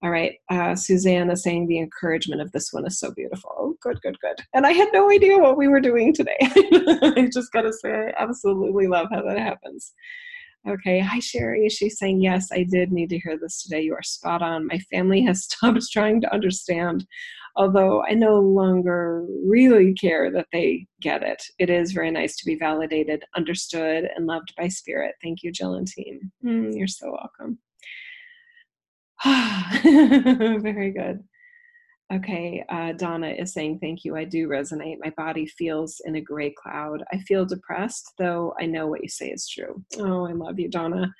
All 0.03 0.11
right. 0.11 0.34
Uh, 0.49 0.76
Susanna 0.76 1.36
saying 1.36 1.66
the 1.66 1.80
encouragement 1.80 2.40
of 2.40 2.53
this 2.53 2.72
one 2.72 2.86
is 2.86 3.01
so 3.01 3.12
beautiful. 3.12 3.51
Oh, 3.59 3.74
good, 3.82 4.01
good, 4.01 4.18
good. 4.20 4.36
And 4.55 4.64
I 4.64 4.70
had 4.70 4.88
no 4.92 5.11
idea 5.11 5.38
what 5.38 5.57
we 5.57 5.66
were 5.66 5.80
doing 5.80 6.14
today. 6.14 6.36
I 6.40 7.28
just 7.32 7.51
got 7.53 7.62
to 7.62 7.72
say, 7.72 7.90
I 7.90 8.12
absolutely 8.16 8.86
love 8.86 9.09
how 9.11 9.22
that 9.22 9.38
happens. 9.38 9.92
Okay. 10.68 11.01
Hi, 11.01 11.18
Sherry. 11.18 11.68
She's 11.68 11.99
saying, 11.99 12.20
Yes, 12.20 12.49
I 12.53 12.64
did 12.68 12.92
need 12.92 13.11
to 13.11 13.18
hear 13.18 13.36
this 13.38 13.62
today. 13.62 13.82
You 13.82 13.94
are 13.94 14.03
spot 14.03 14.42
on. 14.42 14.66
My 14.66 14.78
family 14.90 15.22
has 15.22 15.44
stopped 15.51 15.90
trying 15.90 16.20
to 16.20 16.32
understand, 16.32 17.05
although 17.57 18.05
I 18.05 18.14
no 18.14 18.38
longer 18.38 19.26
really 19.46 19.94
care 19.94 20.30
that 20.30 20.46
they 20.53 20.86
get 21.01 21.24
it. 21.24 21.42
It 21.59 21.70
is 21.70 21.92
very 21.92 22.11
nice 22.11 22.36
to 22.36 22.46
be 22.46 22.55
validated, 22.55 23.24
understood, 23.36 24.09
and 24.14 24.26
loved 24.26 24.53
by 24.57 24.68
spirit. 24.68 25.14
Thank 25.22 25.42
you, 25.42 25.51
Jill 25.51 25.74
and 25.74 25.86
team. 25.88 26.30
Mm, 26.44 26.76
you're 26.76 26.86
so 26.86 27.11
welcome. 27.11 27.59
Very 29.83 30.93
good. 30.93 31.25
Okay, 32.11 32.64
uh, 32.71 32.93
Donna 32.93 33.29
is 33.29 33.53
saying, 33.53 33.81
Thank 33.81 34.05
you. 34.05 34.16
I 34.16 34.25
do 34.25 34.49
resonate. 34.49 34.97
My 35.03 35.12
body 35.16 35.47
feels 35.47 36.01
in 36.07 36.16
a 36.16 36.21
gray 36.21 36.55
cloud. 36.57 37.05
I 37.12 37.19
feel 37.19 37.45
depressed, 37.45 38.14
though 38.19 38.55
I 38.59 38.64
know 38.64 38.87
what 38.87 39.03
you 39.03 39.09
say 39.09 39.29
is 39.29 39.47
true. 39.47 39.83
Oh, 39.99 40.27
I 40.27 40.33
love 40.33 40.59
you, 40.59 40.69
Donna. 40.69 41.12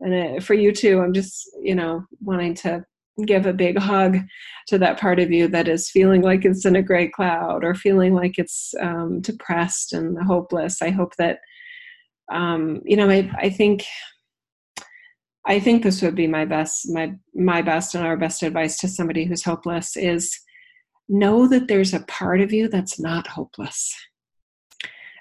And 0.00 0.38
uh, 0.38 0.40
for 0.40 0.54
you 0.54 0.72
too, 0.72 1.00
I'm 1.00 1.14
just, 1.14 1.48
you 1.62 1.74
know, 1.74 2.04
wanting 2.20 2.54
to 2.56 2.84
give 3.26 3.46
a 3.46 3.52
big 3.52 3.78
hug 3.78 4.18
to 4.66 4.76
that 4.78 5.00
part 5.00 5.20
of 5.20 5.30
you 5.30 5.48
that 5.48 5.68
is 5.68 5.88
feeling 5.88 6.20
like 6.20 6.44
it's 6.44 6.66
in 6.66 6.76
a 6.76 6.82
gray 6.82 7.08
cloud 7.08 7.64
or 7.64 7.74
feeling 7.74 8.12
like 8.12 8.34
it's 8.36 8.74
um, 8.82 9.20
depressed 9.20 9.92
and 9.92 10.18
hopeless. 10.24 10.82
I 10.82 10.90
hope 10.90 11.14
that, 11.16 11.38
um, 12.30 12.82
you 12.84 12.96
know, 12.96 13.08
I, 13.08 13.30
I 13.38 13.50
think 13.50 13.84
I 15.46 15.60
think 15.60 15.82
this 15.82 16.00
would 16.02 16.14
be 16.14 16.26
my 16.26 16.44
best 16.44 16.88
my 16.90 17.14
my 17.34 17.62
best 17.62 17.94
and 17.94 18.04
our 18.04 18.16
best 18.16 18.42
advice 18.42 18.78
to 18.78 18.88
somebody 18.88 19.24
who's 19.24 19.44
hopeless 19.44 19.96
is 19.96 20.38
know 21.08 21.46
that 21.48 21.68
there's 21.68 21.92
a 21.92 22.00
part 22.00 22.40
of 22.40 22.52
you 22.52 22.68
that's 22.68 22.98
not 22.98 23.26
hopeless. 23.26 23.94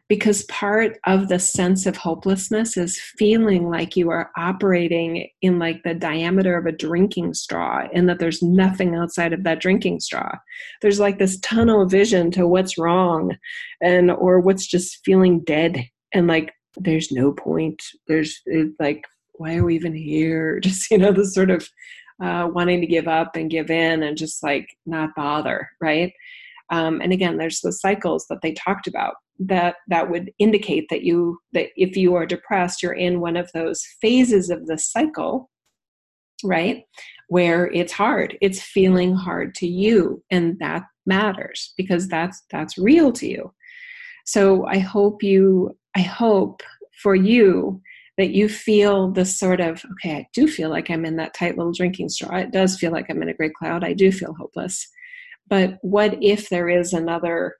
because 0.09 0.43
part 0.43 0.97
of 1.05 1.27
the 1.29 1.39
sense 1.39 1.85
of 1.85 1.95
hopelessness 1.97 2.75
is 2.77 2.99
feeling 3.17 3.69
like 3.69 3.95
you 3.95 4.09
are 4.11 4.31
operating 4.37 5.27
in 5.41 5.57
like 5.59 5.81
the 5.83 5.93
diameter 5.93 6.57
of 6.57 6.65
a 6.65 6.71
drinking 6.71 7.33
straw 7.33 7.87
and 7.93 8.07
that 8.07 8.19
there's 8.19 8.43
nothing 8.43 8.95
outside 8.95 9.33
of 9.33 9.43
that 9.43 9.61
drinking 9.61 9.99
straw 9.99 10.29
there's 10.81 10.99
like 10.99 11.19
this 11.19 11.39
tunnel 11.39 11.87
vision 11.87 12.29
to 12.29 12.45
what's 12.45 12.77
wrong 12.77 13.35
and 13.81 14.11
or 14.11 14.39
what's 14.39 14.67
just 14.67 14.99
feeling 15.05 15.39
dead 15.45 15.83
and 16.13 16.27
like 16.27 16.53
there's 16.77 17.11
no 17.11 17.31
point 17.31 17.81
there's 18.07 18.41
like 18.79 19.03
why 19.35 19.55
are 19.55 19.65
we 19.65 19.75
even 19.75 19.95
here? 19.95 20.59
Just 20.63 20.89
you 20.91 20.97
know 20.97 21.11
the 21.11 21.25
sort 21.25 21.49
of 21.49 21.67
uh, 22.21 22.47
wanting 22.51 22.79
to 22.81 22.87
give 22.87 23.07
up 23.07 23.35
and 23.35 23.49
give 23.49 23.69
in 23.69 24.03
and 24.03 24.17
just 24.17 24.43
like 24.43 24.67
not 24.85 25.15
bother 25.15 25.69
right? 25.81 26.13
Um, 26.69 27.01
and 27.01 27.11
again 27.11 27.37
there's 27.37 27.61
the 27.61 27.71
cycles 27.71 28.25
that 28.29 28.39
they 28.41 28.53
talked 28.53 28.87
about 28.87 29.15
that 29.39 29.75
that 29.87 30.09
would 30.09 30.31
indicate 30.39 30.87
that 30.89 31.03
you 31.03 31.39
that 31.53 31.69
if 31.75 31.97
you 31.97 32.15
are 32.15 32.25
depressed 32.25 32.81
you're 32.81 32.93
in 32.93 33.19
one 33.19 33.35
of 33.35 33.51
those 33.53 33.83
phases 34.01 34.49
of 34.49 34.67
the 34.67 34.77
cycle 34.77 35.49
right? 36.45 36.83
Where 37.29 37.67
it's 37.71 37.93
hard. 37.93 38.37
It's 38.41 38.61
feeling 38.61 39.15
hard 39.15 39.55
to 39.55 39.67
you 39.67 40.21
and 40.29 40.59
that 40.59 40.83
matters 41.05 41.73
because 41.77 42.07
that's 42.07 42.43
that's 42.51 42.77
real 42.77 43.11
to 43.13 43.27
you. 43.27 43.53
So 44.25 44.65
i 44.67 44.79
hope 44.79 45.21
you 45.21 45.77
i 45.95 46.01
hope 46.01 46.61
for 47.01 47.15
you 47.15 47.81
that 48.17 48.31
you 48.31 48.47
feel 48.47 49.11
this 49.11 49.37
sort 49.37 49.59
of 49.59 49.83
okay 49.93 50.15
i 50.17 50.27
do 50.33 50.47
feel 50.47 50.69
like 50.69 50.89
i'm 50.89 51.05
in 51.05 51.15
that 51.15 51.33
tight 51.33 51.57
little 51.57 51.73
drinking 51.73 52.09
straw. 52.09 52.37
It 52.37 52.51
does 52.51 52.77
feel 52.77 52.91
like 52.91 53.07
i'm 53.09 53.21
in 53.21 53.29
a 53.29 53.33
great 53.33 53.53
cloud. 53.53 53.83
I 53.83 53.93
do 53.93 54.11
feel 54.11 54.33
hopeless. 54.33 54.87
But 55.49 55.77
what 55.81 56.17
if 56.23 56.49
there 56.49 56.69
is 56.69 56.93
another 56.93 57.55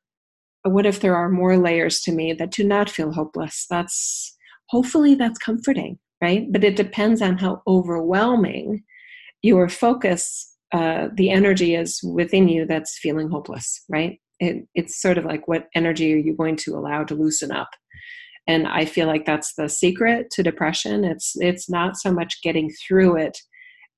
what 0.65 0.85
if 0.85 1.01
there 1.01 1.15
are 1.15 1.29
more 1.29 1.57
layers 1.57 1.99
to 2.01 2.11
me 2.13 2.31
that 2.33 2.51
do 2.51 2.63
not 2.63 2.89
feel 2.89 3.11
hopeless? 3.11 3.65
That's 3.69 4.35
hopefully 4.69 5.15
that's 5.15 5.37
comforting 5.37 5.99
right? 6.21 6.49
But 6.51 6.63
it 6.63 6.77
depends 6.77 7.21
on 7.21 7.37
how 7.37 7.61
overwhelming 7.67 8.83
your 9.41 9.67
focus 9.67 10.55
uh, 10.71 11.09
the 11.13 11.29
energy 11.29 11.75
is 11.75 12.01
within 12.01 12.47
you 12.47 12.65
that's 12.65 12.97
feeling 12.97 13.29
hopeless 13.29 13.83
right? 13.89 14.19
It, 14.39 14.65
it's 14.73 15.01
sort 15.01 15.17
of 15.17 15.25
like 15.25 15.47
what 15.47 15.67
energy 15.75 16.13
are 16.13 16.17
you 16.17 16.35
going 16.35 16.55
to 16.57 16.75
allow 16.75 17.03
to 17.03 17.15
loosen 17.15 17.51
up 17.51 17.69
and 18.47 18.67
i 18.67 18.85
feel 18.85 19.07
like 19.07 19.25
that's 19.25 19.53
the 19.55 19.69
secret 19.69 20.29
to 20.31 20.43
depression. 20.43 21.03
It's 21.03 21.33
it's 21.37 21.69
not 21.69 21.97
so 21.97 22.11
much 22.11 22.41
getting 22.43 22.71
through 22.87 23.17
it. 23.17 23.37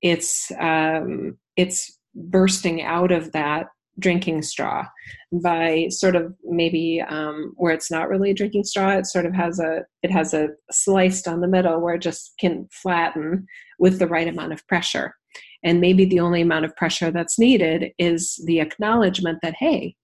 It's 0.02 0.52
um, 0.60 1.38
it's 1.58 2.00
bursting 2.14 2.82
out 2.82 3.12
of 3.12 3.32
that 3.34 3.68
drinking 3.98 4.42
straw 4.42 4.86
by 5.32 5.88
sort 5.90 6.18
of 6.18 6.34
maybe 6.44 7.02
um, 7.08 7.54
where 7.56 7.74
it's 7.74 7.90
not 7.90 8.10
really 8.10 8.32
a 8.32 8.34
drinking 8.34 8.66
straw 8.66 8.90
it 8.90 9.06
sort 9.06 9.26
of 9.26 9.34
has 9.34 9.58
a 9.58 9.86
it 10.04 10.12
has 10.12 10.34
a 10.34 10.50
sliced 10.70 11.30
on 11.30 11.40
the 11.40 11.48
middle 11.48 11.80
where 11.80 11.96
it 11.96 12.02
just 12.02 12.34
can 12.38 12.68
flatten 12.72 13.46
with 13.80 14.00
the 14.00 14.08
right 14.08 14.28
amount 14.28 14.54
of 14.54 14.66
pressure. 14.68 15.16
And 15.64 15.82
maybe 15.82 16.06
the 16.06 16.20
only 16.20 16.42
amount 16.42 16.66
of 16.66 16.76
pressure 16.76 17.10
that's 17.10 17.40
needed 17.40 17.92
is 17.98 18.40
the 18.46 18.60
acknowledgement 18.60 19.40
that 19.42 19.56
hey 19.58 19.96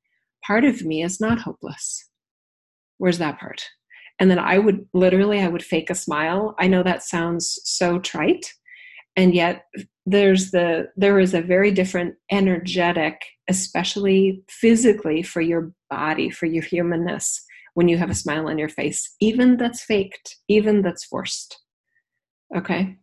part 0.46 0.66
of 0.66 0.84
me 0.84 1.04
is 1.04 1.20
not 1.20 1.39
hopeless. 1.39 2.10
Where's 2.98 3.20
that 3.20 3.39
part 3.39 3.62
and 4.22 4.32
then 4.32 4.40
i 4.40 4.58
would 4.58 4.86
literally 4.94 5.42
i 5.42 5.48
would 5.50 5.64
fake 5.64 5.90
a 5.90 5.96
smile. 5.96 6.56
I 6.60 6.68
know 6.68 6.84
that 6.84 7.04
sounds 7.04 7.60
so 7.66 8.00
trite 8.00 8.54
and 9.18 9.36
yet 9.36 9.66
there's 10.06 10.52
the 10.52 10.88
there 10.96 11.20
is 11.20 11.34
a 11.34 11.42
very 11.42 11.72
different 11.72 12.16
energetic 12.32 13.22
especially 13.50 14.44
physically 14.50 15.22
for 15.24 15.42
your 15.42 15.74
body 15.90 16.30
for 16.30 16.46
your 16.46 16.64
humanness 16.64 17.44
when 17.74 17.88
you 17.88 17.98
have 17.98 18.10
a 18.10 18.16
smile 18.16 18.48
on 18.48 18.58
your 18.58 18.70
face 18.70 19.14
even 19.20 19.58
that's 19.58 19.84
faked 19.84 20.38
even 20.48 20.82
that's 20.82 21.04
forced. 21.04 21.60
Okay 22.56 22.98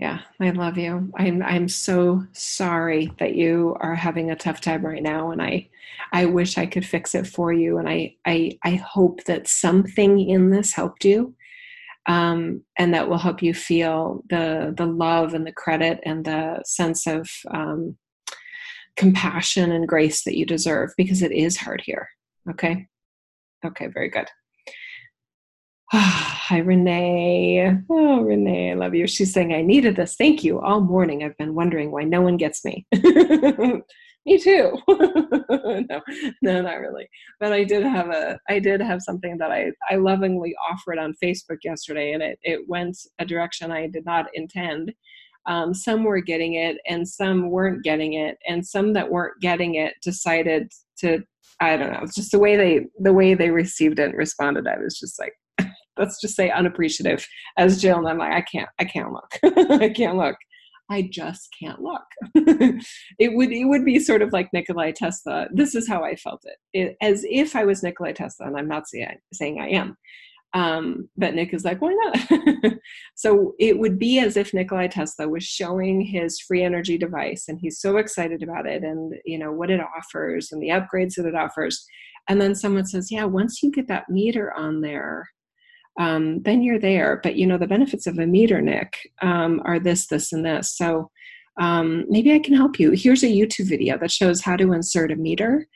yeah 0.00 0.20
i 0.40 0.50
love 0.50 0.76
you 0.78 1.12
i'm 1.16 1.42
i'm 1.42 1.68
so 1.68 2.24
sorry 2.32 3.12
that 3.18 3.34
you 3.34 3.76
are 3.80 3.94
having 3.94 4.30
a 4.30 4.36
tough 4.36 4.60
time 4.60 4.84
right 4.84 5.02
now 5.02 5.30
and 5.30 5.40
i 5.42 5.68
i 6.12 6.24
wish 6.24 6.58
i 6.58 6.66
could 6.66 6.84
fix 6.84 7.14
it 7.14 7.26
for 7.26 7.52
you 7.52 7.78
and 7.78 7.88
i 7.88 8.14
i 8.26 8.58
i 8.64 8.74
hope 8.74 9.22
that 9.24 9.46
something 9.46 10.18
in 10.28 10.50
this 10.50 10.72
helped 10.72 11.04
you 11.04 11.34
um, 12.06 12.62
and 12.78 12.94
that 12.94 13.08
will 13.08 13.18
help 13.18 13.42
you 13.42 13.54
feel 13.54 14.24
the 14.30 14.74
the 14.76 14.86
love 14.86 15.34
and 15.34 15.46
the 15.46 15.52
credit 15.52 16.00
and 16.04 16.24
the 16.24 16.60
sense 16.64 17.06
of 17.06 17.30
um, 17.52 17.96
compassion 18.96 19.70
and 19.70 19.86
grace 19.86 20.24
that 20.24 20.36
you 20.36 20.46
deserve 20.46 20.90
because 20.96 21.22
it 21.22 21.32
is 21.32 21.56
hard 21.56 21.82
here. 21.84 22.08
Okay, 22.48 22.88
okay, 23.64 23.86
very 23.86 24.08
good. 24.08 24.28
Hi, 25.92 26.58
Renee. 26.58 27.76
Oh, 27.90 28.20
Renee, 28.20 28.70
I 28.70 28.74
love 28.74 28.94
you. 28.94 29.08
She's 29.08 29.32
saying, 29.32 29.52
I 29.52 29.62
needed 29.62 29.96
this. 29.96 30.14
Thank 30.14 30.44
you. 30.44 30.60
All 30.60 30.80
morning, 30.80 31.24
I've 31.24 31.36
been 31.36 31.56
wondering 31.56 31.90
why 31.90 32.04
no 32.04 32.22
one 32.22 32.36
gets 32.36 32.64
me. 32.64 32.86
me 34.26 34.38
too 34.38 34.76
no 34.88 36.00
no 36.42 36.60
not 36.60 36.78
really 36.78 37.08
but 37.40 37.54
i 37.54 37.64
did 37.64 37.82
have 37.82 38.10
a 38.10 38.38
i 38.50 38.58
did 38.58 38.78
have 38.78 39.00
something 39.00 39.38
that 39.38 39.50
i 39.50 39.72
i 39.88 39.96
lovingly 39.96 40.54
offered 40.70 40.98
on 40.98 41.14
facebook 41.24 41.56
yesterday 41.64 42.12
and 42.12 42.22
it 42.22 42.38
it 42.42 42.60
went 42.68 42.94
a 43.18 43.24
direction 43.24 43.72
i 43.72 43.86
did 43.86 44.04
not 44.04 44.26
intend 44.34 44.92
um, 45.46 45.72
some 45.72 46.04
were 46.04 46.20
getting 46.20 46.52
it 46.52 46.76
and 46.86 47.08
some 47.08 47.48
weren't 47.48 47.82
getting 47.82 48.12
it 48.12 48.36
and 48.46 48.64
some 48.64 48.92
that 48.92 49.10
weren't 49.10 49.40
getting 49.40 49.76
it 49.76 49.94
decided 50.02 50.70
to 50.98 51.24
i 51.60 51.74
don't 51.74 51.90
know 51.90 52.00
it's 52.02 52.14
just 52.14 52.32
the 52.32 52.38
way 52.38 52.56
they 52.56 52.84
the 52.98 53.14
way 53.14 53.32
they 53.32 53.48
received 53.48 53.98
it 53.98 54.10
and 54.10 54.18
responded 54.18 54.66
i 54.66 54.76
was 54.76 54.98
just 54.98 55.18
like 55.18 55.32
let's 56.00 56.20
just 56.20 56.34
say 56.34 56.50
unappreciative 56.50 57.24
as 57.56 57.80
jill 57.80 57.98
and 57.98 58.08
i'm 58.08 58.18
like 58.18 58.32
i 58.32 58.40
can't 58.40 58.68
i 58.80 58.84
can't 58.84 59.12
look 59.12 59.38
i 59.80 59.88
can't 59.88 60.16
look 60.16 60.36
I 60.92 61.02
just 61.02 61.54
can't 61.56 61.80
look. 61.80 62.02
it 63.20 63.32
would 63.36 63.52
it 63.52 63.64
would 63.64 63.84
be 63.84 64.00
sort 64.00 64.22
of 64.22 64.32
like 64.32 64.52
Nikolai 64.52 64.90
Tesla. 64.90 65.46
This 65.52 65.76
is 65.76 65.88
how 65.88 66.02
I 66.02 66.16
felt 66.16 66.42
it, 66.44 66.56
it 66.72 66.96
as 67.00 67.24
if 67.30 67.54
I 67.54 67.64
was 67.64 67.82
Nikolai 67.82 68.12
Tesla, 68.12 68.48
and 68.48 68.56
I'm 68.56 68.66
not 68.66 68.88
say, 68.88 69.06
saying 69.32 69.60
I 69.60 69.68
am. 69.68 69.96
Um, 70.52 71.08
but 71.16 71.34
Nick 71.34 71.54
is 71.54 71.64
like, 71.64 71.80
why 71.80 71.92
not? 71.92 72.72
so 73.14 73.54
it 73.60 73.78
would 73.78 74.00
be 74.00 74.18
as 74.18 74.36
if 74.36 74.52
Nikolai 74.52 74.88
Tesla 74.88 75.28
was 75.28 75.44
showing 75.44 76.00
his 76.00 76.40
free 76.40 76.64
energy 76.64 76.98
device, 76.98 77.44
and 77.46 77.58
he's 77.60 77.80
so 77.80 77.98
excited 77.98 78.42
about 78.42 78.66
it, 78.66 78.82
and 78.82 79.14
you 79.24 79.38
know 79.38 79.52
what 79.52 79.70
it 79.70 79.80
offers, 79.80 80.50
and 80.50 80.60
the 80.60 80.70
upgrades 80.70 81.14
that 81.14 81.26
it 81.26 81.36
offers. 81.36 81.84
And 82.28 82.40
then 82.40 82.54
someone 82.54 82.86
says, 82.86 83.10
yeah, 83.10 83.24
once 83.24 83.62
you 83.62 83.70
get 83.70 83.88
that 83.88 84.08
meter 84.08 84.52
on 84.54 84.80
there, 84.80 85.28
um, 85.98 86.42
then 86.42 86.62
you're 86.62 86.78
there. 86.78 87.20
But 87.22 87.36
you 87.36 87.46
know, 87.46 87.58
the 87.58 87.66
benefits 87.66 88.06
of 88.06 88.18
a 88.18 88.26
meter, 88.26 88.60
Nick, 88.60 88.96
um, 89.22 89.60
are 89.64 89.80
this, 89.80 90.06
this, 90.06 90.32
and 90.32 90.44
this. 90.44 90.76
So 90.76 91.10
um, 91.60 92.04
maybe 92.08 92.32
I 92.32 92.38
can 92.38 92.54
help 92.54 92.78
you. 92.78 92.92
Here's 92.92 93.22
a 93.22 93.26
YouTube 93.26 93.68
video 93.68 93.98
that 93.98 94.10
shows 94.10 94.40
how 94.40 94.56
to 94.56 94.72
insert 94.72 95.12
a 95.12 95.16
meter 95.16 95.66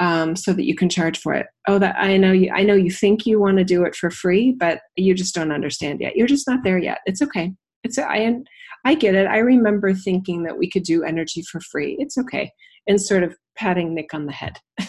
um, 0.00 0.36
so 0.36 0.52
that 0.52 0.66
you 0.66 0.74
can 0.74 0.88
charge 0.88 1.18
for 1.18 1.34
it. 1.34 1.46
Oh, 1.68 1.78
that 1.78 1.96
I 1.98 2.16
know 2.16 2.32
you. 2.32 2.50
I 2.52 2.62
know 2.62 2.74
you 2.74 2.90
think 2.90 3.26
you 3.26 3.40
want 3.40 3.58
to 3.58 3.64
do 3.64 3.84
it 3.84 3.94
for 3.94 4.10
free, 4.10 4.52
but 4.52 4.80
you 4.96 5.14
just 5.14 5.34
don't 5.34 5.52
understand 5.52 6.00
yet. 6.00 6.16
You're 6.16 6.26
just 6.26 6.48
not 6.48 6.64
there 6.64 6.78
yet. 6.78 6.98
It's 7.06 7.22
okay. 7.22 7.52
It's 7.84 7.98
I 7.98 8.36
I 8.84 8.94
get 8.94 9.14
it. 9.14 9.26
I 9.26 9.38
remember 9.38 9.94
thinking 9.94 10.42
that 10.44 10.58
we 10.58 10.68
could 10.70 10.82
do 10.82 11.04
energy 11.04 11.42
for 11.42 11.60
free. 11.60 11.96
It's 11.98 12.18
okay, 12.18 12.50
and 12.86 13.00
sort 13.00 13.22
of 13.22 13.36
patting 13.56 13.94
Nick 13.94 14.14
on 14.14 14.26
the 14.26 14.32
head. 14.32 14.58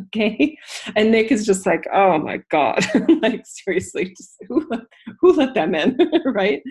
okay 0.00 0.56
and 0.96 1.10
nick 1.10 1.32
is 1.32 1.46
just 1.46 1.66
like 1.66 1.86
oh 1.92 2.18
my 2.18 2.38
god 2.50 2.84
like 3.22 3.44
seriously 3.46 4.14
just, 4.16 4.36
who, 4.48 4.68
who 5.20 5.32
let 5.32 5.54
them 5.54 5.74
in 5.74 5.96
right 6.26 6.62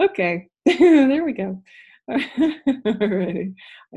okay 0.00 0.48
there 0.66 1.24
we 1.24 1.32
go. 1.32 1.62
I 2.10 3.52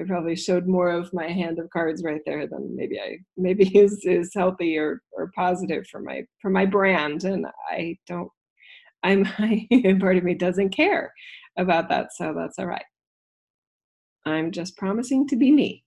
probably 0.05 0.35
showed 0.35 0.67
more 0.67 0.89
of 0.89 1.13
my 1.13 1.27
hand 1.27 1.59
of 1.59 1.69
cards 1.69 2.03
right 2.03 2.21
there 2.25 2.47
than 2.47 2.75
maybe 2.75 2.99
I 2.99 3.17
maybe 3.37 3.67
is 3.77 4.01
is 4.05 4.31
healthy 4.35 4.77
or 4.77 5.01
or 5.11 5.31
positive 5.35 5.87
for 5.87 6.01
my 6.01 6.23
for 6.41 6.49
my 6.49 6.65
brand, 6.65 7.23
and 7.23 7.45
I 7.69 7.97
don't. 8.07 8.29
I'm 9.03 9.25
I, 9.37 9.67
part 9.99 10.17
of 10.17 10.23
me 10.23 10.33
doesn't 10.33 10.69
care 10.69 11.13
about 11.57 11.89
that, 11.89 12.13
so 12.13 12.33
that's 12.35 12.59
all 12.59 12.67
right. 12.67 12.85
I'm 14.25 14.51
just 14.51 14.77
promising 14.77 15.27
to 15.29 15.35
be 15.35 15.51
me. 15.51 15.83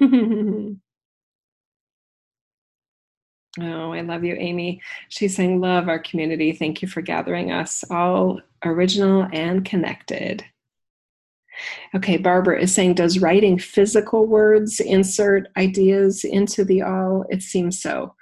oh, 0.00 0.76
I 3.60 4.00
love 4.02 4.24
you, 4.24 4.34
Amy. 4.38 4.80
She's 5.08 5.34
saying, 5.34 5.60
Love 5.60 5.88
our 5.88 5.98
community. 5.98 6.52
Thank 6.52 6.82
you 6.82 6.88
for 6.88 7.00
gathering 7.00 7.50
us 7.50 7.84
all 7.90 8.40
original 8.64 9.28
and 9.32 9.64
connected. 9.64 10.44
Okay, 11.94 12.16
Barbara 12.16 12.60
is 12.60 12.74
saying, 12.74 12.94
Does 12.94 13.18
writing 13.18 13.58
physical 13.58 14.26
words 14.26 14.80
insert 14.80 15.48
ideas 15.56 16.24
into 16.24 16.64
the 16.64 16.82
all? 16.82 17.24
It 17.30 17.42
seems 17.42 17.80
so. 17.82 18.14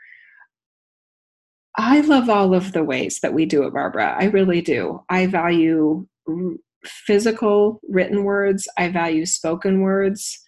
I 1.77 2.01
love 2.01 2.31
all 2.31 2.55
of 2.55 2.73
the 2.73 2.85
ways 2.85 3.21
that 3.21 3.35
we 3.35 3.45
do 3.45 3.65
it, 3.65 3.75
Barbara. 3.75 4.17
I 4.19 4.27
really 4.27 4.63
do. 4.63 5.03
I 5.11 5.27
value 5.27 6.07
physical 6.85 7.81
written 7.89 8.25
words, 8.25 8.67
I 8.79 8.89
value 8.89 9.27
spoken 9.27 9.83
words. 9.83 10.43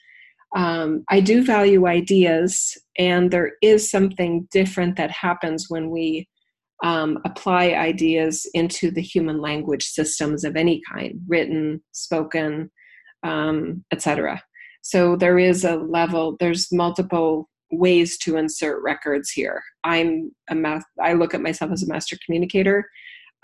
Um, 0.56 1.04
I 1.08 1.20
do 1.20 1.44
value 1.44 1.86
ideas, 1.86 2.76
and 2.98 3.30
there 3.30 3.52
is 3.62 3.90
something 3.90 4.48
different 4.50 4.96
that 4.96 5.10
happens 5.10 5.66
when 5.68 5.90
we 5.90 6.28
um, 6.82 7.18
apply 7.24 7.72
ideas 7.72 8.48
into 8.54 8.90
the 8.90 9.02
human 9.02 9.40
language 9.40 9.84
systems 9.84 10.44
of 10.44 10.56
any 10.56 10.80
kind 10.90 11.20
written, 11.26 11.82
spoken, 11.92 12.70
um, 13.24 13.84
etc. 13.92 14.42
So 14.82 15.16
there 15.16 15.38
is 15.38 15.64
a 15.64 15.76
level, 15.76 16.36
there's 16.38 16.72
multiple 16.72 17.48
ways 17.70 18.16
to 18.18 18.36
insert 18.36 18.82
records 18.82 19.30
here. 19.30 19.62
I'm 19.84 20.30
a 20.48 20.54
math, 20.54 20.84
I 21.02 21.12
look 21.14 21.34
at 21.34 21.42
myself 21.42 21.72
as 21.72 21.82
a 21.82 21.88
master 21.88 22.16
communicator 22.24 22.88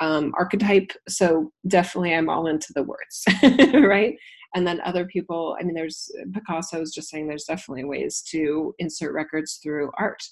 um, 0.01 0.33
archetype. 0.39 0.91
So 1.09 1.53
definitely 1.69 2.15
I'm 2.15 2.29
all 2.29 2.47
into 2.47 2.73
the 2.75 2.83
words, 2.83 3.25
right? 3.75 4.15
And 4.55 4.67
then 4.67 4.81
other 4.85 5.07
people, 5.07 5.57
I 5.59 5.65
mean, 5.65 5.75
there's 5.75 6.11
Picasso 6.33 6.81
is 6.81 6.93
just 6.95 7.09
saying 7.09 7.27
there's 7.27 7.45
definitely 7.45 7.85
ways 7.85 8.23
to 8.31 8.75
insert 8.79 9.13
records 9.13 9.59
through 9.63 9.91
art. 9.99 10.23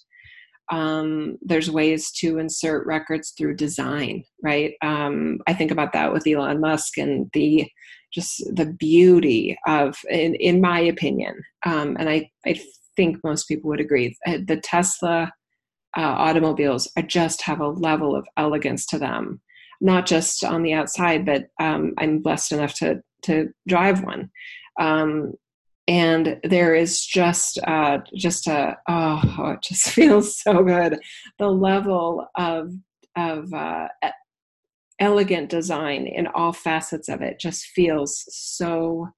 Um, 0.70 1.38
there's 1.42 1.70
ways 1.70 2.12
to 2.12 2.38
insert 2.38 2.86
records 2.86 3.34
through 3.36 3.56
design, 3.56 4.24
right? 4.42 4.74
Um, 4.80 5.38
I 5.46 5.54
think 5.54 5.70
about 5.70 5.92
that 5.92 6.12
with 6.12 6.26
Elon 6.26 6.60
Musk 6.60 6.98
and 6.98 7.28
the 7.32 7.68
just 8.14 8.44
the 8.54 8.66
beauty 8.66 9.58
of, 9.66 9.96
in, 10.08 10.34
in 10.34 10.60
my 10.60 10.78
opinion, 10.78 11.34
um, 11.64 11.96
and 11.98 12.10
I, 12.10 12.30
I 12.46 12.60
think 12.94 13.16
most 13.24 13.48
people 13.48 13.70
would 13.70 13.80
agree, 13.80 14.16
uh, 14.26 14.36
the 14.46 14.58
Tesla 14.58 15.32
uh, 15.96 16.00
automobiles 16.00 16.90
are 16.96 17.02
just 17.02 17.40
have 17.42 17.60
a 17.60 17.68
level 17.68 18.14
of 18.14 18.26
elegance 18.36 18.84
to 18.86 18.98
them 18.98 19.40
not 19.82 20.06
just 20.06 20.44
on 20.44 20.62
the 20.62 20.72
outside, 20.72 21.26
but 21.26 21.48
um, 21.60 21.92
I'm 21.98 22.20
blessed 22.20 22.52
enough 22.52 22.72
to 22.74 23.02
to 23.22 23.50
drive 23.66 24.02
one. 24.02 24.30
Um, 24.80 25.34
and 25.88 26.40
there 26.44 26.74
is 26.74 27.04
just 27.04 27.58
uh, 27.66 27.98
just 28.14 28.46
a 28.46 28.76
oh, 28.88 29.54
it 29.54 29.62
just 29.62 29.88
feels 29.90 30.38
so 30.38 30.62
good. 30.62 31.00
The 31.38 31.48
level 31.48 32.26
of 32.36 32.72
of 33.16 33.52
uh, 33.52 33.88
elegant 34.98 35.50
design 35.50 36.06
in 36.06 36.28
all 36.28 36.52
facets 36.52 37.08
of 37.08 37.22
it 37.22 37.40
just 37.40 37.66
feels 37.66 38.24
so 38.30 39.08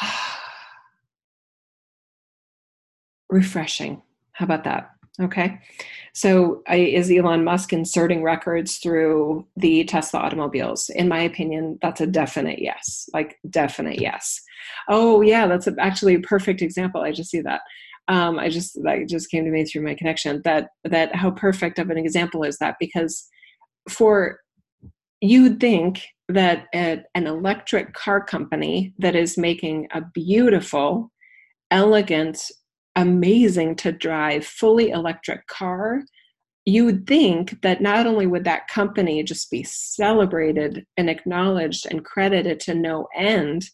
refreshing. 3.30 4.02
How 4.32 4.44
about 4.44 4.64
that? 4.64 4.90
Okay. 5.20 5.60
So 6.12 6.62
I, 6.66 6.76
is 6.76 7.10
Elon 7.10 7.44
Musk 7.44 7.72
inserting 7.72 8.22
records 8.22 8.78
through 8.78 9.46
the 9.56 9.84
Tesla 9.84 10.20
automobiles? 10.20 10.90
In 10.90 11.08
my 11.08 11.20
opinion, 11.20 11.78
that's 11.82 12.00
a 12.00 12.06
definite 12.06 12.60
yes. 12.60 13.08
Like 13.12 13.36
definite 13.48 14.00
yes. 14.00 14.40
Oh 14.88 15.20
yeah, 15.20 15.46
that's 15.46 15.68
a, 15.68 15.74
actually 15.78 16.14
a 16.14 16.20
perfect 16.20 16.62
example. 16.62 17.02
I 17.02 17.12
just 17.12 17.30
see 17.30 17.40
that. 17.42 17.60
Um, 18.08 18.38
I 18.38 18.48
just 18.48 18.74
that 18.82 19.08
just 19.08 19.30
came 19.30 19.44
to 19.44 19.50
me 19.50 19.64
through 19.64 19.82
my 19.82 19.94
connection. 19.94 20.42
That 20.44 20.68
that 20.84 21.14
how 21.14 21.30
perfect 21.30 21.78
of 21.78 21.90
an 21.90 21.98
example 21.98 22.42
is 22.42 22.58
that 22.58 22.76
because 22.80 23.26
for 23.88 24.40
you'd 25.20 25.60
think 25.60 26.06
that 26.28 26.66
a, 26.74 27.02
an 27.14 27.26
electric 27.26 27.94
car 27.94 28.22
company 28.22 28.94
that 28.98 29.14
is 29.14 29.38
making 29.38 29.88
a 29.92 30.02
beautiful, 30.12 31.10
elegant 31.70 32.50
amazing 32.96 33.74
to 33.74 33.92
drive 33.92 34.46
fully 34.46 34.90
electric 34.90 35.46
car 35.46 36.02
you 36.66 36.86
would 36.86 37.06
think 37.06 37.60
that 37.60 37.82
not 37.82 38.06
only 38.06 38.26
would 38.26 38.44
that 38.44 38.68
company 38.68 39.22
just 39.22 39.50
be 39.50 39.62
celebrated 39.64 40.86
and 40.96 41.10
acknowledged 41.10 41.86
and 41.90 42.04
credited 42.04 42.58
to 42.58 42.74
no 42.74 43.06
end 43.14 43.68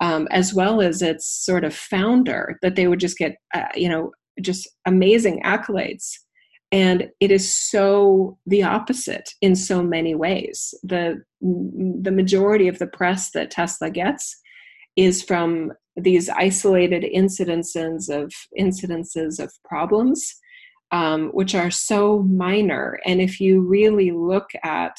um, 0.00 0.28
as 0.30 0.52
well 0.52 0.80
as 0.80 1.02
its 1.02 1.26
sort 1.26 1.64
of 1.64 1.74
founder 1.74 2.58
that 2.62 2.76
they 2.76 2.86
would 2.86 3.00
just 3.00 3.16
get 3.16 3.36
uh, 3.54 3.68
you 3.74 3.88
know 3.88 4.10
just 4.40 4.68
amazing 4.84 5.42
accolades. 5.44 6.12
And 6.72 7.08
it 7.20 7.30
is 7.30 7.54
so 7.54 8.38
the 8.44 8.62
opposite 8.64 9.30
in 9.40 9.54
so 9.54 9.82
many 9.82 10.14
ways. 10.14 10.74
The 10.82 11.22
the 11.40 12.10
majority 12.10 12.66
of 12.68 12.78
the 12.78 12.86
press 12.86 13.30
that 13.32 13.50
tesla 13.50 13.90
gets 13.90 14.36
is 14.96 15.22
from 15.22 15.72
these 15.96 16.28
isolated 16.28 17.04
incidences 17.14 18.08
of 18.08 18.32
incidences 18.58 19.40
of 19.40 19.52
problems, 19.64 20.34
um, 20.92 21.28
which 21.28 21.54
are 21.54 21.70
so 21.70 22.22
minor. 22.22 22.98
And 23.06 23.20
if 23.20 23.40
you 23.40 23.60
really 23.60 24.10
look 24.10 24.48
at 24.62 24.96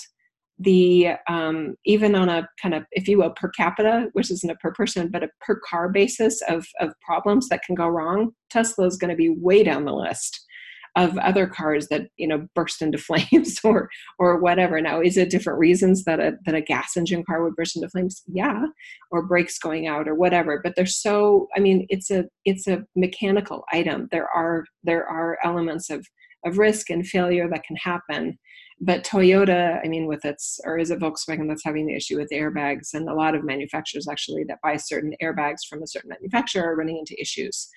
the 0.59 1.09
um, 1.29 1.75
even 1.85 2.15
on 2.15 2.29
a 2.29 2.47
kind 2.61 2.73
of 2.73 2.83
if 2.91 3.07
you 3.07 3.19
will 3.19 3.29
per 3.31 3.49
capita 3.49 4.07
which 4.13 4.31
isn't 4.31 4.49
a 4.49 4.55
per 4.55 4.71
person 4.73 5.09
but 5.09 5.23
a 5.23 5.29
per 5.39 5.59
car 5.59 5.89
basis 5.89 6.41
of 6.49 6.65
of 6.79 6.93
problems 7.01 7.47
that 7.49 7.61
can 7.63 7.75
go 7.75 7.87
wrong 7.87 8.31
tesla 8.49 8.87
is 8.87 8.97
going 8.97 9.11
to 9.11 9.15
be 9.15 9.29
way 9.29 9.63
down 9.63 9.85
the 9.85 9.93
list 9.93 10.46
of 10.95 11.17
other 11.17 11.47
cars 11.47 11.87
that 11.89 12.07
you 12.17 12.27
know 12.27 12.47
burst 12.55 12.81
into 12.81 12.97
flames 13.31 13.59
or 13.63 13.89
or 14.19 14.39
whatever. 14.39 14.81
Now 14.81 15.01
is 15.01 15.17
it 15.17 15.29
different 15.29 15.59
reasons 15.59 16.03
that 16.05 16.19
a 16.19 16.37
that 16.45 16.55
a 16.55 16.61
gas 16.61 16.97
engine 16.97 17.23
car 17.23 17.43
would 17.43 17.55
burst 17.55 17.75
into 17.75 17.89
flames? 17.89 18.23
Yeah 18.27 18.65
or 19.11 19.25
brakes 19.25 19.57
going 19.57 19.87
out 19.87 20.07
or 20.07 20.15
whatever 20.15 20.59
but 20.63 20.75
they're 20.75 20.85
so 20.85 21.47
i 21.55 21.59
mean 21.59 21.85
it's 21.89 22.11
a 22.11 22.25
it's 22.45 22.67
a 22.67 22.83
mechanical 22.95 23.63
item. 23.71 24.07
There 24.11 24.27
are 24.29 24.65
there 24.83 25.05
are 25.07 25.37
elements 25.43 25.89
of 25.89 26.05
of 26.45 26.57
risk 26.57 26.89
and 26.89 27.05
failure 27.05 27.49
that 27.49 27.63
can 27.63 27.75
happen 27.77 28.37
but 28.79 29.03
toyota 29.03 29.79
i 29.83 29.87
mean 29.87 30.05
with 30.07 30.23
its 30.23 30.59
or 30.65 30.77
is 30.77 30.91
it 30.91 30.99
volkswagen 30.99 31.47
that's 31.47 31.63
having 31.63 31.87
the 31.87 31.95
issue 31.95 32.17
with 32.17 32.29
airbags? 32.31 32.93
And 32.93 33.09
a 33.09 33.13
lot 33.13 33.35
of 33.35 33.43
manufacturers 33.43 34.07
actually 34.07 34.43
that 34.45 34.59
buy 34.63 34.77
certain 34.77 35.13
airbags 35.21 35.65
from 35.69 35.83
a 35.83 35.87
certain 35.87 36.09
manufacturer 36.09 36.71
are 36.71 36.75
running 36.75 36.97
into 36.97 37.19
issues 37.19 37.69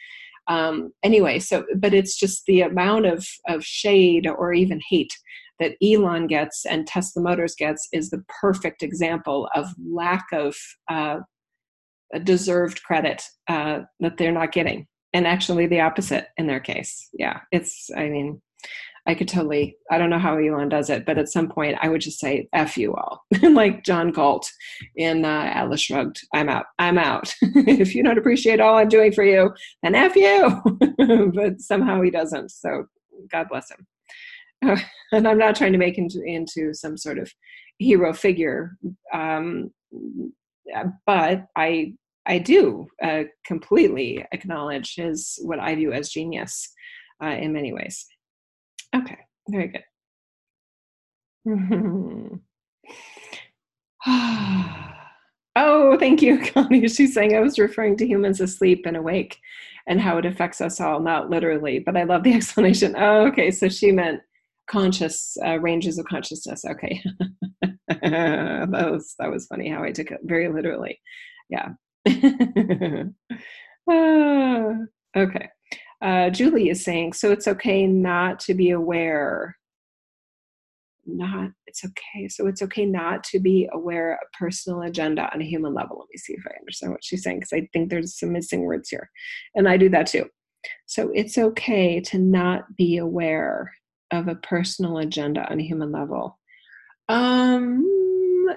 um, 0.48 0.92
anyway 1.02 1.38
so 1.38 1.64
but 1.76 1.94
it's 1.94 2.18
just 2.18 2.44
the 2.46 2.60
amount 2.60 3.06
of 3.06 3.26
of 3.48 3.64
shade 3.64 4.26
or 4.26 4.52
even 4.52 4.80
hate 4.88 5.12
that 5.58 5.74
elon 5.82 6.26
gets 6.26 6.64
and 6.64 6.86
tesla 6.86 7.22
motors 7.22 7.54
gets 7.56 7.88
is 7.92 8.10
the 8.10 8.24
perfect 8.40 8.82
example 8.82 9.48
of 9.54 9.66
lack 9.78 10.24
of 10.32 10.56
uh, 10.88 11.18
deserved 12.24 12.82
credit 12.82 13.22
uh, 13.48 13.80
that 14.00 14.16
they're 14.16 14.32
not 14.32 14.52
getting. 14.52 14.86
And 15.12 15.26
actually 15.26 15.66
the 15.66 15.80
opposite 15.80 16.28
in 16.36 16.46
their 16.46 16.60
case. 16.60 17.08
Yeah 17.12 17.40
it's 17.52 17.90
i 17.96 18.08
mean 18.08 18.40
I 19.06 19.14
could 19.14 19.28
totally, 19.28 19.76
I 19.90 19.98
don't 19.98 20.10
know 20.10 20.18
how 20.18 20.36
Elon 20.36 20.68
does 20.68 20.90
it, 20.90 21.06
but 21.06 21.18
at 21.18 21.28
some 21.28 21.48
point 21.48 21.78
I 21.80 21.88
would 21.88 22.00
just 22.00 22.20
say, 22.20 22.48
F 22.52 22.76
you 22.76 22.94
all. 22.94 23.24
like 23.42 23.84
John 23.84 24.10
Galt 24.10 24.50
in 24.96 25.24
uh, 25.24 25.50
Atlas 25.54 25.80
Shrugged, 25.82 26.20
I'm 26.34 26.48
out. 26.48 26.66
I'm 26.78 26.98
out. 26.98 27.34
if 27.42 27.94
you 27.94 28.02
don't 28.02 28.18
appreciate 28.18 28.60
all 28.60 28.76
I'm 28.76 28.88
doing 28.88 29.12
for 29.12 29.24
you, 29.24 29.52
then 29.82 29.94
F 29.94 30.16
you. 30.16 30.60
but 31.34 31.60
somehow 31.60 32.02
he 32.02 32.10
doesn't. 32.10 32.50
So 32.50 32.84
God 33.30 33.48
bless 33.48 33.70
him. 33.70 33.86
and 35.12 35.26
I'm 35.26 35.38
not 35.38 35.56
trying 35.56 35.72
to 35.72 35.78
make 35.78 35.96
him 35.96 36.04
into, 36.04 36.22
into 36.22 36.74
some 36.74 36.96
sort 36.96 37.18
of 37.18 37.32
hero 37.78 38.12
figure. 38.12 38.76
Um, 39.12 39.70
but 41.06 41.46
I, 41.56 41.94
I 42.26 42.38
do 42.38 42.86
uh, 43.02 43.22
completely 43.46 44.24
acknowledge 44.32 44.94
his, 44.96 45.38
what 45.42 45.58
I 45.58 45.74
view 45.74 45.92
as 45.92 46.10
genius 46.10 46.70
uh, 47.22 47.28
in 47.28 47.52
many 47.52 47.72
ways. 47.72 48.06
Okay, 48.94 49.18
very 49.48 49.68
good. 49.68 49.84
oh, 55.56 55.96
thank 55.98 56.22
you, 56.22 56.38
Connie. 56.52 56.88
She's 56.88 57.14
saying 57.14 57.36
I 57.36 57.40
was 57.40 57.58
referring 57.58 57.96
to 57.98 58.06
humans 58.06 58.40
asleep 58.40 58.84
and 58.86 58.96
awake 58.96 59.38
and 59.86 60.00
how 60.00 60.18
it 60.18 60.26
affects 60.26 60.60
us 60.60 60.80
all, 60.80 61.00
not 61.00 61.30
literally, 61.30 61.78
but 61.80 61.96
I 61.96 62.04
love 62.04 62.22
the 62.22 62.34
explanation. 62.36 62.94
Oh, 62.98 63.26
okay, 63.28 63.50
so 63.50 63.68
she 63.68 63.92
meant 63.92 64.20
conscious 64.68 65.36
uh, 65.44 65.58
ranges 65.58 65.98
of 65.98 66.06
consciousness. 66.06 66.64
Okay, 66.64 67.02
that 67.88 68.68
was 68.70 69.14
that 69.18 69.30
was 69.30 69.46
funny 69.46 69.68
how 69.68 69.82
I 69.82 69.92
took 69.92 70.10
it 70.10 70.20
very 70.24 70.48
literally. 70.48 71.00
Yeah. 71.48 71.70
uh, 73.90 74.72
okay. 75.16 75.48
Uh, 76.02 76.30
Julie 76.30 76.70
is 76.70 76.82
saying, 76.82 77.12
so 77.12 77.30
it's 77.30 77.46
okay 77.46 77.86
not 77.86 78.40
to 78.40 78.54
be 78.54 78.70
aware. 78.70 79.56
Not, 81.04 81.50
it's 81.66 81.84
okay. 81.84 82.28
So 82.28 82.46
it's 82.46 82.62
okay 82.62 82.86
not 82.86 83.24
to 83.24 83.40
be 83.40 83.68
aware 83.72 84.14
of 84.14 84.32
personal 84.38 84.82
agenda 84.82 85.30
on 85.32 85.42
a 85.42 85.44
human 85.44 85.74
level. 85.74 85.98
Let 85.98 86.08
me 86.10 86.16
see 86.16 86.34
if 86.34 86.44
I 86.46 86.58
understand 86.58 86.92
what 86.92 87.04
she's 87.04 87.22
saying 87.22 87.40
because 87.40 87.52
I 87.52 87.68
think 87.72 87.90
there's 87.90 88.18
some 88.18 88.32
missing 88.32 88.62
words 88.62 88.88
here. 88.88 89.10
And 89.54 89.68
I 89.68 89.76
do 89.76 89.88
that 89.90 90.06
too. 90.06 90.26
So 90.86 91.10
it's 91.14 91.36
okay 91.36 92.00
to 92.00 92.18
not 92.18 92.76
be 92.76 92.98
aware 92.98 93.72
of 94.10 94.28
a 94.28 94.34
personal 94.36 94.98
agenda 94.98 95.50
on 95.50 95.60
a 95.60 95.64
human 95.64 95.92
level. 95.92 96.38
Um, 97.08 97.84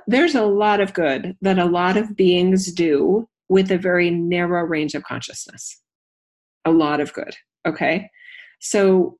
there's 0.07 0.35
a 0.35 0.45
lot 0.45 0.79
of 0.79 0.93
good 0.93 1.35
that 1.41 1.59
a 1.59 1.65
lot 1.65 1.97
of 1.97 2.15
beings 2.15 2.71
do 2.71 3.27
with 3.49 3.71
a 3.71 3.77
very 3.77 4.09
narrow 4.09 4.63
range 4.63 4.95
of 4.95 5.03
consciousness 5.03 5.82
a 6.65 6.71
lot 6.71 6.99
of 6.99 7.13
good. 7.13 7.35
Okay. 7.67 8.09
So, 8.59 9.17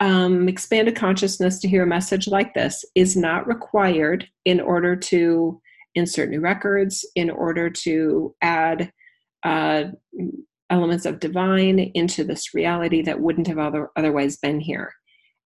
um, 0.00 0.48
expanded 0.48 0.96
consciousness 0.96 1.60
to 1.60 1.68
hear 1.68 1.84
a 1.84 1.86
message 1.86 2.26
like 2.26 2.54
this 2.54 2.84
is 2.96 3.16
not 3.16 3.46
required 3.46 4.26
in 4.44 4.60
order 4.60 4.96
to 4.96 5.60
insert 5.94 6.28
new 6.30 6.40
records, 6.40 7.06
in 7.14 7.30
order 7.30 7.70
to 7.70 8.34
add 8.42 8.90
uh, 9.44 9.84
elements 10.70 11.06
of 11.06 11.20
divine 11.20 11.78
into 11.94 12.24
this 12.24 12.52
reality 12.52 13.02
that 13.02 13.20
wouldn't 13.20 13.46
have 13.46 13.58
other, 13.58 13.90
otherwise 13.96 14.38
been 14.38 14.58
here 14.58 14.92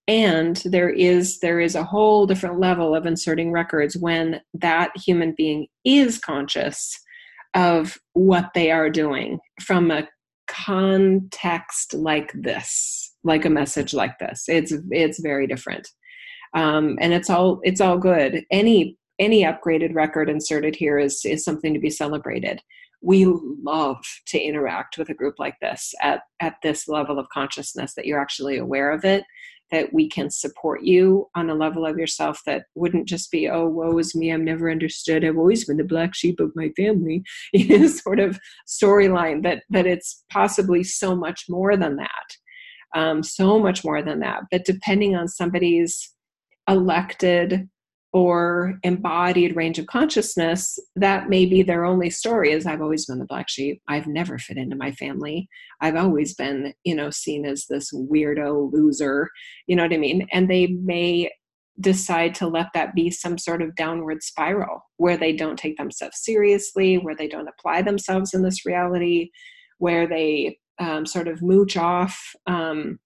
and 0.09 0.63
there 0.65 0.91
is 0.91 1.41
there 1.41 1.61
is 1.61 1.75
a 1.75 1.85
whole 1.85 2.27
different 2.27 2.61
level 2.61 2.95
of 2.95 3.07
inserting 3.07 3.51
records 3.51 3.97
when 3.97 4.41
that 4.55 4.91
human 4.97 5.35
being 5.37 5.67
is 5.85 6.19
conscious 6.19 6.99
of 7.55 7.99
what 8.13 8.51
they 8.55 8.71
are 8.71 8.91
doing 8.91 9.39
from 9.63 9.91
a 9.91 10.07
context 10.47 11.95
like 11.95 12.33
this 12.35 13.07
like 13.27 13.45
a 13.45 13.51
message 13.51 13.93
like 13.93 14.19
this. 14.19 14.45
It's 14.49 14.73
it's 14.91 15.21
very 15.21 15.47
different. 15.47 15.89
Um, 16.55 16.97
and 17.01 17.13
it's 17.13 17.29
all 17.29 17.61
it's 17.65 17.81
all 17.81 17.99
good. 17.99 18.45
Any 18.51 18.97
any 19.19 19.43
upgraded 19.43 19.95
record 19.95 20.31
inserted 20.31 20.77
here 20.77 20.99
is 20.99 21.23
is 21.25 21.45
something 21.45 21.75
to 21.75 21.81
be 21.81 21.91
celebrated. 21.91 22.63
We 23.03 23.27
love 23.27 23.99
to 24.27 24.41
interact 24.41 24.97
with 24.97 25.11
a 25.11 25.15
group 25.15 25.35
like 25.39 25.59
this 25.61 25.93
at 26.01 26.23
at 26.41 26.57
this 26.63 26.89
level 26.89 27.19
of 27.19 27.29
consciousness 27.29 27.95
that 27.95 28.07
you're 28.07 28.21
actually 28.21 28.57
aware 28.57 28.91
of 28.91 29.05
it 29.05 29.25
that 29.73 29.93
we 29.93 30.09
can 30.09 30.31
support 30.31 30.83
you 30.83 31.29
on 31.35 31.51
a 31.51 31.55
level 31.55 31.85
of 31.85 31.99
yourself 31.99 32.41
that 32.47 32.65
wouldn't 32.75 33.09
just 33.09 33.31
be, 33.31 33.49
oh, 33.49 33.67
woe 33.67 33.99
is 33.99 34.15
me, 34.15 34.31
I'm 34.31 34.45
never 34.45 34.71
understood, 34.71 35.25
I've 35.25 35.39
always 35.39 35.65
been 35.65 35.77
the 35.77 35.85
black 35.85 36.15
sheep 36.15 36.41
of 36.41 36.53
my 36.55 36.71
family, 36.77 37.23
sort 37.89 38.21
of 38.21 38.39
storyline, 38.69 39.43
that, 39.43 39.65
that 39.71 39.87
it's 39.87 40.25
possibly 40.31 40.85
so 40.85 41.17
much 41.17 41.45
more 41.49 41.77
than 41.77 41.97
that. 41.97 42.09
Um, 42.95 43.23
so 43.23 43.59
much 43.59 43.85
more 43.85 44.03
than 44.03 44.21
that. 44.21 44.43
But 44.51 44.65
depending 44.65 45.17
on 45.17 45.29
somebody's 45.29 46.15
elected 46.69 47.69
or 48.17 48.79
embodied 48.83 49.55
range 49.57 49.79
of 49.79 49.87
consciousness, 49.89 50.79
that 50.95 51.29
may 51.29 51.45
be 51.45 51.63
their 51.63 51.85
only 51.85 52.09
story 52.09 52.51
is 52.51 52.65
I've 52.65 52.81
always 52.81 53.05
been 53.05 53.19
the 53.19 53.27
black 53.27 53.47
sheep. 53.47 53.83
I've 53.89 54.07
never 54.07 54.39
fit 54.39 54.57
into 54.57 54.75
my 54.75 54.91
family. 54.93 55.51
I've 55.83 55.97
always 55.97 56.35
been, 56.35 56.73
you 56.83 56.95
know, 56.95 57.11
seen 57.11 57.45
as 57.45 57.67
this 57.67 57.93
weirdo 57.93 58.73
loser, 58.73 59.29
you 59.67 59.77
know 59.77 59.83
what 59.83 59.93
I 59.93 59.99
mean? 59.99 60.27
And 60.33 60.49
they 60.49 60.69
may 60.69 61.31
decide 61.79 62.35
to 62.37 62.47
let 62.47 62.69
that 62.73 62.95
be 62.95 63.11
some 63.11 63.37
sort 63.37 63.61
of 63.61 63.77
downward 63.77 64.23
spiral 64.23 64.81
where 64.97 65.19
they 65.19 65.35
don't 65.35 65.59
take 65.59 65.77
themselves 65.77 66.25
seriously, 66.25 66.97
where 66.97 67.15
they 67.15 67.29
don't 67.29 67.51
apply 67.51 67.83
themselves 67.83 68.33
in 68.33 68.41
this 68.41 68.65
reality, 68.65 69.29
where 69.77 70.07
they 70.07 70.57
um, 70.79 71.05
sort 71.05 71.29
of 71.29 71.43
mooch 71.43 71.77
off 71.77 72.19
um, 72.47 72.99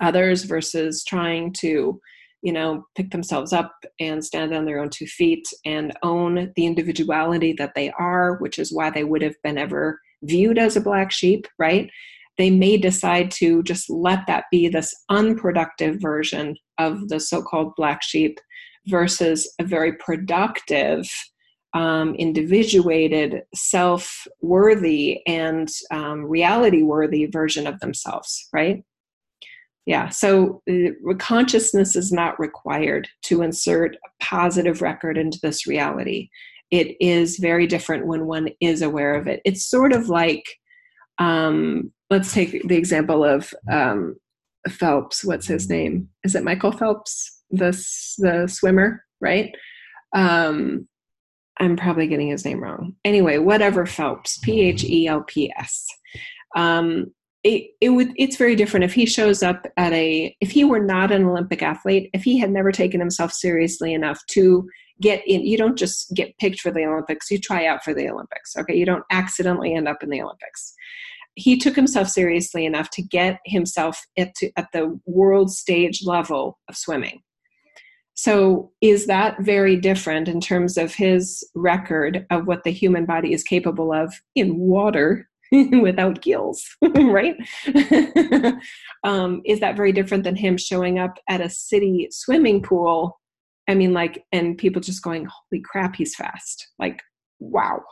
others 0.00 0.44
versus 0.44 1.04
trying 1.04 1.52
to 1.52 2.00
you 2.42 2.52
know, 2.52 2.84
pick 2.96 3.10
themselves 3.10 3.52
up 3.52 3.72
and 3.98 4.24
stand 4.24 4.54
on 4.54 4.64
their 4.64 4.80
own 4.80 4.90
two 4.90 5.06
feet 5.06 5.46
and 5.64 5.96
own 6.02 6.52
the 6.56 6.66
individuality 6.66 7.52
that 7.54 7.72
they 7.74 7.90
are, 7.98 8.36
which 8.36 8.58
is 8.58 8.72
why 8.72 8.90
they 8.90 9.04
would 9.04 9.22
have 9.22 9.34
been 9.42 9.58
ever 9.58 10.00
viewed 10.22 10.58
as 10.58 10.76
a 10.76 10.80
black 10.80 11.10
sheep, 11.10 11.46
right? 11.58 11.90
They 12.36 12.50
may 12.50 12.76
decide 12.76 13.30
to 13.32 13.62
just 13.64 13.90
let 13.90 14.26
that 14.28 14.44
be 14.50 14.68
this 14.68 14.94
unproductive 15.08 16.00
version 16.00 16.56
of 16.78 17.08
the 17.08 17.18
so 17.18 17.42
called 17.42 17.74
black 17.76 18.02
sheep 18.02 18.38
versus 18.86 19.52
a 19.58 19.64
very 19.64 19.92
productive, 19.94 21.08
um, 21.74 22.14
individuated, 22.14 23.42
self 23.54 24.26
worthy, 24.40 25.20
and 25.26 25.68
um, 25.90 26.24
reality 26.24 26.82
worthy 26.82 27.26
version 27.26 27.66
of 27.66 27.80
themselves, 27.80 28.48
right? 28.52 28.82
Yeah 29.88 30.10
so 30.10 30.62
uh, 30.70 31.14
consciousness 31.18 31.96
is 31.96 32.12
not 32.12 32.38
required 32.38 33.08
to 33.22 33.40
insert 33.40 33.96
a 33.96 34.08
positive 34.22 34.82
record 34.82 35.16
into 35.16 35.38
this 35.42 35.66
reality. 35.66 36.28
It 36.70 36.96
is 37.00 37.38
very 37.38 37.66
different 37.66 38.06
when 38.06 38.26
one 38.26 38.50
is 38.60 38.82
aware 38.82 39.14
of 39.14 39.26
it. 39.26 39.40
It's 39.46 39.64
sort 39.64 39.94
of 39.94 40.10
like 40.10 40.44
um, 41.18 41.90
let's 42.10 42.32
take 42.32 42.68
the 42.68 42.76
example 42.76 43.24
of 43.24 43.52
um, 43.72 44.16
phelps 44.68 45.24
what's 45.24 45.46
his 45.46 45.70
name? 45.70 46.08
Is 46.22 46.34
it 46.34 46.44
michael 46.44 46.72
phelps? 46.72 47.42
The, 47.50 47.70
the 48.18 48.46
swimmer 48.46 49.04
right? 49.20 49.54
Um, 50.14 50.86
i'm 51.60 51.76
probably 51.76 52.06
getting 52.06 52.28
his 52.28 52.44
name 52.44 52.62
wrong. 52.62 52.94
Anyway 53.04 53.38
whatever 53.38 53.86
phelps 53.86 54.38
p-h-e-l-p-s 54.38 55.86
um, 56.56 57.06
it, 57.44 57.70
it 57.80 57.90
would 57.90 58.12
it's 58.16 58.36
very 58.36 58.56
different. 58.56 58.84
If 58.84 58.94
he 58.94 59.06
shows 59.06 59.42
up 59.42 59.66
at 59.76 59.92
a 59.92 60.34
if 60.40 60.50
he 60.50 60.64
were 60.64 60.80
not 60.80 61.12
an 61.12 61.24
olympic 61.24 61.62
athlete 61.62 62.10
if 62.12 62.22
he 62.22 62.38
had 62.38 62.50
never 62.50 62.72
taken 62.72 63.00
himself 63.00 63.32
seriously 63.32 63.94
enough 63.94 64.20
to 64.30 64.68
get 65.00 65.22
in 65.26 65.46
you 65.46 65.56
don't 65.56 65.78
just 65.78 66.12
get 66.14 66.36
picked 66.38 66.60
for 66.60 66.72
the 66.72 66.84
olympics 66.84 67.30
you 67.30 67.38
try 67.38 67.66
out 67.66 67.84
for 67.84 67.94
the 67.94 68.08
olympics 68.08 68.56
okay? 68.56 68.74
You 68.74 68.84
don't 68.84 69.04
accidentally 69.10 69.74
end 69.74 69.88
up 69.88 70.02
in 70.02 70.10
the 70.10 70.20
olympics. 70.20 70.74
He 71.36 71.56
took 71.56 71.76
himself 71.76 72.08
seriously 72.08 72.66
enough 72.66 72.90
to 72.90 73.02
get 73.02 73.38
himself 73.46 74.00
at, 74.16 74.34
to, 74.36 74.50
at 74.56 74.66
the 74.72 74.98
world 75.06 75.52
stage 75.52 76.02
level 76.04 76.58
of 76.68 76.76
swimming. 76.76 77.20
So 78.14 78.72
is 78.80 79.06
that 79.06 79.40
very 79.40 79.76
different 79.76 80.26
in 80.26 80.40
terms 80.40 80.76
of 80.76 80.92
his 80.92 81.48
record 81.54 82.26
of 82.30 82.48
what 82.48 82.64
the 82.64 82.72
human 82.72 83.06
body 83.06 83.32
is 83.32 83.44
capable 83.44 83.92
of 83.92 84.12
in 84.34 84.58
water 84.58 85.27
without 85.82 86.22
gills, 86.22 86.64
right? 86.94 87.36
um, 89.04 89.42
is 89.44 89.60
that 89.60 89.76
very 89.76 89.92
different 89.92 90.24
than 90.24 90.36
him 90.36 90.56
showing 90.56 90.98
up 90.98 91.18
at 91.28 91.40
a 91.40 91.48
city 91.48 92.08
swimming 92.10 92.62
pool? 92.62 93.20
I 93.68 93.74
mean, 93.74 93.92
like, 93.92 94.24
and 94.32 94.56
people 94.56 94.80
just 94.80 95.02
going, 95.02 95.26
holy 95.26 95.62
crap, 95.62 95.96
he's 95.96 96.14
fast. 96.14 96.68
Like, 96.78 97.02
wow. 97.38 97.82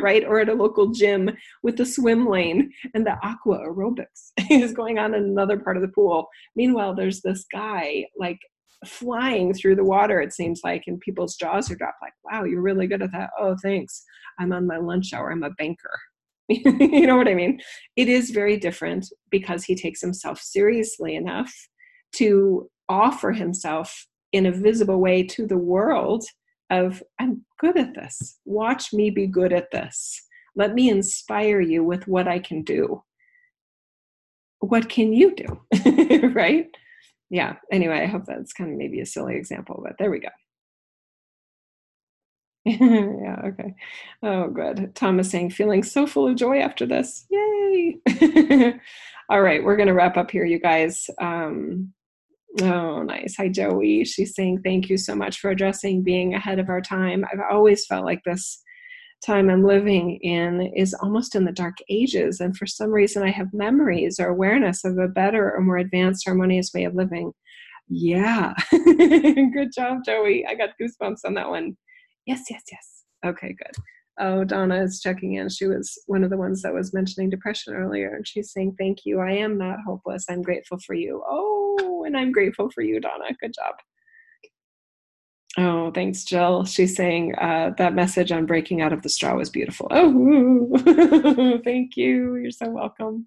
right? 0.00 0.24
Or 0.24 0.40
at 0.40 0.48
a 0.48 0.54
local 0.54 0.92
gym 0.92 1.30
with 1.62 1.76
the 1.76 1.84
swim 1.84 2.26
lane 2.26 2.72
and 2.94 3.06
the 3.06 3.16
aqua 3.22 3.58
aerobics 3.58 4.32
is 4.50 4.72
going 4.72 4.98
on 4.98 5.14
in 5.14 5.24
another 5.24 5.58
part 5.58 5.76
of 5.76 5.82
the 5.82 5.88
pool. 5.88 6.28
Meanwhile, 6.56 6.94
there's 6.94 7.20
this 7.20 7.44
guy 7.52 8.06
like 8.18 8.38
flying 8.86 9.54
through 9.54 9.76
the 9.76 9.84
water, 9.84 10.20
it 10.20 10.32
seems 10.32 10.60
like, 10.64 10.84
and 10.86 11.00
people's 11.00 11.36
jaws 11.36 11.70
are 11.70 11.76
dropped 11.76 12.02
like, 12.02 12.14
wow, 12.24 12.44
you're 12.44 12.62
really 12.62 12.86
good 12.86 13.02
at 13.02 13.12
that. 13.12 13.30
Oh, 13.38 13.56
thanks. 13.62 14.02
I'm 14.38 14.52
on 14.52 14.66
my 14.66 14.78
lunch 14.78 15.12
hour. 15.12 15.30
I'm 15.30 15.42
a 15.42 15.50
banker. 15.50 15.98
you 16.48 17.06
know 17.06 17.16
what 17.16 17.28
I 17.28 17.34
mean? 17.34 17.60
It 17.96 18.08
is 18.08 18.30
very 18.30 18.56
different 18.56 19.06
because 19.30 19.64
he 19.64 19.74
takes 19.74 20.00
himself 20.00 20.40
seriously 20.40 21.14
enough 21.14 21.52
to 22.16 22.68
offer 22.88 23.32
himself 23.32 24.06
in 24.32 24.46
a 24.46 24.52
visible 24.52 25.00
way 25.00 25.22
to 25.22 25.46
the 25.46 25.58
world 25.58 26.24
of 26.70 27.02
I'm 27.20 27.44
good 27.58 27.78
at 27.78 27.94
this. 27.94 28.38
Watch 28.44 28.92
me 28.92 29.10
be 29.10 29.26
good 29.26 29.52
at 29.52 29.70
this. 29.70 30.20
Let 30.56 30.74
me 30.74 30.88
inspire 30.88 31.60
you 31.60 31.84
with 31.84 32.06
what 32.08 32.28
I 32.28 32.38
can 32.38 32.62
do. 32.62 33.02
What 34.60 34.88
can 34.88 35.12
you 35.12 35.34
do? 35.34 36.30
right? 36.34 36.66
Yeah. 37.30 37.56
Anyway, 37.70 38.00
I 38.00 38.06
hope 38.06 38.24
that's 38.26 38.52
kind 38.52 38.70
of 38.70 38.76
maybe 38.76 39.00
a 39.00 39.06
silly 39.06 39.36
example, 39.36 39.80
but 39.82 39.96
there 39.98 40.10
we 40.10 40.20
go. 40.20 40.28
yeah, 42.64 43.40
okay. 43.44 43.74
Oh, 44.22 44.48
good. 44.48 44.94
Tom 44.94 45.18
is 45.18 45.28
saying, 45.30 45.50
feeling 45.50 45.82
so 45.82 46.06
full 46.06 46.28
of 46.28 46.36
joy 46.36 46.60
after 46.60 46.86
this. 46.86 47.26
Yay. 47.30 47.98
All 49.28 49.42
right, 49.42 49.64
we're 49.64 49.76
going 49.76 49.88
to 49.88 49.94
wrap 49.94 50.16
up 50.16 50.30
here, 50.30 50.44
you 50.44 50.60
guys. 50.60 51.10
Um, 51.20 51.92
oh, 52.60 53.02
nice. 53.02 53.34
Hi, 53.36 53.48
Joey. 53.48 54.04
She's 54.04 54.34
saying, 54.34 54.60
thank 54.62 54.88
you 54.88 54.96
so 54.96 55.16
much 55.16 55.40
for 55.40 55.50
addressing 55.50 56.04
being 56.04 56.34
ahead 56.34 56.60
of 56.60 56.68
our 56.68 56.80
time. 56.80 57.24
I've 57.32 57.40
always 57.50 57.84
felt 57.86 58.04
like 58.04 58.22
this 58.24 58.62
time 59.24 59.50
I'm 59.50 59.64
living 59.64 60.18
in 60.22 60.72
is 60.76 60.94
almost 60.94 61.34
in 61.34 61.44
the 61.44 61.52
dark 61.52 61.76
ages. 61.88 62.40
And 62.40 62.56
for 62.56 62.66
some 62.66 62.90
reason, 62.90 63.22
I 63.22 63.30
have 63.30 63.52
memories 63.52 64.20
or 64.20 64.28
awareness 64.28 64.84
of 64.84 64.98
a 64.98 65.08
better 65.08 65.52
or 65.52 65.62
more 65.62 65.78
advanced, 65.78 66.26
harmonious 66.26 66.70
way 66.74 66.84
of 66.84 66.94
living. 66.94 67.32
Yeah. 67.88 68.54
Good 68.70 69.72
job, 69.74 69.98
Joey. 70.04 70.46
I 70.46 70.54
got 70.54 70.70
goosebumps 70.80 71.20
on 71.24 71.34
that 71.34 71.48
one. 71.48 71.76
Yes, 72.26 72.42
yes, 72.50 72.62
yes. 72.70 73.04
Okay, 73.24 73.54
good. 73.58 73.84
Oh, 74.18 74.44
Donna 74.44 74.82
is 74.82 75.00
checking 75.00 75.34
in. 75.34 75.48
She 75.48 75.66
was 75.66 75.98
one 76.06 76.22
of 76.22 76.30
the 76.30 76.36
ones 76.36 76.62
that 76.62 76.74
was 76.74 76.92
mentioning 76.92 77.30
depression 77.30 77.74
earlier, 77.74 78.14
and 78.14 78.26
she's 78.26 78.52
saying, 78.52 78.76
Thank 78.78 79.04
you. 79.04 79.20
I 79.20 79.32
am 79.32 79.56
not 79.56 79.78
hopeless. 79.86 80.26
I'm 80.28 80.42
grateful 80.42 80.78
for 80.86 80.94
you. 80.94 81.22
Oh, 81.26 82.04
and 82.06 82.16
I'm 82.16 82.30
grateful 82.32 82.70
for 82.70 82.82
you, 82.82 83.00
Donna. 83.00 83.24
Good 83.40 83.54
job. 83.54 83.74
Oh, 85.58 85.90
thanks, 85.90 86.24
Jill. 86.24 86.64
She's 86.64 86.96
saying 86.96 87.34
uh, 87.36 87.72
that 87.76 87.94
message 87.94 88.32
on 88.32 88.46
breaking 88.46 88.80
out 88.80 88.92
of 88.92 89.02
the 89.02 89.08
straw 89.08 89.34
was 89.34 89.50
beautiful. 89.50 89.86
Oh, 89.90 91.60
thank 91.64 91.96
you. 91.96 92.36
You're 92.36 92.50
so 92.50 92.70
welcome. 92.70 93.26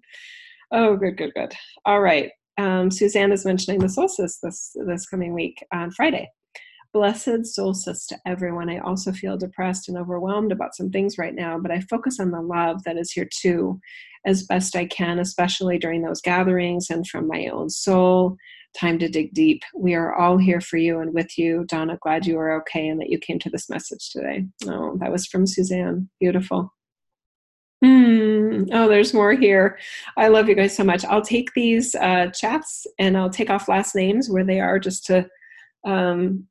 Oh, 0.72 0.96
good, 0.96 1.16
good, 1.16 1.32
good. 1.34 1.52
All 1.84 2.00
right. 2.00 2.30
Um, 2.58 2.90
Suzanne 2.90 3.32
is 3.32 3.44
mentioning 3.44 3.80
the 3.80 3.88
solstice 3.88 4.38
this 4.42 4.74
this 4.86 5.06
coming 5.06 5.34
week 5.34 5.64
on 5.72 5.90
Friday. 5.90 6.28
Blessed 6.96 7.44
solstice 7.44 8.06
to 8.06 8.16
everyone. 8.24 8.70
I 8.70 8.78
also 8.78 9.12
feel 9.12 9.36
depressed 9.36 9.90
and 9.90 9.98
overwhelmed 9.98 10.50
about 10.50 10.74
some 10.74 10.90
things 10.90 11.18
right 11.18 11.34
now, 11.34 11.58
but 11.58 11.70
I 11.70 11.80
focus 11.80 12.18
on 12.18 12.30
the 12.30 12.40
love 12.40 12.84
that 12.84 12.96
is 12.96 13.12
here 13.12 13.28
too 13.30 13.78
as 14.24 14.44
best 14.44 14.74
I 14.74 14.86
can, 14.86 15.18
especially 15.18 15.76
during 15.76 16.00
those 16.00 16.22
gatherings 16.22 16.88
and 16.88 17.06
from 17.06 17.28
my 17.28 17.48
own 17.48 17.68
soul. 17.68 18.38
Time 18.74 18.98
to 19.00 19.10
dig 19.10 19.34
deep. 19.34 19.60
We 19.76 19.94
are 19.94 20.14
all 20.14 20.38
here 20.38 20.62
for 20.62 20.78
you 20.78 21.00
and 21.00 21.12
with 21.12 21.36
you. 21.36 21.66
Donna, 21.68 21.98
glad 22.00 22.24
you 22.24 22.38
are 22.38 22.58
okay 22.62 22.88
and 22.88 22.98
that 23.02 23.10
you 23.10 23.18
came 23.18 23.38
to 23.40 23.50
this 23.50 23.68
message 23.68 24.08
today. 24.08 24.46
Oh, 24.66 24.96
that 24.96 25.12
was 25.12 25.26
from 25.26 25.46
Suzanne. 25.46 26.08
Beautiful. 26.18 26.72
Mm. 27.84 28.70
Oh, 28.72 28.88
there's 28.88 29.12
more 29.12 29.34
here. 29.34 29.78
I 30.16 30.28
love 30.28 30.48
you 30.48 30.54
guys 30.54 30.74
so 30.74 30.82
much. 30.82 31.04
I'll 31.04 31.20
take 31.20 31.52
these 31.52 31.94
uh, 31.94 32.28
chats 32.28 32.86
and 32.98 33.18
I'll 33.18 33.28
take 33.28 33.50
off 33.50 33.68
last 33.68 33.94
names 33.94 34.30
where 34.30 34.44
they 34.44 34.60
are 34.60 34.78
just 34.78 35.04
to 35.06 35.28
um, 35.84 36.46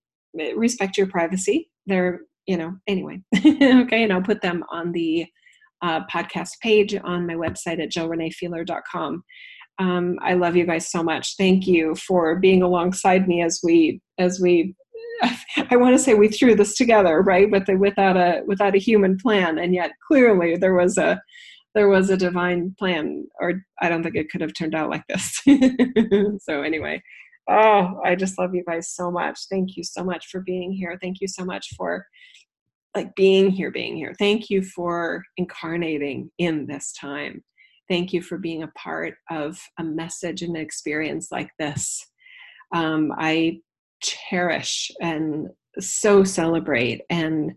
respect 0.55 0.97
your 0.97 1.07
privacy. 1.07 1.69
They're, 1.86 2.21
you 2.45 2.57
know, 2.57 2.75
anyway. 2.88 3.21
okay, 3.38 4.03
and 4.03 4.13
I'll 4.13 4.21
put 4.21 4.41
them 4.41 4.63
on 4.71 4.91
the 4.91 5.25
uh, 5.81 6.01
podcast 6.07 6.51
page 6.61 6.95
on 7.03 7.27
my 7.27 7.36
website 7.36 7.81
at 7.81 7.91
jillreneefeeler.com. 7.91 9.23
Um, 9.77 10.17
I 10.21 10.33
love 10.33 10.55
you 10.55 10.65
guys 10.65 10.89
so 10.89 11.03
much. 11.03 11.36
Thank 11.38 11.67
you 11.67 11.95
for 11.95 12.38
being 12.38 12.61
alongside 12.61 13.27
me 13.27 13.41
as 13.41 13.59
we 13.63 14.01
as 14.17 14.39
we 14.39 14.73
I 15.71 15.75
want 15.75 15.95
to 15.95 16.01
say 16.01 16.13
we 16.13 16.27
threw 16.27 16.55
this 16.55 16.75
together, 16.75 17.21
right? 17.21 17.49
With 17.49 17.65
the, 17.65 17.75
without 17.75 18.17
a 18.17 18.41
without 18.45 18.75
a 18.75 18.79
human 18.79 19.17
plan, 19.17 19.57
and 19.57 19.73
yet 19.73 19.91
clearly 20.07 20.55
there 20.55 20.73
was 20.73 20.97
a 20.97 21.21
there 21.73 21.89
was 21.89 22.09
a 22.09 22.17
divine 22.17 22.73
plan, 22.79 23.27
or 23.39 23.61
I 23.81 23.89
don't 23.89 24.01
think 24.01 24.15
it 24.15 24.29
could 24.29 24.41
have 24.41 24.53
turned 24.53 24.75
out 24.75 24.89
like 24.89 25.03
this. 25.09 25.41
so 26.43 26.61
anyway, 26.61 27.01
oh, 27.47 27.99
I 28.03 28.15
just 28.15 28.37
love 28.39 28.55
you 28.55 28.63
guys 28.65 28.91
so 28.91 29.11
much. 29.11 29.47
Thank 29.49 29.77
you 29.77 29.83
so 29.83 30.03
much 30.03 30.27
for 30.27 30.41
being 30.41 30.71
here. 30.71 30.97
Thank 31.01 31.21
you 31.21 31.27
so 31.27 31.45
much 31.45 31.69
for 31.75 32.05
like 32.95 33.13
being 33.15 33.51
here, 33.51 33.71
being 33.71 33.95
here. 33.95 34.15
Thank 34.17 34.49
you 34.49 34.63
for 34.63 35.23
incarnating 35.37 36.31
in 36.37 36.65
this 36.65 36.93
time. 36.93 37.43
Thank 37.89 38.13
you 38.13 38.21
for 38.21 38.37
being 38.37 38.63
a 38.63 38.69
part 38.69 39.15
of 39.29 39.59
a 39.77 39.83
message 39.83 40.41
and 40.41 40.55
an 40.55 40.61
experience 40.61 41.27
like 41.31 41.49
this. 41.59 42.03
Um, 42.73 43.11
I 43.17 43.59
cherish 44.01 44.91
and 45.01 45.49
so 45.79 46.23
celebrate 46.23 47.01
and 47.09 47.53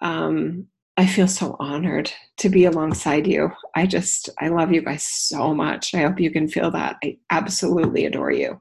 um, 0.00 0.68
I 0.96 1.06
feel 1.06 1.28
so 1.28 1.56
honored 1.58 2.12
to 2.38 2.50
be 2.50 2.66
alongside 2.66 3.26
you. 3.26 3.50
I 3.74 3.86
just, 3.86 4.28
I 4.40 4.48
love 4.48 4.72
you 4.72 4.82
guys 4.82 5.04
so 5.04 5.54
much. 5.54 5.94
I 5.94 6.02
hope 6.02 6.20
you 6.20 6.30
can 6.30 6.48
feel 6.48 6.70
that. 6.72 6.96
I 7.02 7.16
absolutely 7.30 8.04
adore 8.04 8.30
you. 8.30 8.60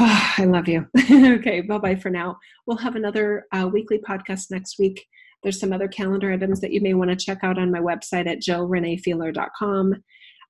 Oh, 0.00 0.34
I 0.38 0.44
love 0.44 0.68
you. 0.68 0.86
okay, 1.10 1.62
bye 1.62 1.78
bye 1.78 1.96
for 1.96 2.10
now. 2.10 2.36
We'll 2.66 2.76
have 2.76 2.96
another 2.96 3.46
uh, 3.52 3.68
weekly 3.72 3.98
podcast 3.98 4.50
next 4.50 4.78
week. 4.78 5.06
There's 5.42 5.60
some 5.60 5.72
other 5.72 5.88
calendar 5.88 6.32
items 6.32 6.60
that 6.60 6.72
you 6.72 6.80
may 6.80 6.94
want 6.94 7.10
to 7.10 7.16
check 7.16 7.38
out 7.42 7.58
on 7.58 7.70
my 7.70 7.80
website 7.80 8.26
at 8.26 8.40
jillreneefeeler.com. 8.40 9.94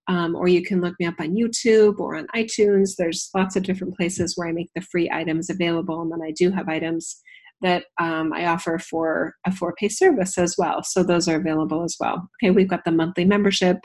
Um, 0.07 0.37
or 0.37 0.49
you 0.49 0.63
can 0.63 0.81
look 0.81 0.95
me 1.01 1.07
up 1.07 1.19
on 1.19 1.35
YouTube 1.35 1.99
or 1.99 2.17
on 2.17 2.27
iTunes. 2.35 2.97
There's 2.97 3.31
lots 3.35 3.57
of 3.57 3.63
different 3.63 3.97
places 3.97 4.37
where 4.37 4.49
I 4.49 4.53
make 4.53 4.71
the 4.75 4.83
free 4.83 5.11
items 5.11 5.51
available, 5.51 6.03
and 6.03 6.13
then 6.13 6.21
I 6.23 6.31
do 6.31 6.51
have 6.51 6.69
items 6.69 7.23
that 7.63 7.85
um, 8.01 8.33
I 8.33 8.47
offer 8.47 8.79
for 8.79 9.35
a 9.47 9.53
for 9.53 9.75
pay 9.79 9.89
service 9.89 10.37
as 10.39 10.57
well. 10.59 10.83
So 10.83 11.03
those 11.03 11.29
are 11.29 11.37
available 11.37 11.83
as 11.83 11.97
well. 11.99 12.29
Okay, 12.43 12.51
we've 12.51 12.69
got 12.69 12.85
the 12.85 12.91
monthly 12.91 13.25
membership, 13.25 13.79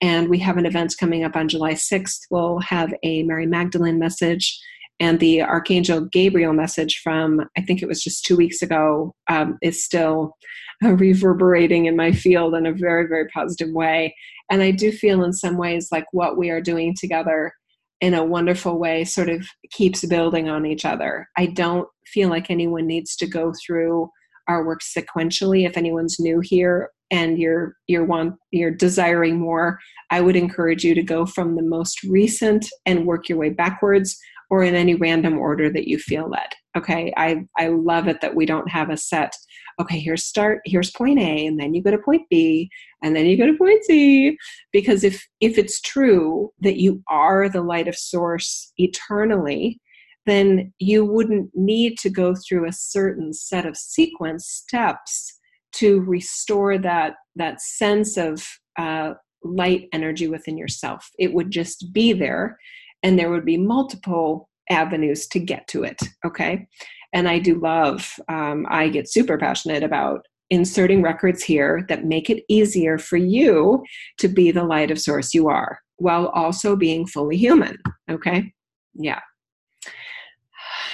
and 0.00 0.28
we 0.28 0.38
have 0.38 0.56
an 0.56 0.66
event 0.66 0.94
coming 0.98 1.24
up 1.24 1.36
on 1.36 1.48
July 1.48 1.74
6th. 1.74 2.20
We'll 2.30 2.60
have 2.60 2.94
a 3.02 3.22
Mary 3.24 3.46
Magdalene 3.46 3.98
message 3.98 4.58
and 5.00 5.18
the 5.18 5.42
Archangel 5.42 6.02
Gabriel 6.12 6.52
message 6.52 7.00
from, 7.02 7.40
I 7.56 7.62
think 7.62 7.82
it 7.82 7.88
was 7.88 8.04
just 8.04 8.24
two 8.24 8.36
weeks 8.36 8.60
ago, 8.60 9.14
um, 9.28 9.58
is 9.62 9.82
still 9.82 10.36
reverberating 10.82 11.86
in 11.86 11.96
my 11.96 12.12
field 12.12 12.54
in 12.54 12.66
a 12.66 12.72
very, 12.72 13.08
very 13.08 13.26
positive 13.28 13.70
way. 13.72 14.14
And 14.50 14.62
I 14.62 14.72
do 14.72 14.92
feel 14.92 15.24
in 15.24 15.32
some 15.32 15.56
ways 15.56 15.88
like 15.90 16.04
what 16.12 16.36
we 16.36 16.50
are 16.50 16.60
doing 16.60 16.94
together 16.98 17.52
in 18.00 18.14
a 18.14 18.24
wonderful 18.24 18.78
way 18.78 19.04
sort 19.04 19.28
of 19.28 19.46
keeps 19.70 20.04
building 20.06 20.48
on 20.48 20.66
each 20.66 20.84
other. 20.84 21.28
I 21.36 21.46
don't 21.46 21.88
feel 22.06 22.28
like 22.28 22.50
anyone 22.50 22.86
needs 22.86 23.14
to 23.16 23.26
go 23.26 23.52
through 23.64 24.08
our 24.48 24.64
work 24.64 24.80
sequentially. 24.80 25.66
If 25.66 25.76
anyone's 25.76 26.18
new 26.18 26.40
here 26.40 26.90
and 27.10 27.38
you're 27.38 27.74
you're 27.86 28.04
want 28.04 28.34
you're 28.50 28.70
desiring 28.70 29.38
more, 29.38 29.78
I 30.10 30.20
would 30.20 30.36
encourage 30.36 30.84
you 30.84 30.94
to 30.94 31.02
go 31.02 31.26
from 31.26 31.56
the 31.56 31.62
most 31.62 32.02
recent 32.04 32.66
and 32.86 33.06
work 33.06 33.28
your 33.28 33.38
way 33.38 33.50
backwards 33.50 34.18
or 34.50 34.64
in 34.64 34.74
any 34.74 34.96
random 34.96 35.38
order 35.38 35.70
that 35.70 35.86
you 35.88 35.98
feel 35.98 36.28
led. 36.28 36.48
Okay. 36.76 37.12
I, 37.16 37.44
I 37.56 37.68
love 37.68 38.08
it 38.08 38.20
that 38.20 38.34
we 38.34 38.46
don't 38.46 38.68
have 38.68 38.90
a 38.90 38.96
set, 38.96 39.32
okay, 39.80 39.98
here's 39.98 40.24
start, 40.24 40.60
here's 40.64 40.90
point 40.90 41.18
A, 41.18 41.46
and 41.46 41.58
then 41.58 41.74
you 41.74 41.82
go 41.82 41.90
to 41.90 41.98
point 41.98 42.22
B, 42.30 42.70
and 43.02 43.16
then 43.16 43.26
you 43.26 43.36
go 43.36 43.46
to 43.46 43.56
point 43.56 43.84
C. 43.84 44.36
Because 44.72 45.04
if 45.04 45.26
if 45.40 45.58
it's 45.58 45.80
true 45.80 46.52
that 46.60 46.76
you 46.76 47.02
are 47.08 47.48
the 47.48 47.62
light 47.62 47.88
of 47.88 47.96
source 47.96 48.72
eternally, 48.76 49.80
then 50.26 50.72
you 50.78 51.04
wouldn't 51.04 51.50
need 51.54 51.98
to 51.98 52.10
go 52.10 52.34
through 52.34 52.68
a 52.68 52.72
certain 52.72 53.32
set 53.32 53.66
of 53.66 53.76
sequence 53.76 54.46
steps 54.46 55.38
to 55.72 56.00
restore 56.00 56.78
that 56.78 57.14
that 57.36 57.60
sense 57.60 58.16
of 58.16 58.46
uh, 58.78 59.14
light 59.42 59.88
energy 59.92 60.28
within 60.28 60.58
yourself. 60.58 61.08
It 61.18 61.32
would 61.32 61.50
just 61.50 61.92
be 61.92 62.12
there 62.12 62.58
and 63.02 63.18
there 63.18 63.30
would 63.30 63.44
be 63.44 63.56
multiple 63.56 64.48
avenues 64.70 65.26
to 65.26 65.38
get 65.40 65.66
to 65.66 65.82
it 65.82 66.00
okay 66.24 66.66
and 67.12 67.28
i 67.28 67.38
do 67.38 67.58
love 67.60 68.14
um, 68.28 68.66
i 68.68 68.88
get 68.88 69.10
super 69.10 69.38
passionate 69.38 69.82
about 69.82 70.26
inserting 70.50 71.00
records 71.00 71.42
here 71.42 71.84
that 71.88 72.04
make 72.04 72.28
it 72.28 72.42
easier 72.48 72.98
for 72.98 73.16
you 73.16 73.84
to 74.18 74.26
be 74.26 74.50
the 74.50 74.64
light 74.64 74.90
of 74.90 75.00
source 75.00 75.32
you 75.32 75.48
are 75.48 75.78
while 75.98 76.28
also 76.28 76.74
being 76.74 77.06
fully 77.06 77.36
human 77.36 77.76
okay? 78.10 78.52
Yeah. 78.94 79.20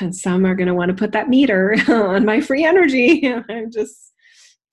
And 0.00 0.14
some 0.14 0.44
are 0.44 0.54
going 0.54 0.68
to 0.68 0.74
want 0.74 0.90
to 0.90 0.96
put 0.96 1.12
that 1.12 1.28
meter 1.28 1.74
on 1.88 2.24
my 2.24 2.40
free 2.40 2.64
energy. 2.64 3.26
I'm 3.48 3.70
just 3.70 4.12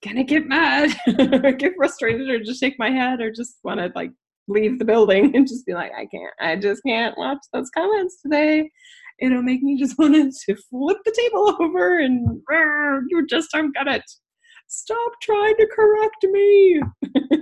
gonna 0.04 0.24
get 0.26 0.46
mad 0.46 0.94
get 1.58 1.76
frustrated 1.78 2.30
or 2.30 2.38
just 2.44 2.60
shake 2.60 2.76
my 2.78 2.90
head 2.90 3.22
or 3.22 3.32
just 3.32 3.60
want 3.64 3.80
to 3.80 3.90
like 3.96 4.12
leave 4.50 4.78
the 4.78 4.84
building 4.84 5.34
and 5.34 5.48
just 5.48 5.66
be 5.66 5.74
like, 5.74 5.94
I 5.98 6.06
can't, 6.08 6.34
I 6.42 6.58
just 6.58 6.82
can't 6.86 7.18
watch 7.18 7.38
those 7.54 7.70
comments 7.70 8.22
today. 8.22 8.70
It'll 9.20 9.42
make 9.42 9.64
me 9.64 9.78
just 9.78 9.98
want 10.00 10.16
to 10.16 10.56
flip 10.70 10.98
the 11.06 11.16
table 11.16 11.58
over 11.60 12.00
and 12.00 12.42
you 13.10 13.26
just 13.28 13.52
don't 13.52 13.74
get 13.74 13.88
it. 13.88 14.04
Stop 14.68 15.12
trying 15.22 15.56
to 15.58 15.68
correct 15.68 16.26
me. 16.32 16.82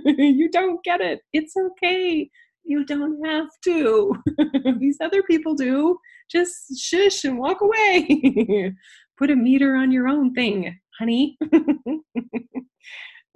you 0.18 0.50
don't 0.50 0.82
get 0.84 1.00
it. 1.00 1.20
It's 1.32 1.54
okay. 1.56 2.28
You 2.64 2.84
don't 2.84 3.24
have 3.24 3.48
to. 3.64 4.14
These 4.78 4.98
other 5.00 5.22
people 5.22 5.54
do. 5.54 5.98
Just 6.30 6.78
shush 6.78 7.24
and 7.24 7.38
walk 7.38 7.60
away. 7.60 8.74
Put 9.18 9.30
a 9.30 9.36
meter 9.36 9.76
on 9.76 9.92
your 9.92 10.08
own 10.08 10.34
thing, 10.34 10.78
honey. 10.98 11.38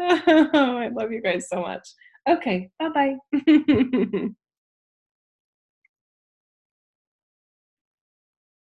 oh, 0.01 0.77
I 0.79 0.89
love 0.89 1.13
you 1.13 1.23
guys 1.23 1.49
so 1.49 1.61
much. 1.63 1.89
Okay, 2.29 2.71
bye 2.79 2.89
bye. 2.89 4.29